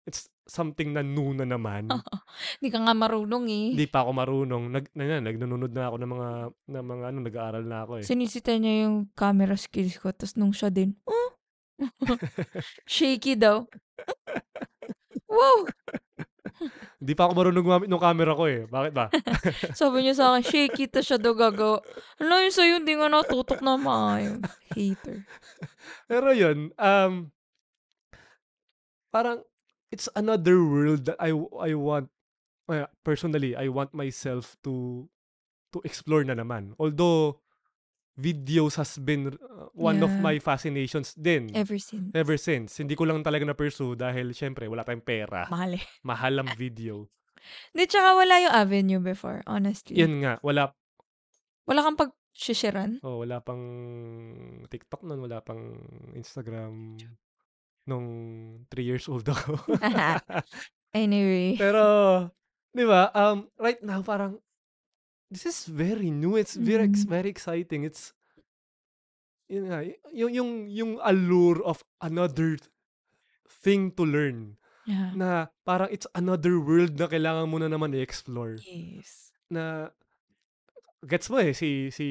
it's 0.08 0.32
something 0.48 0.96
na 0.96 1.04
new 1.04 1.36
na 1.36 1.44
naman. 1.44 1.92
Hindi 2.58 2.70
ka 2.72 2.80
nga 2.88 2.96
marunong 2.96 3.46
eh. 3.52 3.68
Hindi 3.76 3.88
pa 3.92 4.08
ako 4.08 4.12
marunong. 4.16 4.64
Nag, 4.72 4.86
na, 4.96 5.04
na, 5.04 5.16
nagnunod 5.28 5.72
na 5.76 5.84
ako 5.92 5.96
ng 6.00 6.12
mga, 6.16 6.30
ng 6.72 6.86
mga 6.88 7.04
ano, 7.12 7.18
nag-aaral 7.28 7.64
na 7.68 7.78
ako 7.84 7.92
eh. 8.00 8.04
Sinisita 8.08 8.56
niya 8.56 8.88
yung 8.88 9.12
camera 9.12 9.60
skills 9.60 10.00
ko. 10.00 10.16
Tapos 10.16 10.40
nung 10.40 10.56
siya 10.56 10.72
din, 10.72 10.96
oh! 11.04 11.36
Shaky 12.90 13.36
daw. 13.36 13.68
wow! 15.28 15.68
Hindi 16.98 17.14
pa 17.14 17.30
ako 17.30 17.34
marunong 17.38 17.62
gumamit 17.62 17.90
ng 17.92 18.02
camera 18.02 18.34
ko 18.34 18.50
eh. 18.50 18.66
Bakit 18.66 18.94
ba? 18.96 19.14
Sabi 19.78 20.02
niya 20.02 20.18
sa 20.18 20.34
akin, 20.34 20.42
shaky 20.42 20.90
ta 20.90 21.06
siya 21.06 21.22
daw 21.22 21.38
gagawa. 21.38 21.78
Ano 22.18 22.42
yun 22.42 22.50
sa'yo, 22.50 22.82
hindi 22.82 22.98
nga 22.98 23.06
natutok 23.06 23.62
na 23.62 23.78
maayo. 23.78 24.42
Hater. 24.74 25.22
Pero 26.10 26.34
yun, 26.34 26.74
um, 26.74 27.30
parang, 29.14 29.46
it's 29.90 30.10
another 30.14 30.60
world 30.60 31.06
that 31.06 31.18
I, 31.18 31.32
I 31.60 31.72
want, 31.74 32.10
uh, 32.68 32.86
personally, 33.04 33.56
I 33.56 33.68
want 33.68 33.94
myself 33.94 34.56
to, 34.64 35.08
to 35.72 35.82
explore 35.84 36.24
na 36.24 36.34
naman. 36.34 36.76
Although, 36.78 37.40
videos 38.18 38.76
has 38.76 38.98
been 38.98 39.38
uh, 39.38 39.70
one 39.72 40.02
of 40.02 40.10
Yeah. 40.10 40.24
my 40.24 40.36
fascinations 40.40 41.14
din. 41.14 41.54
Ever 41.54 41.78
since. 41.78 42.10
Ever 42.12 42.36
since. 42.36 42.82
Hindi 42.82 42.98
ko 42.98 43.06
lang 43.06 43.22
talaga 43.22 43.46
na-pursue 43.46 43.94
dahil, 43.94 44.34
syempre, 44.34 44.66
wala 44.66 44.82
tayong 44.82 45.06
pera. 45.06 45.46
Mahal 45.48 45.78
eh. 45.78 45.86
Mahal 46.02 46.42
ang 46.42 46.50
video. 46.60 47.06
Hindi, 47.72 47.86
tsaka 47.88 48.18
wala 48.18 48.42
yung 48.42 48.52
avenue 48.52 49.00
before, 49.00 49.46
honestly. 49.46 49.96
Yan 49.96 50.20
nga, 50.20 50.34
wala, 50.42 50.74
Wala 51.68 51.84
kang 51.84 52.00
pag-shishiran. 52.00 53.04
oh, 53.04 53.22
wala 53.22 53.44
pang 53.44 53.60
TikTok 54.66 55.04
nun, 55.04 55.20
wala 55.20 55.44
pang 55.44 55.76
Instagram 56.16 56.96
nung 57.88 58.08
3 58.70 58.84
years 58.84 59.08
old 59.08 59.24
ako. 59.34 59.56
Anyway. 60.96 61.56
Pero, 61.56 61.84
di 62.74 62.84
ba, 62.88 63.12
um, 63.14 63.46
right 63.60 63.78
now, 63.86 64.02
parang, 64.02 64.40
this 65.30 65.46
is 65.46 65.68
very 65.70 66.10
new. 66.10 66.34
It's 66.36 66.58
very, 66.58 66.90
Mhm. 66.90 67.06
very 67.06 67.30
exciting. 67.30 67.86
It's, 67.86 68.16
yun 69.46 69.70
nga, 69.70 69.84
yung, 70.12 70.32
yung, 70.34 70.52
yung 70.68 70.92
allure 71.06 71.62
of 71.62 71.84
another 72.02 72.58
thing 73.62 73.94
to 73.94 74.04
learn. 74.04 74.58
Yeah. 74.88 75.12
Na 75.14 75.30
parang 75.68 75.92
it's 75.92 76.08
another 76.16 76.58
world 76.58 76.96
na 76.96 77.12
kailangan 77.12 77.46
mo 77.52 77.60
na 77.60 77.68
naman 77.70 77.92
i-explore. 77.94 78.58
Yes. 78.64 79.36
Na, 79.52 79.92
gets 81.04 81.28
mo 81.30 81.38
eh, 81.44 81.52
si, 81.52 81.92
si, 81.92 82.08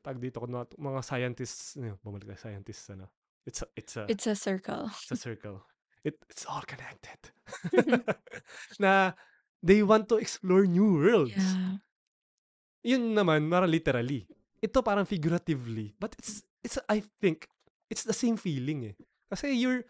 tag 0.00 0.22
dito 0.22 0.40
ko 0.40 0.46
na, 0.46 0.64
mga 0.70 1.00
scientists, 1.04 1.74
ano, 1.76 1.98
bumalik 2.00 2.30
na 2.30 2.38
scientists, 2.38 2.88
ano, 2.94 3.10
it's 3.46 3.62
a, 3.62 3.66
it's 3.76 3.94
a, 3.96 4.04
It's 4.08 4.26
a 4.26 4.36
circle. 4.36 4.90
it's 4.90 5.12
a 5.12 5.16
circle. 5.16 5.64
It, 6.04 6.16
it's 6.28 6.44
all 6.48 6.62
connected. 6.64 7.20
na 8.82 9.12
they 9.62 9.82
want 9.84 10.08
to 10.08 10.16
explore 10.16 10.64
new 10.64 10.96
worlds. 10.96 11.36
Yeah. 11.36 11.76
Yun 12.96 13.12
naman, 13.12 13.44
mara 13.48 13.68
literally. 13.68 14.24
Ito 14.60 14.80
parang 14.80 15.04
figuratively. 15.04 15.92
But 16.00 16.16
it's, 16.18 16.42
it's, 16.64 16.78
I 16.88 17.04
think, 17.20 17.48
it's 17.88 18.04
the 18.04 18.16
same 18.16 18.36
feeling 18.36 18.92
eh. 18.92 18.96
Kasi 19.28 19.52
you're, 19.56 19.84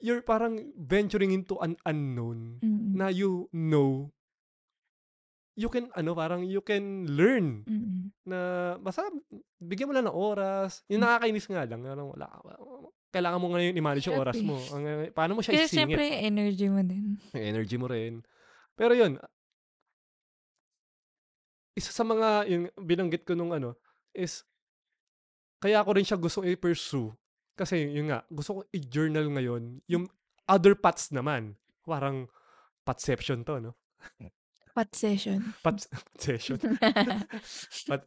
you're 0.00 0.22
parang 0.22 0.72
venturing 0.76 1.32
into 1.32 1.56
an 1.60 1.76
unknown 1.84 2.60
Mm-mm. 2.62 2.94
na 2.94 3.08
you 3.08 3.48
know, 3.52 4.12
you 5.54 5.70
can, 5.70 5.86
ano, 5.94 6.14
parang 6.14 6.42
you 6.42 6.58
can 6.60 7.06
learn 7.06 7.62
Mm-mm. 7.62 8.10
na 8.26 8.38
basta 8.78 9.06
bigyan 9.62 9.88
mo 9.88 9.94
lang 9.94 10.06
ng 10.10 10.14
oras. 10.14 10.82
Yung 10.90 11.02
Mm. 11.02 11.06
nakakainis 11.06 11.46
nga 11.46 11.62
lang. 11.64 11.80
Ano, 11.86 12.10
wala, 12.14 12.26
kailangan 13.14 13.38
mo 13.38 13.48
ngayon 13.54 13.78
i-manage 13.78 14.10
yung 14.10 14.18
oras 14.18 14.38
eh. 14.38 14.42
mo. 14.42 14.58
Ang, 14.74 15.14
paano 15.14 15.38
mo 15.38 15.40
siya 15.40 15.62
isingit? 15.62 15.94
syempre, 15.94 16.04
energy 16.26 16.66
mo 16.66 16.82
din. 16.82 17.14
Energy 17.30 17.76
mo 17.78 17.86
rin. 17.86 18.26
Pero 18.74 18.98
yun, 18.98 19.14
isa 21.74 21.90
sa 21.90 22.02
mga, 22.02 22.46
yung 22.50 22.64
binanggit 22.78 23.22
ko 23.22 23.34
nung 23.34 23.54
ano, 23.54 23.78
is, 24.14 24.42
kaya 25.62 25.82
ko 25.82 25.90
rin 25.94 26.06
siya 26.06 26.18
gusto 26.18 26.42
i-pursue. 26.42 27.14
Kasi 27.54 27.86
yun 27.86 28.10
nga, 28.10 28.26
gusto 28.26 28.50
ko 28.50 28.60
i-journal 28.74 29.30
ngayon, 29.30 29.78
yung 29.86 30.10
other 30.50 30.74
paths 30.74 31.14
naman. 31.14 31.54
Parang, 31.86 32.26
patception 32.82 33.46
to, 33.46 33.62
no? 33.62 33.72
Pat 34.74 34.90
session. 34.90 35.54
Pat, 35.62 35.86
session. 36.18 36.58
Pat, 37.88 38.02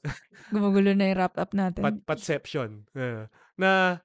Gumugulo 0.52 0.92
na 0.92 1.08
yung 1.08 1.18
wrap-up 1.18 1.56
natin. 1.56 1.80
pat, 1.80 1.98
patception. 2.04 2.84
Yeah. 2.92 3.32
Na, 3.56 4.04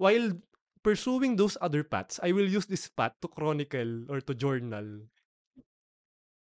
while 0.00 0.32
pursuing 0.80 1.36
those 1.36 1.60
other 1.60 1.84
paths, 1.84 2.16
I 2.24 2.32
will 2.32 2.48
use 2.48 2.64
this 2.64 2.88
path 2.88 3.12
to 3.20 3.28
chronicle 3.28 4.08
or 4.08 4.24
to 4.24 4.32
journal 4.32 5.04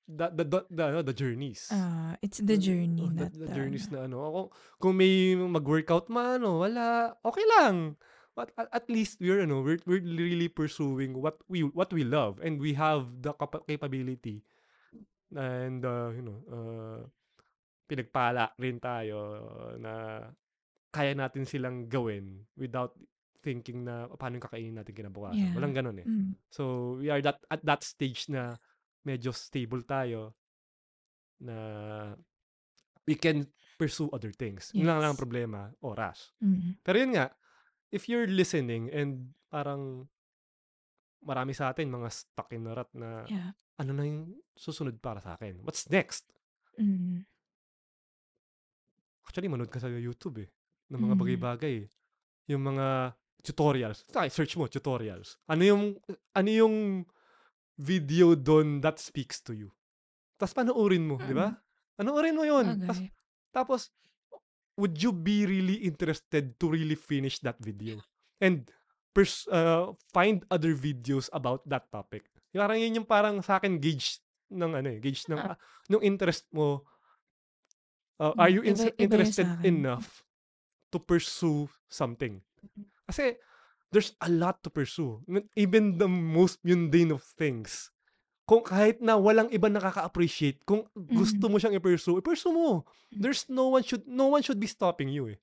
the, 0.06 0.30
the, 0.30 0.44
the, 0.46 0.60
the, 0.70 0.84
ano, 0.86 1.02
the 1.02 1.18
journeys. 1.18 1.66
Ah, 1.74 2.14
it's 2.22 2.38
the 2.38 2.62
journey, 2.62 3.02
Oh, 3.02 3.10
the, 3.10 3.26
the 3.34 3.50
the, 3.50 3.56
journeys 3.58 3.90
ano. 3.90 3.98
na 3.98 4.00
ano. 4.06 4.18
Ako, 4.22 4.42
kung 4.78 4.94
may 5.02 5.34
mag-workout 5.34 6.14
man, 6.14 6.46
ano, 6.46 6.62
wala, 6.62 7.18
okay 7.26 7.42
lang. 7.58 7.98
But 8.38 8.54
at, 8.54 8.70
at 8.70 8.86
least 8.86 9.18
we're, 9.18 9.42
ano, 9.42 9.66
we're, 9.66 9.82
we're 9.90 10.06
really 10.06 10.46
pursuing 10.46 11.18
what 11.18 11.42
we 11.50 11.66
what 11.66 11.90
we 11.90 12.04
love 12.06 12.38
and 12.38 12.62
we 12.62 12.78
have 12.78 13.10
the 13.26 13.34
capa- 13.34 13.66
capability 13.66 14.46
and 15.34 15.82
uh, 15.82 16.10
you 16.14 16.22
know, 16.22 16.40
uh, 16.52 17.02
pinagpala 17.86 18.54
rin 18.58 18.78
tayo 18.78 19.18
na 19.78 20.26
kaya 20.90 21.14
natin 21.14 21.44
silang 21.46 21.86
gawin 21.90 22.46
without 22.56 22.96
thinking 23.46 23.86
na 23.86 24.10
paano 24.18 24.42
yung 24.42 24.46
kakainin 24.48 24.74
natin 24.74 24.96
kinabukasan. 24.96 25.38
Yeah. 25.38 25.54
Walang 25.54 25.76
ganun 25.78 26.02
eh. 26.02 26.08
Mm. 26.08 26.34
So, 26.50 26.96
we 26.98 27.14
are 27.14 27.22
that 27.22 27.38
at 27.52 27.62
that 27.62 27.86
stage 27.86 28.26
na 28.26 28.58
medyo 29.06 29.30
stable 29.30 29.86
tayo 29.86 30.34
na 31.38 31.54
we 33.06 33.14
can 33.14 33.46
pursue 33.78 34.10
other 34.10 34.34
things. 34.34 34.74
Yun 34.74 34.90
lang 34.90 34.98
lang 34.98 35.14
ang 35.14 35.20
Yes. 35.20 35.24
problema, 35.28 35.62
oras. 35.86 36.34
Mm. 36.42 36.80
Pero 36.82 36.96
yun 36.98 37.12
nga, 37.14 37.28
if 37.94 38.10
you're 38.10 38.26
listening 38.26 38.90
and 38.90 39.30
parang 39.52 40.10
marami 41.22 41.54
sa 41.54 41.70
atin 41.70 41.92
mga 41.92 42.10
stuck 42.10 42.50
in 42.50 42.66
a 42.66 42.74
rut 42.74 42.90
na 42.98 43.30
Yeah. 43.30 43.54
Ano 43.76 43.92
na 43.92 44.04
yung 44.04 44.32
susunod 44.56 44.96
para 45.00 45.20
sa 45.20 45.36
akin? 45.36 45.60
What's 45.64 45.88
next? 45.92 46.24
Mm. 46.80 47.24
Actually, 49.26 49.50
manood 49.52 49.72
ka 49.72 49.82
sa 49.82 49.92
YouTube 49.92 50.46
eh. 50.46 50.50
Ng 50.92 51.02
mga 51.02 51.16
Mm. 51.18 51.22
bagay-bagay. 51.22 51.76
Yung 52.54 52.64
mga 52.64 53.18
tutorials. 53.44 54.06
Ay, 54.16 54.30
search 54.30 54.56
mo, 54.56 54.70
tutorials. 54.70 55.38
Ano 55.50 55.64
yung, 55.66 55.84
ano 56.34 56.50
yung 56.50 56.76
video 57.76 58.34
doon 58.34 58.80
that 58.80 59.02
speaks 59.02 59.42
to 59.44 59.52
you? 59.52 59.70
Tapos 60.40 60.56
panoorin 60.56 61.04
mo, 61.04 61.20
di 61.20 61.36
ba? 61.36 61.52
Mm. 61.52 61.60
Panoorin 61.96 62.36
mo 62.36 62.44
yun. 62.44 62.66
Tas, 62.86 63.00
Bagay. 63.00 63.08
tapos, 63.52 63.82
would 64.76 65.00
you 65.00 65.12
be 65.12 65.48
really 65.48 65.84
interested 65.84 66.60
to 66.60 66.68
really 66.68 66.96
finish 66.96 67.40
that 67.40 67.56
video? 67.60 68.00
And 68.40 68.68
pers- 69.16 69.48
uh, 69.48 69.96
find 70.12 70.44
other 70.52 70.76
videos 70.76 71.32
about 71.32 71.64
that 71.72 71.88
topic. 71.88 72.28
Parang 72.56 72.80
yun 72.80 73.04
yung 73.04 73.08
parang 73.08 73.36
sa 73.44 73.60
akin 73.60 73.76
gauge 73.78 74.24
ng 74.48 74.72
ano 74.72 74.88
eh, 74.88 75.00
gauge 75.04 75.28
ng 75.28 75.36
Ah. 75.36 75.54
ah, 75.54 75.58
ng 75.92 76.02
interest 76.02 76.48
mo. 76.50 76.88
Uh, 78.16 78.32
are 78.40 78.48
Hmm, 78.48 78.56
you 78.56 78.62
iba 78.64 78.70
ins- 78.72 78.88
iba 78.88 78.96
yun 78.96 79.04
interested 79.04 79.48
enough 79.68 80.24
to 80.88 80.98
pursue 80.98 81.68
something? 81.92 82.40
Kasi 83.06 83.36
there's 83.92 84.16
a 84.24 84.32
lot 84.32 84.64
to 84.64 84.72
pursue. 84.72 85.20
Even 85.60 86.00
the 86.00 86.08
most 86.08 86.64
mundane 86.64 87.12
of 87.12 87.22
things. 87.36 87.92
Kung 88.46 88.62
kahit 88.62 89.02
na 89.02 89.18
walang 89.18 89.50
iba 89.52 89.68
nakaka-appreciate, 89.68 90.62
kung 90.64 90.86
gusto 90.96 91.50
Mm. 91.50 91.52
mo 91.52 91.58
siyang 91.58 91.76
i-pursue, 91.76 92.22
i-pursue 92.22 92.54
mo. 92.54 92.86
Mm. 93.12 93.20
There's 93.20 93.50
no 93.50 93.74
one 93.74 93.84
should 93.84 94.06
no 94.06 94.32
one 94.32 94.46
should 94.46 94.62
be 94.62 94.70
stopping 94.70 95.10
you 95.12 95.34
eh. 95.34 95.38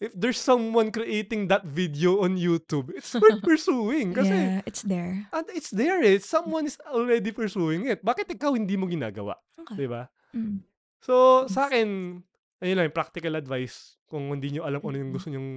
If 0.00 0.16
there's 0.16 0.40
someone 0.40 0.88
creating 0.88 1.52
that 1.52 1.68
video 1.68 2.24
on 2.24 2.40
YouTube, 2.40 2.88
it's 2.96 3.12
worth 3.12 3.44
pursuing 3.52 4.16
kasi 4.16 4.32
Yeah, 4.32 4.64
it's 4.64 4.80
there. 4.80 5.28
and 5.28 5.44
it's 5.52 5.68
there 5.68 6.00
eh. 6.00 6.16
Someone 6.16 6.64
is 6.64 6.80
already 6.88 7.30
pursuing 7.30 7.84
it. 7.84 8.00
Bakit 8.00 8.32
ikaw 8.32 8.56
hindi 8.56 8.80
mo 8.80 8.88
ginagawa? 8.88 9.36
Okay. 9.60 9.76
'Di 9.76 9.86
ba? 9.86 10.08
Mm. 10.32 10.64
So, 11.04 11.44
sa 11.48 11.68
akin, 11.68 12.16
ayun 12.58 12.76
lang, 12.80 12.96
practical 12.96 13.36
advice. 13.36 14.00
Kung 14.08 14.32
hindi 14.32 14.56
nyo 14.56 14.64
alam 14.64 14.80
kung 14.80 14.96
ano 14.96 15.04
yung 15.04 15.12
gusto 15.12 15.28
nyong 15.28 15.48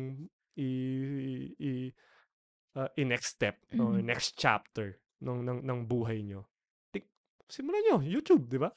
i, 0.55 0.69
i, 1.55 1.71
uh, 2.75 2.87
i-next 2.95 3.39
step 3.39 3.63
o 3.75 3.95
Mm. 3.95 4.03
next 4.03 4.35
chapter 4.35 4.99
ng, 5.19 5.39
ng, 5.39 5.59
ng 5.63 5.79
buhay 5.83 6.19
nyo, 6.19 6.43
tik, 6.91 7.07
simulan 7.47 7.79
nyo, 7.81 7.97
YouTube, 8.03 8.47
di 8.47 8.59
ba? 8.59 8.71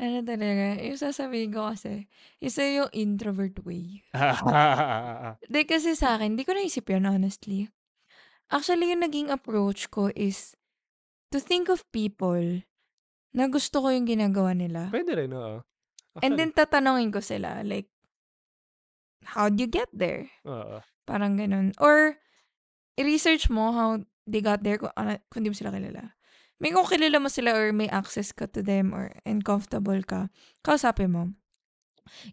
Ano 0.00 0.24
talaga, 0.24 0.80
yung 0.82 0.98
sasabihin 0.98 1.52
ko 1.54 1.70
kasi, 1.70 2.08
isa 2.42 2.64
yung 2.66 2.90
introvert 2.92 3.54
way. 3.62 4.02
Di 5.52 5.62
kasi 5.66 5.94
sa 5.96 6.16
akin, 6.18 6.36
di 6.36 6.44
ko 6.44 6.52
naisip 6.54 6.88
yun, 6.90 7.06
honestly. 7.08 7.70
Actually, 8.50 8.90
yung 8.90 9.02
naging 9.06 9.28
approach 9.30 9.88
ko 9.90 10.10
is 10.14 10.54
to 11.30 11.38
think 11.38 11.70
of 11.70 11.86
people 11.94 12.62
na 13.30 13.46
gusto 13.46 13.78
ko 13.78 13.88
yung 13.94 14.06
ginagawa 14.10 14.52
nila. 14.54 14.90
Pwede 14.90 15.14
rin, 15.14 15.30
oo. 15.34 15.62
And 16.20 16.34
Actually, 16.34 16.36
then 16.36 16.50
tatanungin 16.52 17.10
ko 17.14 17.22
sila, 17.22 17.62
like, 17.62 17.86
how'd 19.24 19.56
you 19.60 19.70
get 19.70 19.88
there? 19.94 20.26
oo. 20.44 20.82
Parang 21.06 21.38
ganun. 21.38 21.72
Or, 21.78 22.18
i-research 22.98 23.48
mo 23.48 23.70
how 23.72 24.02
they 24.26 24.42
got 24.42 24.62
there 24.66 24.78
kung, 24.78 24.92
ano, 24.98 25.16
kung 25.30 25.46
di 25.46 25.50
mo 25.50 25.56
sila 25.56 25.70
kilala. 25.72 26.14
May 26.60 26.76
kung 26.76 26.84
kilala 26.84 27.16
mo 27.16 27.32
sila 27.32 27.56
or 27.56 27.72
may 27.72 27.88
access 27.88 28.36
ka 28.36 28.44
to 28.52 28.60
them 28.60 28.92
or 28.92 29.16
and 29.24 29.40
comfortable 29.40 29.96
ka, 30.04 30.28
kausapin 30.60 31.08
mo. 31.08 31.32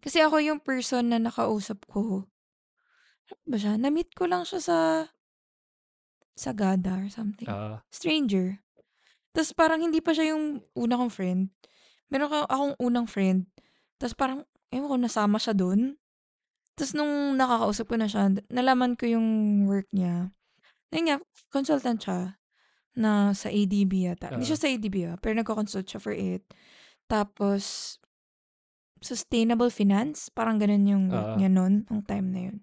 Kasi 0.04 0.20
ako 0.20 0.44
yung 0.44 0.60
person 0.60 1.16
na 1.16 1.18
nakausap 1.18 1.88
ko, 1.88 2.28
ano 3.32 3.44
ba 3.48 3.56
siya? 3.56 3.80
Na-meet 3.80 4.12
ko 4.12 4.28
lang 4.28 4.44
siya 4.44 4.60
sa 4.60 4.78
Sagada 6.38 7.02
or 7.02 7.10
something. 7.10 7.50
Ah, 7.50 7.82
Stranger. 7.90 8.62
Tapos 9.34 9.56
parang 9.56 9.82
hindi 9.82 10.04
pa 10.04 10.14
siya 10.14 10.36
yung 10.36 10.62
una 10.78 11.00
kong 11.00 11.10
friend. 11.10 11.42
Meron 12.12 12.30
ka 12.30 12.46
akong 12.46 12.76
unang 12.78 13.08
friend. 13.10 13.50
Tapos 13.98 14.14
parang, 14.14 14.40
ewan 14.70 14.92
ko, 14.92 14.96
nasama 15.02 15.42
siya 15.42 15.58
doon. 15.58 15.98
Tapos 16.78 16.94
nung 16.94 17.34
nakakausap 17.40 17.90
ko 17.90 17.96
na 17.98 18.06
siya, 18.06 18.38
nalaman 18.54 18.94
ko 18.94 19.10
yung 19.10 19.28
work 19.66 19.90
niya. 19.96 20.30
Ayun 20.94 21.06
nga, 21.10 21.18
consultant 21.50 22.00
siya 22.04 22.38
na 22.98 23.32
sa 23.38 23.54
ADB 23.54 24.10
yata. 24.10 24.34
Hindi 24.34 24.50
Oo. 24.50 24.50
siya 24.50 24.60
sa 24.60 24.70
ADB 24.74 24.96
ah, 25.06 25.16
pero 25.22 25.38
nagko-consult 25.38 25.86
siya 25.86 26.02
for 26.02 26.18
it. 26.18 26.42
Tapos, 27.06 27.96
sustainable 29.00 29.70
finance, 29.70 30.34
parang 30.34 30.58
ganun 30.58 30.90
yung 30.90 31.06
Oo. 31.14 31.38
niya 31.38 31.54
noon, 31.54 31.86
nung 31.88 32.02
time 32.02 32.28
na 32.34 32.42
yun. 32.50 32.58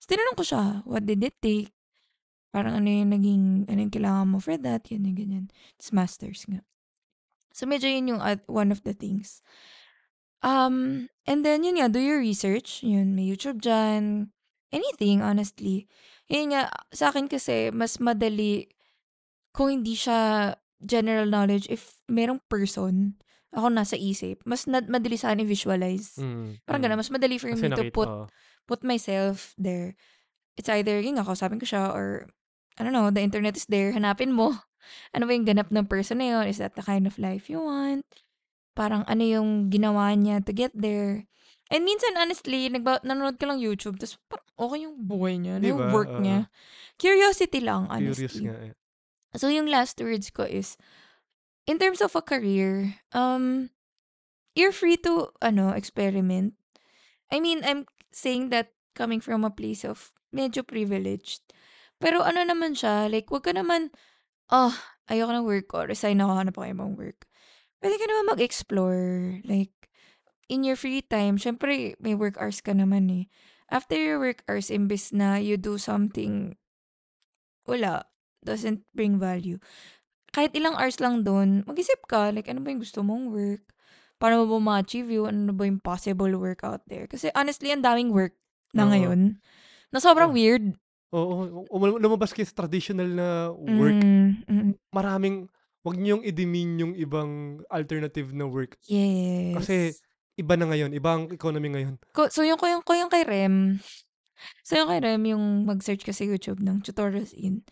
Tapos 0.00 0.08
tinanong 0.08 0.38
ko 0.40 0.44
siya, 0.48 0.62
what 0.88 1.04
did 1.04 1.20
it 1.20 1.36
take? 1.44 1.70
Parang 2.48 2.80
ano 2.80 2.88
yung 2.88 3.12
naging, 3.12 3.44
ano 3.68 3.78
yung 3.84 3.92
kailangan 3.92 4.26
mo 4.32 4.40
for 4.40 4.56
that, 4.56 4.88
yun 4.88 5.04
yung 5.04 5.18
ganyan. 5.18 5.44
Tapos 5.76 5.92
masters 5.92 6.48
nga. 6.48 6.64
So 7.52 7.68
medyo 7.68 7.92
yun 7.92 8.16
yung 8.16 8.22
at- 8.24 8.48
one 8.48 8.72
of 8.72 8.80
the 8.88 8.96
things. 8.96 9.44
Um, 10.40 11.08
and 11.26 11.44
then 11.44 11.66
yun 11.66 11.76
nga, 11.76 11.92
do 11.92 12.00
your 12.00 12.22
research. 12.22 12.80
Yun, 12.86 13.12
may 13.12 13.26
YouTube 13.28 13.60
dyan. 13.60 14.32
Anything, 14.70 15.20
honestly. 15.20 15.90
Yun 16.30 16.54
nga, 16.54 16.70
sa 16.94 17.10
akin 17.10 17.26
kasi, 17.26 17.74
mas 17.74 17.98
madali 17.98 18.70
kung 19.52 19.68
hindi 19.72 19.94
siya 19.94 20.52
general 20.78 21.26
knowledge, 21.26 21.66
if 21.68 21.98
merong 22.06 22.38
person, 22.46 23.18
ako 23.50 23.72
nasa 23.72 23.96
isip, 23.96 24.44
mas 24.44 24.68
na- 24.68 24.84
madali 24.84 25.16
sa 25.16 25.32
akin 25.32 25.42
i-visualize. 25.42 26.20
mm, 26.20 26.62
Parang 26.68 26.80
mm. 26.80 26.86
ganun, 26.86 27.00
mas 27.00 27.10
madali 27.10 27.40
for 27.40 27.50
Kasi 27.50 27.66
me 27.66 27.72
to 27.72 27.82
nakita, 27.88 27.94
put 27.96 28.08
oo. 28.08 28.26
put 28.68 28.80
myself 28.84 29.56
there. 29.56 29.96
It's 30.60 30.68
either, 30.68 31.00
yun 31.00 31.16
nga, 31.16 31.24
kausapin 31.24 31.56
ko 31.56 31.64
siya, 31.64 31.88
or, 31.94 32.28
I 32.76 32.84
don't 32.84 32.92
know, 32.92 33.08
the 33.08 33.24
internet 33.24 33.56
is 33.56 33.64
there, 33.66 33.94
hanapin 33.96 34.34
mo. 34.36 34.52
Ano 35.12 35.28
ba 35.28 35.36
yung 35.36 35.44
ganap 35.44 35.68
ng 35.68 35.84
person 35.84 36.16
na 36.16 36.28
yun? 36.32 36.44
Is 36.48 36.56
that 36.62 36.72
the 36.72 36.80
kind 36.80 37.04
of 37.04 37.20
life 37.20 37.52
you 37.52 37.60
want? 37.60 38.08
Parang 38.72 39.04
ano 39.04 39.20
yung 39.20 39.68
ginawa 39.68 40.14
niya 40.16 40.40
to 40.40 40.54
get 40.54 40.72
there? 40.72 41.28
And 41.68 41.84
minsan, 41.84 42.16
honestly, 42.16 42.72
nagba- 42.72 43.04
nanonood 43.04 43.36
ka 43.36 43.44
lang 43.44 43.60
YouTube, 43.60 44.00
tapos 44.00 44.16
parang 44.32 44.48
okay 44.56 44.78
yung 44.88 44.96
buhay 45.04 45.36
niya, 45.36 45.60
ano 45.60 45.66
yung 45.68 45.82
Diba? 45.84 45.92
work 45.92 46.12
Oo. 46.16 46.22
niya. 46.24 46.48
Curiosity 46.96 47.60
lang, 47.60 47.84
Curious 47.90 48.16
honestly. 48.22 48.44
nga 48.48 48.56
eh. 48.64 48.72
So, 49.36 49.48
yung 49.52 49.68
last 49.68 50.00
words 50.00 50.30
ko 50.30 50.44
is, 50.44 50.76
in 51.68 51.76
terms 51.76 52.00
of 52.00 52.16
a 52.16 52.24
career, 52.24 52.96
um, 53.12 53.68
you're 54.56 54.72
free 54.72 54.96
to, 55.04 55.32
ano, 55.42 55.76
experiment. 55.76 56.54
I 57.28 57.40
mean, 57.40 57.60
I'm 57.64 57.84
saying 58.10 58.48
that 58.50 58.72
coming 58.96 59.20
from 59.20 59.44
a 59.44 59.52
place 59.52 59.84
of 59.84 60.12
medyo 60.32 60.64
privileged. 60.64 61.44
Pero 62.00 62.22
ano 62.24 62.40
naman 62.46 62.72
siya, 62.78 63.10
like, 63.10 63.28
wag 63.28 63.44
ka 63.44 63.52
naman, 63.52 63.92
oh, 64.48 64.72
ayoko 65.10 65.32
ng 65.34 65.46
work 65.46 65.66
ko, 65.68 65.84
resign 65.84 66.24
ako, 66.24 66.32
hanap 66.34 66.54
ako 66.56 66.66
ibang 66.66 66.94
work. 66.96 67.28
Pwede 67.78 68.00
ka 68.00 68.06
naman 68.08 68.32
mag-explore. 68.34 69.42
Like, 69.44 69.74
in 70.48 70.64
your 70.64 70.74
free 70.74 71.04
time, 71.04 71.36
syempre, 71.36 71.94
may 72.00 72.16
work 72.16 72.40
hours 72.40 72.64
ka 72.64 72.72
naman 72.72 73.12
eh. 73.12 73.24
After 73.68 73.94
your 73.94 74.18
work 74.18 74.42
hours, 74.48 74.72
imbes 74.72 75.12
na 75.12 75.36
you 75.36 75.60
do 75.60 75.76
something, 75.76 76.56
wala, 77.68 78.08
doesn't 78.48 78.80
bring 78.96 79.20
value. 79.20 79.60
Kahit 80.32 80.56
ilang 80.56 80.76
hours 80.76 80.96
lang 81.00 81.24
doon, 81.24 81.64
mag-isip 81.68 82.00
ka, 82.08 82.32
like, 82.32 82.48
ano 82.48 82.64
ba 82.64 82.72
yung 82.72 82.80
gusto 82.80 83.04
mong 83.04 83.28
work? 83.28 83.64
Paano 84.16 84.44
mo 84.44 84.58
ba 84.58 84.80
ma-achieve 84.80 85.08
yun? 85.08 85.46
Ano 85.46 85.52
ba 85.52 85.68
yung 85.68 85.78
possible 85.78 86.32
work 86.36 86.64
out 86.64 86.82
there? 86.88 87.06
Kasi 87.06 87.28
honestly, 87.36 87.70
ang 87.70 87.84
daming 87.84 88.10
work 88.10 88.34
na 88.72 88.84
Oo. 88.84 88.90
ngayon 88.92 89.20
na 89.92 89.98
sobrang 90.00 90.32
Oo. 90.32 90.36
weird. 90.36 90.74
Oo, 91.08 91.64
oo, 91.64 91.72
um- 91.72 92.00
lumabas 92.00 92.36
kayo 92.36 92.44
sa 92.44 92.64
traditional 92.64 93.08
na 93.08 93.48
work. 93.56 93.96
Mm, 93.96 94.44
mm, 94.44 94.72
Maraming, 94.92 95.48
wag 95.80 95.96
niyong 95.96 96.20
i-demean 96.20 96.76
yung 96.76 96.94
ibang 96.98 97.64
alternative 97.72 98.36
na 98.36 98.44
work. 98.44 98.76
yes. 98.84 99.56
Kasi, 99.56 99.76
iba 100.36 100.54
na 100.60 100.68
ngayon, 100.68 100.92
ibang 100.92 101.32
economy 101.32 101.72
ngayon. 101.72 101.96
Ko, 102.12 102.28
so 102.28 102.44
yung, 102.44 102.60
ko 102.60 102.68
yung, 102.68 102.84
ko 102.84 102.92
yung 102.92 103.08
kay 103.08 103.24
Rem, 103.24 103.80
so 104.60 104.76
yung 104.76 104.92
kay 104.92 105.00
Rem, 105.00 105.24
yung 105.24 105.64
mag-search 105.64 106.04
ka 106.04 106.12
sa 106.12 106.28
YouTube 106.28 106.60
ng 106.60 106.84
tutorials 106.84 107.32
in, 107.32 107.64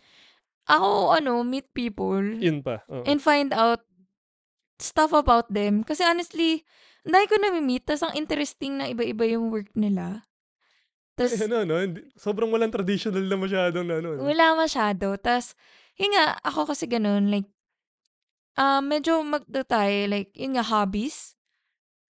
ako, 0.67 1.15
ano, 1.15 1.41
meet 1.41 1.71
people 1.71 2.21
Yun 2.21 2.59
pa. 2.59 2.83
oo. 2.87 3.03
and 3.07 3.19
find 3.19 3.55
out 3.55 3.81
stuff 4.77 5.11
about 5.11 5.47
them. 5.49 5.81
Kasi 5.81 6.03
honestly, 6.03 6.61
dahil 7.01 7.25
ko 7.25 7.35
na-meet, 7.39 7.87
tas 7.87 8.03
ang 8.03 8.13
interesting 8.13 8.77
na 8.77 8.91
iba-iba 8.91 9.23
yung 9.25 9.47
work 9.47 9.71
nila. 9.73 10.27
Tas, 11.15 11.33
Eh, 11.33 11.47
ano, 11.47 11.63
no? 11.63 11.79
Sobrang 12.13 12.51
walang 12.51 12.69
traditional 12.69 13.25
na 13.25 13.39
masyadong 13.39 13.87
na, 13.87 13.97
ano. 13.97 14.09
no? 14.13 14.27
wala 14.27 14.53
masyado. 14.53 15.15
Tas, 15.17 15.55
yun 15.97 16.13
nga, 16.13 16.37
ako 16.43 16.69
kasi 16.69 16.85
ganun, 16.85 17.31
like, 17.31 17.47
ah 18.53 18.81
medyo 18.81 19.21
magdatay, 19.21 20.05
like, 20.05 20.29
yun 20.35 20.53
nga, 20.53 20.65
hobbies. 20.67 21.33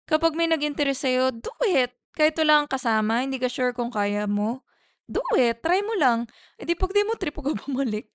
Kapag 0.07 0.35
may 0.35 0.47
nag-interest 0.47 1.03
sa'yo, 1.03 1.31
do 1.31 1.51
it. 1.63 1.91
Kahit 2.11 2.33
wala 2.35 2.63
kang 2.63 2.73
kasama, 2.73 3.21
hindi 3.21 3.37
ka 3.37 3.47
sure 3.47 3.71
kung 3.71 3.91
kaya 3.91 4.25
mo, 4.25 4.63
do 5.05 5.21
it. 5.37 5.61
Try 5.61 5.83
mo 5.83 5.93
lang. 5.95 6.25
E 6.57 6.63
di 6.63 6.73
pag 6.73 6.91
di 6.91 7.03
mo 7.03 7.15
trip, 7.15 7.35
huwag 7.37 7.53
ka 7.53 7.63
bumalik. 7.63 8.11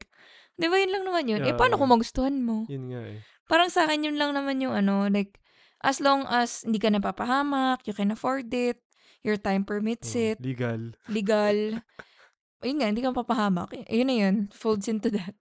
Di 0.56 0.66
ba 0.68 0.76
yun 0.76 0.92
lang 0.92 1.04
naman 1.04 1.24
yun? 1.26 1.40
eh, 1.42 1.54
paano 1.54 1.76
Yeah. 1.76 1.80
kung 1.80 1.92
magustuhan 1.92 2.36
mo? 2.38 2.64
Yun 2.68 2.92
nga 2.92 3.02
eh. 3.08 3.18
Parang 3.46 3.68
sa 3.68 3.84
akin 3.84 4.06
yun 4.06 4.16
lang 4.16 4.32
naman 4.32 4.60
yung 4.60 4.72
ano, 4.72 5.08
like, 5.08 5.40
as 5.82 5.98
long 5.98 6.24
as 6.28 6.62
hindi 6.62 6.78
ka 6.78 6.88
napapahamak, 6.88 7.82
you 7.84 7.92
can 7.92 8.12
afford 8.12 8.48
it, 8.54 8.78
your 9.20 9.36
time 9.36 9.66
permits 9.66 10.12
Oo, 10.14 10.22
it, 10.32 10.38
legal. 10.38 10.94
legal, 11.10 11.56
ayun 12.62 12.76
nga, 12.78 12.88
hindi 12.88 13.02
ka 13.02 13.10
mapapahamak. 13.10 13.74
Ayun 13.90 14.06
na 14.08 14.16
yun, 14.16 14.36
folds 14.54 14.86
into 14.86 15.10
that. 15.10 15.34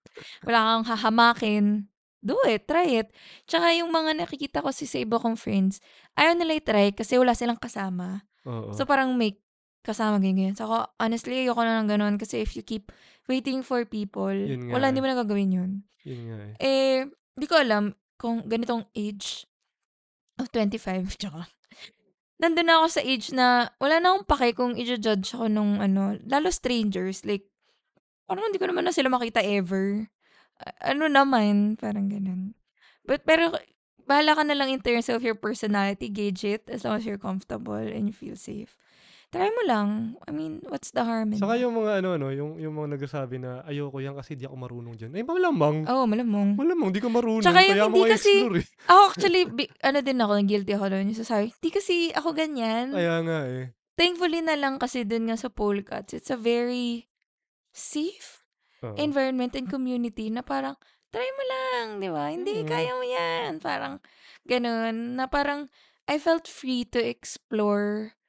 Wala 0.44 0.82
kang 0.82 0.86
hahamakin. 0.90 1.66
Do 2.22 2.38
it, 2.46 2.70
try 2.70 3.02
it. 3.02 3.10
Tsaka 3.50 3.74
yung 3.74 3.90
mga 3.90 4.14
nakikita 4.14 4.62
ko 4.62 4.70
si 4.70 4.86
sa 4.86 5.02
iba 5.02 5.18
kong 5.18 5.38
friends, 5.38 5.82
ayaw 6.14 6.38
nila 6.38 6.58
i-try 6.58 6.94
kasi 6.94 7.18
wala 7.18 7.34
silang 7.34 7.58
kasama. 7.58 8.26
Oo. 8.46 8.74
So 8.74 8.86
parang 8.86 9.18
may 9.18 9.42
kasama 9.82 10.22
ganyan 10.22 10.54
ganyan. 10.54 10.56
So 10.58 10.70
ako, 10.70 10.78
honestly, 11.02 11.46
ayoko 11.46 11.62
na 11.66 11.82
ng 11.82 11.90
ganun 11.90 12.16
kasi 12.22 12.42
if 12.42 12.54
you 12.54 12.62
keep 12.62 12.94
waiting 13.26 13.66
for 13.66 13.86
people, 13.86 14.34
wala, 14.70 14.86
eh. 14.86 14.90
hindi 14.90 15.02
mo 15.02 15.10
na 15.10 15.18
gagawin 15.18 15.52
yun. 15.52 15.72
Yun 16.06 16.22
nga 16.30 16.38
eh. 16.38 16.54
Eh, 16.62 17.00
di 17.38 17.46
ko 17.50 17.58
alam 17.58 17.94
kung 18.22 18.46
ganitong 18.46 18.86
age 18.94 19.50
of 20.38 20.50
25, 20.54 21.10
tsaka 21.22 21.50
nandun 22.42 22.66
na 22.66 22.82
ako 22.82 22.88
sa 22.90 23.02
age 23.06 23.30
na 23.38 23.70
wala 23.78 24.02
na 24.02 24.18
akong 24.18 24.26
pake 24.26 24.48
kung 24.58 24.74
i-judge 24.74 25.38
ako 25.38 25.46
nung 25.46 25.78
ano, 25.78 26.18
lalo 26.26 26.50
strangers, 26.50 27.22
like, 27.22 27.46
parang 28.26 28.50
hindi 28.50 28.58
ko 28.58 28.66
naman 28.66 28.90
na 28.90 28.94
sila 28.94 29.14
makita 29.14 29.46
ever. 29.46 30.10
Ano 30.82 31.06
naman, 31.06 31.78
parang 31.78 32.10
ganun. 32.10 32.58
But, 33.06 33.30
pero, 33.30 33.54
bahala 34.10 34.34
ka 34.34 34.44
na 34.44 34.58
lang 34.58 34.74
in 34.74 34.82
terms 34.82 35.06
of 35.14 35.22
your 35.22 35.38
personality, 35.38 36.10
gauge 36.10 36.42
it 36.42 36.66
as 36.66 36.82
long 36.82 36.98
as 36.98 37.06
you're 37.06 37.22
comfortable 37.22 37.78
and 37.78 38.10
you 38.10 38.16
feel 38.16 38.36
safe. 38.36 38.74
Try 39.32 39.48
mo 39.48 39.64
lang. 39.64 40.20
I 40.28 40.36
mean, 40.36 40.60
what's 40.68 40.92
the 40.92 41.08
harm 41.08 41.32
in 41.32 41.40
Saka 41.40 41.56
that? 41.56 41.64
yung 41.64 41.72
mga 41.74 42.04
ano, 42.04 42.20
ano, 42.20 42.28
yung, 42.36 42.60
yung 42.60 42.76
mga 42.76 43.00
nagsasabi 43.00 43.40
na 43.40 43.64
ayoko 43.64 44.04
yan 44.04 44.12
kasi 44.12 44.36
di 44.36 44.44
ako 44.44 44.60
marunong 44.60 45.00
dyan. 45.00 45.16
Eh, 45.16 45.24
malamang. 45.24 45.88
Oo, 45.88 46.04
malamang. 46.04 46.60
Malamang, 46.60 46.92
di 46.92 47.00
ka 47.00 47.08
marunong. 47.08 47.40
Tsaka 47.40 47.64
yung 47.64 47.80
kaya 47.80 47.88
hindi 47.88 48.04
kasi- 48.12 48.44
explore 48.44 48.58
eh. 48.60 48.68
Ako 48.92 49.02
actually, 49.08 49.42
bi- 49.48 49.72
ano 49.80 50.00
din 50.04 50.20
ako, 50.20 50.34
guilty 50.44 50.74
ako 50.76 50.86
doon. 50.92 51.08
Yung 51.08 51.22
sasabi, 51.24 51.48
di 51.56 51.70
kasi 51.72 52.12
ako 52.12 52.36
ganyan. 52.36 52.92
Kaya 52.92 53.24
nga 53.24 53.40
eh. 53.48 53.72
Thankfully 53.96 54.44
na 54.44 54.60
lang 54.60 54.76
kasi 54.76 55.08
dun 55.08 55.32
nga 55.32 55.40
sa 55.40 55.48
Polecuts, 55.48 56.12
it's 56.12 56.28
a 56.28 56.36
very 56.36 57.08
safe 57.72 58.44
Oo. 58.84 59.00
environment 59.00 59.56
and 59.56 59.72
community 59.72 60.28
na 60.28 60.44
parang, 60.44 60.76
try 61.08 61.24
mo 61.24 61.44
lang, 61.46 61.86
di 62.00 62.12
ba? 62.12 62.28
Hindi, 62.28 62.64
Mm. 62.64 62.68
kaya 62.68 62.92
mo 62.92 63.06
yan. 63.06 63.52
Parang, 63.60 64.04
ganun. 64.44 65.16
Na 65.16 65.28
parang, 65.28 65.72
I 66.04 66.20
felt 66.20 66.52
free 66.52 66.84
to 66.86 67.00
explore 67.00 68.20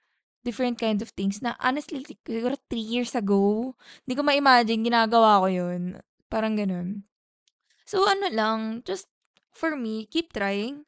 different 0.43 0.79
kind 0.79 1.01
of 1.03 1.11
things 1.15 1.41
na 1.41 1.55
honestly, 1.59 2.03
siguro 2.27 2.59
three 2.69 2.85
years 2.85 3.15
ago, 3.15 3.75
hindi 4.05 4.15
ko 4.19 4.23
ma-imagine, 4.23 4.83
ginagawa 4.83 5.43
ko 5.43 5.47
yun. 5.49 5.83
Parang 6.31 6.55
ganun. 6.59 7.07
So, 7.87 8.07
ano 8.07 8.31
lang, 8.31 8.61
just 8.87 9.11
for 9.51 9.75
me, 9.75 10.07
keep 10.07 10.33
trying. 10.35 10.87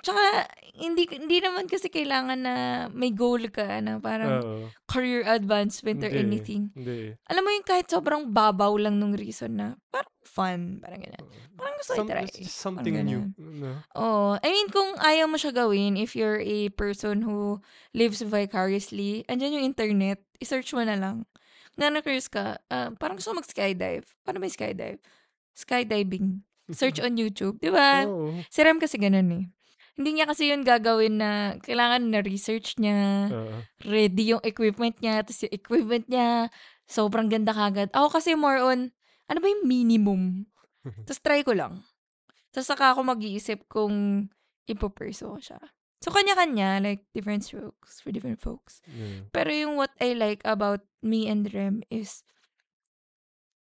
Tsaka, 0.00 0.44
hindi, 0.76 1.08
hindi 1.08 1.40
naman 1.40 1.64
kasi 1.64 1.88
kailangan 1.88 2.38
na 2.38 2.54
may 2.92 3.10
goal 3.10 3.48
ka 3.48 3.80
na 3.80 3.96
parang 3.96 4.32
Oo. 4.38 4.54
career 4.84 5.24
advancement 5.24 6.04
or 6.04 6.12
Hindi 6.12 6.20
anything. 6.22 6.68
Hindi. 6.76 7.16
Alam 7.26 7.42
mo 7.42 7.50
yung 7.50 7.64
kahit 7.64 7.88
sobrang 7.88 8.28
babaw 8.28 8.76
lang 8.76 9.00
nung 9.00 9.16
reason 9.16 9.56
na 9.56 9.66
parang 9.88 10.12
fun, 10.22 10.60
parang. 10.84 11.00
Oo. 11.00 11.26
Parang 11.56 11.76
gusto 11.80 11.96
Some- 11.96 12.08
i-try. 12.08 12.28
it's 12.28 12.36
just 12.38 12.60
something 12.60 12.92
new. 13.00 13.32
No? 13.40 13.80
Oh, 13.96 14.36
I 14.36 14.48
mean, 14.52 14.68
kung 14.68 15.00
ayaw 15.00 15.24
mo 15.26 15.40
siya 15.40 15.56
gawin, 15.56 15.96
if 15.96 16.12
you're 16.12 16.38
a 16.38 16.68
person 16.76 17.24
who 17.24 17.64
lives 17.96 18.20
vicariously, 18.20 19.24
andyan 19.26 19.56
yung 19.56 19.66
internet, 19.66 20.20
i-search 20.38 20.76
mo 20.76 20.84
na 20.84 21.00
lang. 21.00 21.24
Na 21.76 21.88
na-curious 21.88 22.28
ka, 22.28 22.60
ah, 22.68 22.92
parang 22.96 23.16
gusto 23.16 23.32
mag-skydive. 23.32 24.04
Paano 24.24 24.40
yung 24.40 24.52
skydive? 24.52 25.00
Skydiving. 25.52 26.44
Search 26.68 27.00
on 27.04 27.16
YouTube. 27.16 27.56
Di 27.58 27.72
ba? 27.72 28.04
Oo. 28.04 28.36
Si 28.52 28.60
Rem 28.60 28.76
kasi 28.76 29.00
ganun 29.00 29.32
eh. 29.32 29.44
Hindi 29.96 30.10
niya 30.20 30.28
kasi 30.28 30.52
yun 30.52 30.60
gagawin 30.60 31.16
na 31.16 31.56
kailangan 31.64 32.12
na 32.12 32.20
research 32.20 32.76
niya, 32.76 33.32
Oo. 33.32 33.64
ready 33.88 34.36
yung 34.36 34.44
equipment 34.44 35.00
niya, 35.00 35.24
tapos 35.24 35.48
yung 35.48 35.56
equipment 35.56 36.04
niya, 36.06 36.52
sobrang 36.84 37.32
ganda 37.32 37.56
kagad. 37.56 37.88
Ako 37.96 38.12
kasi 38.12 38.36
more 38.36 38.60
on, 38.60 38.92
ano 39.26 39.38
ba 39.40 39.48
yung 39.48 39.64
minimum? 39.64 40.44
Tapos 41.08 41.18
try 41.18 41.42
ko 41.42 41.50
lang. 41.50 41.82
Tapos 42.54 42.68
saka 42.70 42.94
ako 42.94 43.02
mag-iisip 43.02 43.66
kung 43.66 44.28
ipoperso 44.70 45.34
ko 45.34 45.38
siya. 45.42 45.60
So, 46.04 46.12
kanya-kanya, 46.12 46.78
like, 46.84 47.08
different 47.16 47.42
strokes 47.42 47.98
for 47.98 48.12
different 48.12 48.38
folks. 48.38 48.84
Yeah. 48.86 49.26
Pero 49.32 49.48
yung 49.50 49.74
what 49.80 49.90
I 49.98 50.12
like 50.12 50.44
about 50.44 50.84
me 51.02 51.26
and 51.26 51.48
Rem 51.50 51.82
is 51.90 52.22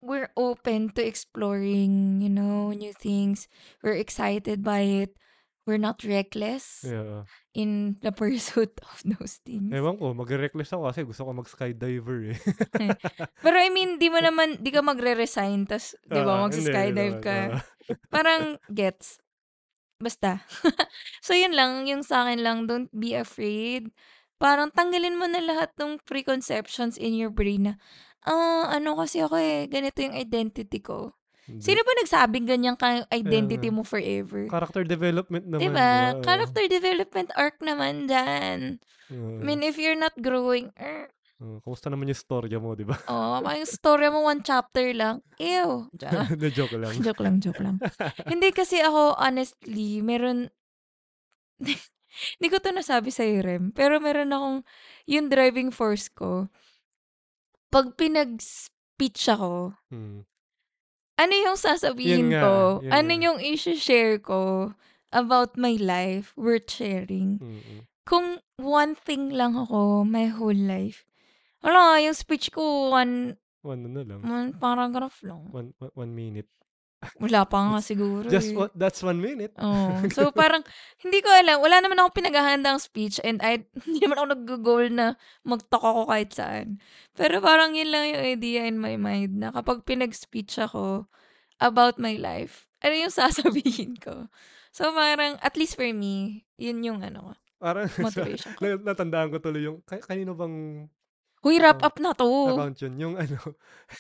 we're 0.04 0.30
open 0.38 0.94
to 0.94 1.02
exploring, 1.02 2.22
you 2.22 2.30
know, 2.30 2.70
new 2.76 2.94
things. 2.94 3.48
We're 3.82 3.98
excited 3.98 4.62
by 4.62 5.08
it. 5.08 5.18
We're 5.66 5.82
not 5.82 6.06
reckless 6.06 6.86
Yeah. 6.86 7.26
in 7.58 7.98
the 8.06 8.14
pursuit 8.22 8.78
of 8.86 9.02
those 9.02 9.42
things. 9.42 9.74
Ewan 9.74 9.98
ko, 9.98 10.14
magre-reckless 10.14 10.70
ako 10.72 10.94
kasi 10.94 11.02
gusto 11.02 11.26
ko 11.26 11.32
mag-skydiver 11.34 12.20
eh. 12.32 12.40
Pero 13.44 13.58
I 13.58 13.74
mean, 13.74 13.98
di 13.98 14.14
mo 14.14 14.22
naman, 14.26 14.62
di 14.62 14.70
ka 14.70 14.86
magre-resign, 14.86 15.66
tas, 15.66 15.98
di 16.06 16.22
ba, 16.22 16.38
Ah, 16.38 16.46
hindi, 16.46 16.62
hindi 16.62 16.70
magsa-skydive 16.70 17.16
naman, 17.18 17.26
ka. 17.26 17.38
ah. 17.50 17.62
Parang, 18.14 18.42
gets. 18.70 19.18
Basta. 19.98 20.46
so, 21.26 21.34
yun 21.34 21.58
lang, 21.58 21.90
yung 21.90 22.06
sa 22.06 22.30
akin 22.30 22.46
lang, 22.46 22.58
don't 22.70 22.94
be 22.94 23.18
afraid. 23.18 23.90
Parang 24.38 24.70
tanggalin 24.70 25.18
mo 25.18 25.26
na 25.26 25.42
lahat 25.42 25.74
ng 25.82 25.98
preconceptions 26.06 27.00
in 27.00 27.18
your 27.18 27.34
brain 27.34 27.72
na, 27.72 27.74
ah, 28.22 28.70
ano 28.70 29.02
kasi 29.02 29.18
ako 29.24 29.40
eh, 29.42 29.66
ganito 29.66 29.98
yung 30.04 30.14
identity 30.14 30.78
ko. 30.78 31.18
Sino 31.46 31.80
ba 31.86 31.92
nagsabing 32.02 32.50
ganyan 32.50 32.74
ka 32.74 33.06
identity 33.14 33.70
mo 33.70 33.86
forever? 33.86 34.50
Character 34.50 34.82
development 34.82 35.46
naman. 35.46 35.62
Diba? 35.62 35.90
oo. 36.18 36.24
Character 36.26 36.66
development 36.66 37.30
arc 37.38 37.62
naman 37.62 38.10
dyan. 38.10 38.82
I 38.82 39.14
Oo. 39.14 39.38
mean, 39.46 39.62
if 39.62 39.78
you're 39.78 39.98
not 39.98 40.18
growing, 40.18 40.74
er, 40.74 41.14
Oo, 41.36 41.60
Kumusta 41.62 41.92
naman 41.92 42.08
yung 42.08 42.18
storya 42.18 42.58
mo, 42.58 42.74
di 42.74 42.88
ba? 42.88 42.96
oh, 43.06 43.44
yung 43.44 43.68
story 43.68 44.08
mo 44.08 44.24
one 44.24 44.40
chapter 44.42 44.90
lang. 44.96 45.20
Ew. 45.38 45.92
Na 45.92 46.26
joke 46.58 46.74
lang. 46.74 46.96
joke 46.98 47.22
lang, 47.22 47.36
joke 47.44 47.60
lang. 47.62 47.76
Hindi 48.32 48.50
kasi 48.50 48.80
ako, 48.80 49.14
honestly, 49.20 50.00
meron, 50.00 50.48
hindi 52.40 52.48
ko 52.48 52.64
to 52.64 52.72
nasabi 52.72 53.12
sa 53.12 53.28
Rem, 53.28 53.76
pero 53.76 54.00
meron 54.00 54.32
akong, 54.32 54.58
yung 55.06 55.28
driving 55.28 55.70
force 55.76 56.08
ko, 56.08 56.48
pag 57.68 57.92
pinag-speech 58.00 59.28
ako, 59.28 59.76
Hmm. 59.92 60.24
Ano 61.16 61.34
yung 61.34 61.58
sasabihin 61.58 62.30
Yun 62.30 62.36
nga, 62.36 62.42
ko? 62.42 62.54
yun 62.82 62.92
ano 62.92 63.12
nga. 63.12 63.24
yung 63.24 63.40
issue-share 63.40 64.20
ko 64.20 64.72
about 65.10 65.56
my 65.56 65.76
life 65.76 66.36
worth 66.36 66.68
sharing? 66.68 67.40
Mm-mm. 67.40 67.88
Kung 68.04 68.38
one 68.56 68.94
thing 68.94 69.32
lang 69.32 69.56
ako 69.56 70.04
my 70.04 70.28
whole 70.28 70.54
life, 70.56 71.08
wala, 71.60 71.98
yung 71.98 72.14
speech 72.14 72.52
ko, 72.52 72.92
one, 72.92 73.40
Ano 73.66 73.90
na 73.90 74.06
lang. 74.06 74.22
one 74.22 74.54
paragraph 74.54 75.26
lang. 75.26 75.50
One, 75.50 75.74
one, 75.82 75.94
one 75.98 76.12
minute. 76.14 76.46
Wala 77.24 77.46
pa 77.46 77.58
nga 77.72 77.80
siguro 77.82 78.28
Just 78.28 78.52
eh. 78.52 78.58
one, 78.58 78.72
that's 78.76 79.02
one 79.02 79.20
minute. 79.22 79.54
Oh, 79.60 79.94
so 80.16 80.30
parang 80.34 80.66
hindi 81.02 81.20
ko 81.22 81.30
alam, 81.30 81.62
wala 81.62 81.80
naman 81.80 82.00
akong 82.02 82.18
pinaghahandang 82.22 82.82
speech 82.82 83.22
and 83.22 83.40
I 83.46 83.64
hindi 83.88 84.04
naman 84.04 84.20
ako 84.22 84.28
nag-goal 84.36 84.86
na 84.92 85.16
mag-talk 85.46 85.84
ako 85.84 86.02
kahit 86.10 86.32
saan. 86.34 86.68
Pero 87.16 87.40
parang 87.40 87.74
yun 87.74 87.90
lang 87.94 88.12
yung 88.12 88.24
idea 88.40 88.68
in 88.68 88.82
my 88.82 89.00
mind 89.00 89.40
na 89.40 89.54
kapag 89.54 89.86
pinag-speech 89.86 90.58
ako 90.60 91.08
about 91.62 91.96
my 92.02 92.20
life, 92.20 92.68
ano 92.84 92.94
yung 92.96 93.14
sasabihin 93.14 93.96
ko? 93.98 94.28
So 94.76 94.92
parang, 94.92 95.40
at 95.40 95.56
least 95.56 95.80
for 95.80 95.88
me, 95.88 96.44
yun 96.60 96.84
yung 96.84 97.00
ano 97.00 97.32
ko, 97.32 97.34
Parang 97.56 97.88
motivation 97.98 98.52
ko. 98.54 98.60
na, 98.62 98.76
natandaan 98.94 99.32
ko 99.32 99.40
tuloy 99.40 99.64
yung, 99.64 99.80
ka- 99.88 100.04
kanino 100.04 100.36
bang 100.36 100.86
Huy, 101.46 101.62
wrap 101.62 101.78
up 101.86 102.02
na 102.02 102.18
to. 102.18 102.26
account 102.58 102.82
yun? 102.82 102.94
Yung 102.98 103.14
ano, 103.22 103.38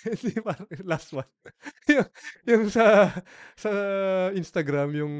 hindi 0.01 0.33
parang 0.41 0.65
last 0.81 1.13
one. 1.13 1.29
yung, 1.93 2.07
yung 2.49 2.63
sa, 2.73 3.13
sa 3.53 3.71
Instagram, 4.33 4.97
yung 4.97 5.15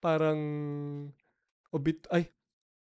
parang 0.00 0.40
obit, 1.68 2.08
ay, 2.08 2.32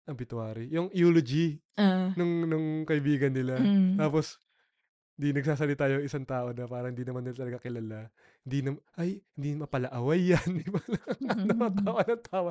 obituary. 0.04 0.68
Yung 0.68 0.91
eulogy 0.91 1.64
Ah, 1.80 2.12
nung, 2.20 2.43
nung 2.45 2.84
kaibigan 2.84 3.32
nila. 3.32 3.56
mm. 3.56 3.95
Tapos, 3.95 4.36
di 5.22 5.38
nagsasalita 5.38 5.86
yung 5.86 6.01
isang 6.01 6.26
tao 6.26 6.49
na 6.49 6.65
parang 6.65 6.97
di 6.97 7.05
naman 7.05 7.22
nila 7.22 7.38
talaga 7.38 7.61
kilala. 7.61 8.09
Hindi 8.41 8.57
na, 8.65 8.69
ay, 8.97 9.22
hindi 9.38 9.53
mapala 9.53 9.93
away 9.93 10.34
yan. 10.34 10.49
Di 10.65 10.65
ba? 10.65 10.82
Namatawa 11.22 12.01
ng 12.09 12.24
tawa. 12.26 12.49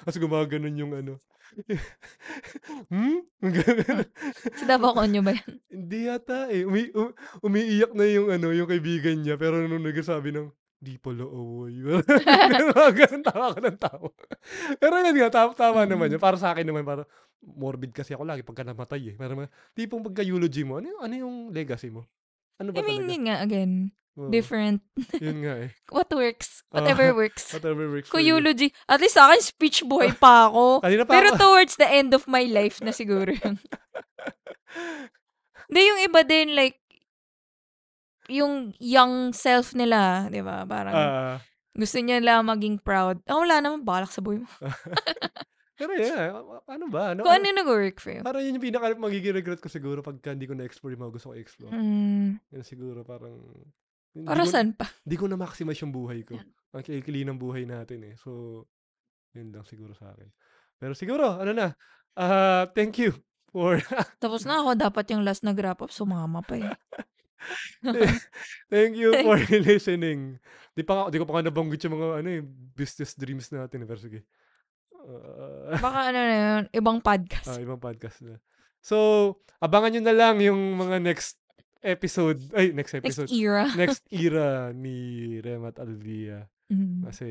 Tapos 0.00 0.16
gumaganon 0.16 0.80
yung 0.80 0.96
ano. 0.96 1.20
hmm? 2.92 3.20
Ganun. 3.44 4.08
Sa 4.58 4.64
Davao 4.64 4.96
Conyo 4.96 5.20
ba 5.20 5.36
yan? 5.36 5.50
Hindi 5.68 5.98
yata 6.08 6.48
eh. 6.48 6.64
Umi, 6.64 6.88
u- 6.96 7.12
umiiyak 7.44 7.92
na 7.92 8.08
yung 8.08 8.32
ano, 8.32 8.48
yung 8.48 8.64
kaibigan 8.64 9.20
niya. 9.20 9.36
Pero 9.36 9.60
nung 9.68 9.84
nagsasabi 9.84 10.32
ng, 10.32 10.48
di 10.76 11.00
pala 11.00 11.24
away. 11.24 11.80
Ganun, 13.00 13.24
tawa 13.24 13.56
ko 13.56 13.58
ng 13.64 13.80
tawa. 13.80 14.08
Pero 14.76 14.94
yun 15.00 15.16
nga, 15.16 15.30
tama, 15.32 15.50
tama 15.56 15.80
naman 15.88 16.12
yun. 16.12 16.20
Para 16.20 16.36
sa 16.36 16.52
akin 16.52 16.68
naman, 16.68 16.84
para 16.84 17.08
morbid 17.40 17.96
kasi 17.96 18.12
ako 18.12 18.28
lagi 18.28 18.44
pagka 18.44 18.64
namatay 18.64 19.12
eh. 19.12 19.14
Pero 19.16 19.48
tipong 19.72 20.04
pagka-eulogy 20.04 20.62
mo, 20.68 20.78
ano 20.78 20.92
yung, 20.92 21.00
ano 21.00 21.14
yung 21.16 21.36
legacy 21.50 21.88
mo? 21.88 22.04
Ano 22.60 22.72
ba 22.72 22.80
I 22.80 22.84
mean, 22.84 23.04
talaga? 23.04 23.12
yun 23.12 23.22
nga, 23.24 23.36
again, 23.40 23.72
Oo, 24.16 24.32
different. 24.32 24.80
Yun 25.20 25.38
nga 25.44 25.54
eh. 25.68 25.70
What 25.96 26.08
works? 26.12 26.64
Ah, 26.72 26.80
Whatever 26.80 27.12
works. 27.12 27.44
Whatever 27.56 27.84
works 27.92 28.08
for 28.08 28.20
you. 28.20 28.36
eulogy, 28.36 28.72
at 28.88 29.00
least 29.00 29.16
sa 29.16 29.28
akin, 29.28 29.40
speech 29.44 29.84
boy 29.84 30.12
pa 30.16 30.48
ako. 30.48 30.80
Kanina 30.80 31.04
pa 31.04 31.12
Pero 31.16 31.28
ako. 31.36 31.40
towards 31.40 31.76
the 31.76 31.88
end 31.88 32.16
of 32.16 32.24
my 32.24 32.44
life 32.48 32.80
na 32.80 32.96
siguro 32.96 33.28
yun. 33.28 33.56
Hindi, 35.66 35.80
yung 35.82 36.00
iba 36.00 36.20
din, 36.22 36.54
like, 36.54 36.78
yung 38.28 38.74
young 38.78 39.30
self 39.32 39.72
nila, 39.72 40.26
di 40.28 40.40
ba? 40.40 40.64
Parang 40.64 40.94
Ah, 40.94 41.36
gusto 41.72 41.98
niya 42.00 42.18
lang 42.18 42.46
maging 42.46 42.80
proud. 42.80 43.20
Ah, 43.24 43.38
wala 43.38 43.60
naman, 43.60 43.84
balak 43.84 44.10
sa 44.10 44.24
buhay 44.24 44.40
mo. 44.40 44.48
pero 45.78 45.92
yeah, 45.92 46.32
ano 46.66 46.88
ba? 46.88 47.12
Ano, 47.12 47.20
Kung 47.22 47.32
ano 47.36 47.44
ano, 47.44 47.48
yung 47.52 47.58
nag-work 47.60 47.96
for 48.00 48.10
you. 48.16 48.22
parang 48.24 48.40
yun 48.40 48.56
yung 48.56 48.64
pinaka 48.64 48.96
magiging 48.96 49.36
regret 49.36 49.60
ko 49.60 49.68
siguro 49.68 50.00
pagka 50.00 50.32
hindi 50.32 50.48
ko 50.48 50.56
na-explore 50.56 50.96
yung 50.96 51.04
mga 51.04 51.14
gusto 51.20 51.26
ko 51.30 51.34
i-explore. 51.36 51.72
Hmm, 51.76 52.40
Yan 52.56 52.64
siguro 52.64 53.04
parang 53.04 53.36
para 54.24 54.48
saan 54.48 54.72
pa? 54.72 54.88
Hindi 55.04 55.16
ko 55.20 55.28
na-maximize 55.28 55.84
yung 55.84 55.92
buhay 55.92 56.24
ko. 56.24 56.40
Ang 56.72 56.80
kilikili 56.84 57.28
ng 57.28 57.36
buhay 57.36 57.68
natin 57.68 58.08
eh. 58.08 58.14
So, 58.16 58.64
yun 59.36 59.52
lang 59.52 59.68
siguro 59.68 59.92
sa 59.92 60.16
akin. 60.16 60.32
Pero 60.80 60.96
siguro, 60.96 61.36
ano 61.36 61.52
na, 61.52 61.66
ah 62.16 62.64
thank 62.72 62.96
you 62.96 63.12
for 63.52 63.76
Tapos 64.16 64.48
na 64.48 64.64
ako, 64.64 64.80
dapat 64.80 65.04
yung 65.12 65.20
last 65.28 65.44
na 65.44 65.52
wrap 65.52 65.84
up, 65.84 65.92
sumama 65.92 66.40
pa 66.40 66.56
eh. 66.56 66.72
Thank 68.72 68.96
you 68.96 69.12
for 69.22 69.36
listening. 69.68 70.38
Di 70.72 70.82
pa 70.82 71.08
di 71.08 71.16
ko 71.16 71.24
pa 71.24 71.40
nga 71.40 71.48
nabanggit 71.48 71.86
yung 71.86 71.96
mga 71.96 72.08
ano 72.20 72.28
eh, 72.30 72.42
business 72.74 73.16
dreams 73.16 73.48
natin. 73.48 73.82
eh, 73.82 73.88
Pero 73.88 74.00
sige. 74.00 74.20
Ah, 75.06 75.78
Baka 75.78 75.98
ano 76.10 76.18
na 76.18 76.34
yun, 76.36 76.62
ibang 76.82 76.98
podcast. 76.98 77.48
ah, 77.48 77.60
ibang 77.62 77.78
podcast 77.78 78.20
na. 78.26 78.36
So, 78.82 78.96
abangan 79.58 79.98
nyo 79.98 80.02
na 80.04 80.14
lang 80.14 80.36
yung 80.38 80.58
mga 80.76 80.98
next 81.00 81.38
episode. 81.82 82.42
Ay, 82.52 82.74
next 82.74 82.94
Next 82.94 83.22
episode. 83.22 83.30
era. 83.30 83.66
next 83.74 84.02
era 84.10 84.70
ni 84.70 84.96
Rem 85.38 85.62
at 85.64 85.78
Alvia. 85.78 86.46
Mm. 86.66 87.06
Kasi, 87.06 87.26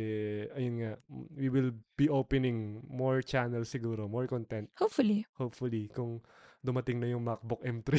ayun 0.56 0.76
nga, 0.80 0.92
we 1.36 1.52
will 1.52 1.76
be 2.00 2.08
opening 2.08 2.80
more 2.88 3.20
channels 3.20 3.68
siguro, 3.68 4.08
more 4.08 4.28
content. 4.28 4.72
Hopefully. 4.80 5.28
Hopefully, 5.36 5.92
kung 5.92 6.24
dumating 6.66 6.98
na 6.98 7.08
yung 7.08 7.22
MacBook 7.22 7.62
M3. 7.62 7.90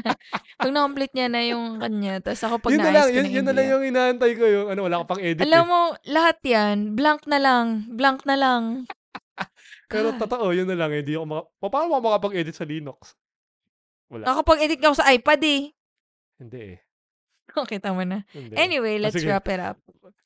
Pag 0.60 0.70
na-complete 0.74 1.14
niya 1.14 1.28
na 1.30 1.40
yung 1.46 1.78
kanya, 1.78 2.18
tapos 2.18 2.42
ako 2.42 2.54
pag 2.60 2.72
yun 2.74 2.82
na 2.82 2.90
lang, 2.90 3.06
ko 3.06 3.14
yun, 3.14 3.24
na 3.24 3.30
yun 3.30 3.44
na 3.46 3.54
lang 3.54 3.66
yung 3.70 3.84
inaantay 3.86 4.32
ko. 4.34 4.44
Yung, 4.44 4.66
ano, 4.68 4.80
wala 4.84 4.96
ka 5.00 5.06
pang 5.08 5.22
edit 5.22 5.40
Alam 5.40 5.64
eh. 5.64 5.70
mo, 5.70 5.80
lahat 6.04 6.38
yan, 6.42 6.76
blank 6.92 7.22
na 7.24 7.38
lang. 7.38 7.66
Blank 7.88 8.26
na 8.26 8.36
lang. 8.36 8.62
Pero 9.90 10.12
God. 10.12 10.20
totoo, 10.20 10.50
yun 10.52 10.66
na 10.66 10.76
lang. 10.76 10.90
Hindi 10.92 11.14
ako 11.14 11.24
maka... 11.24 11.42
Pa- 11.56 11.70
Paano 11.70 11.86
ako 11.88 12.02
makapag-edit 12.04 12.52
sa 12.52 12.66
Linux? 12.66 13.14
Wala. 14.10 14.26
Nakapag-edit 14.26 14.78
ka 14.78 14.90
ako 14.90 14.96
sa 14.98 15.08
iPad 15.08 15.40
eh. 15.46 15.62
Hindi 16.36 16.60
eh. 16.74 16.78
Okay, 17.50 17.82
tama 17.82 18.06
na. 18.06 18.22
Hindi. 18.30 18.54
Anyway, 18.54 19.00
Ah, 19.00 19.08
let's 19.08 19.18
sige. 19.18 19.26
wrap 19.26 19.48
it 19.48 19.58
up. 19.58 19.78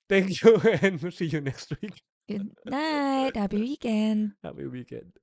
Thank 0.05 0.37
you 0.41 0.61
and 0.85 1.01
see 1.09 1.25
you 1.25 1.41
next 1.41 1.73
week. 1.81 2.05
Good 2.29 2.53
night. 2.69 3.33
Happy 3.33 3.57
weekend. 3.57 4.37
Happy 4.45 4.69
weekend. 4.69 5.17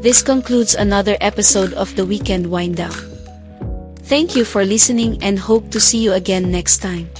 This 0.00 0.22
concludes 0.22 0.74
another 0.74 1.20
episode 1.20 1.74
of 1.74 1.94
the 1.94 2.06
Weekend 2.06 2.48
Wind. 2.48 2.80
Thank 4.08 4.34
you 4.34 4.48
for 4.48 4.64
listening 4.64 5.22
and 5.22 5.38
hope 5.38 5.68
to 5.70 5.80
see 5.80 5.98
you 5.98 6.14
again 6.16 6.50
next 6.50 6.78
time. 6.78 7.10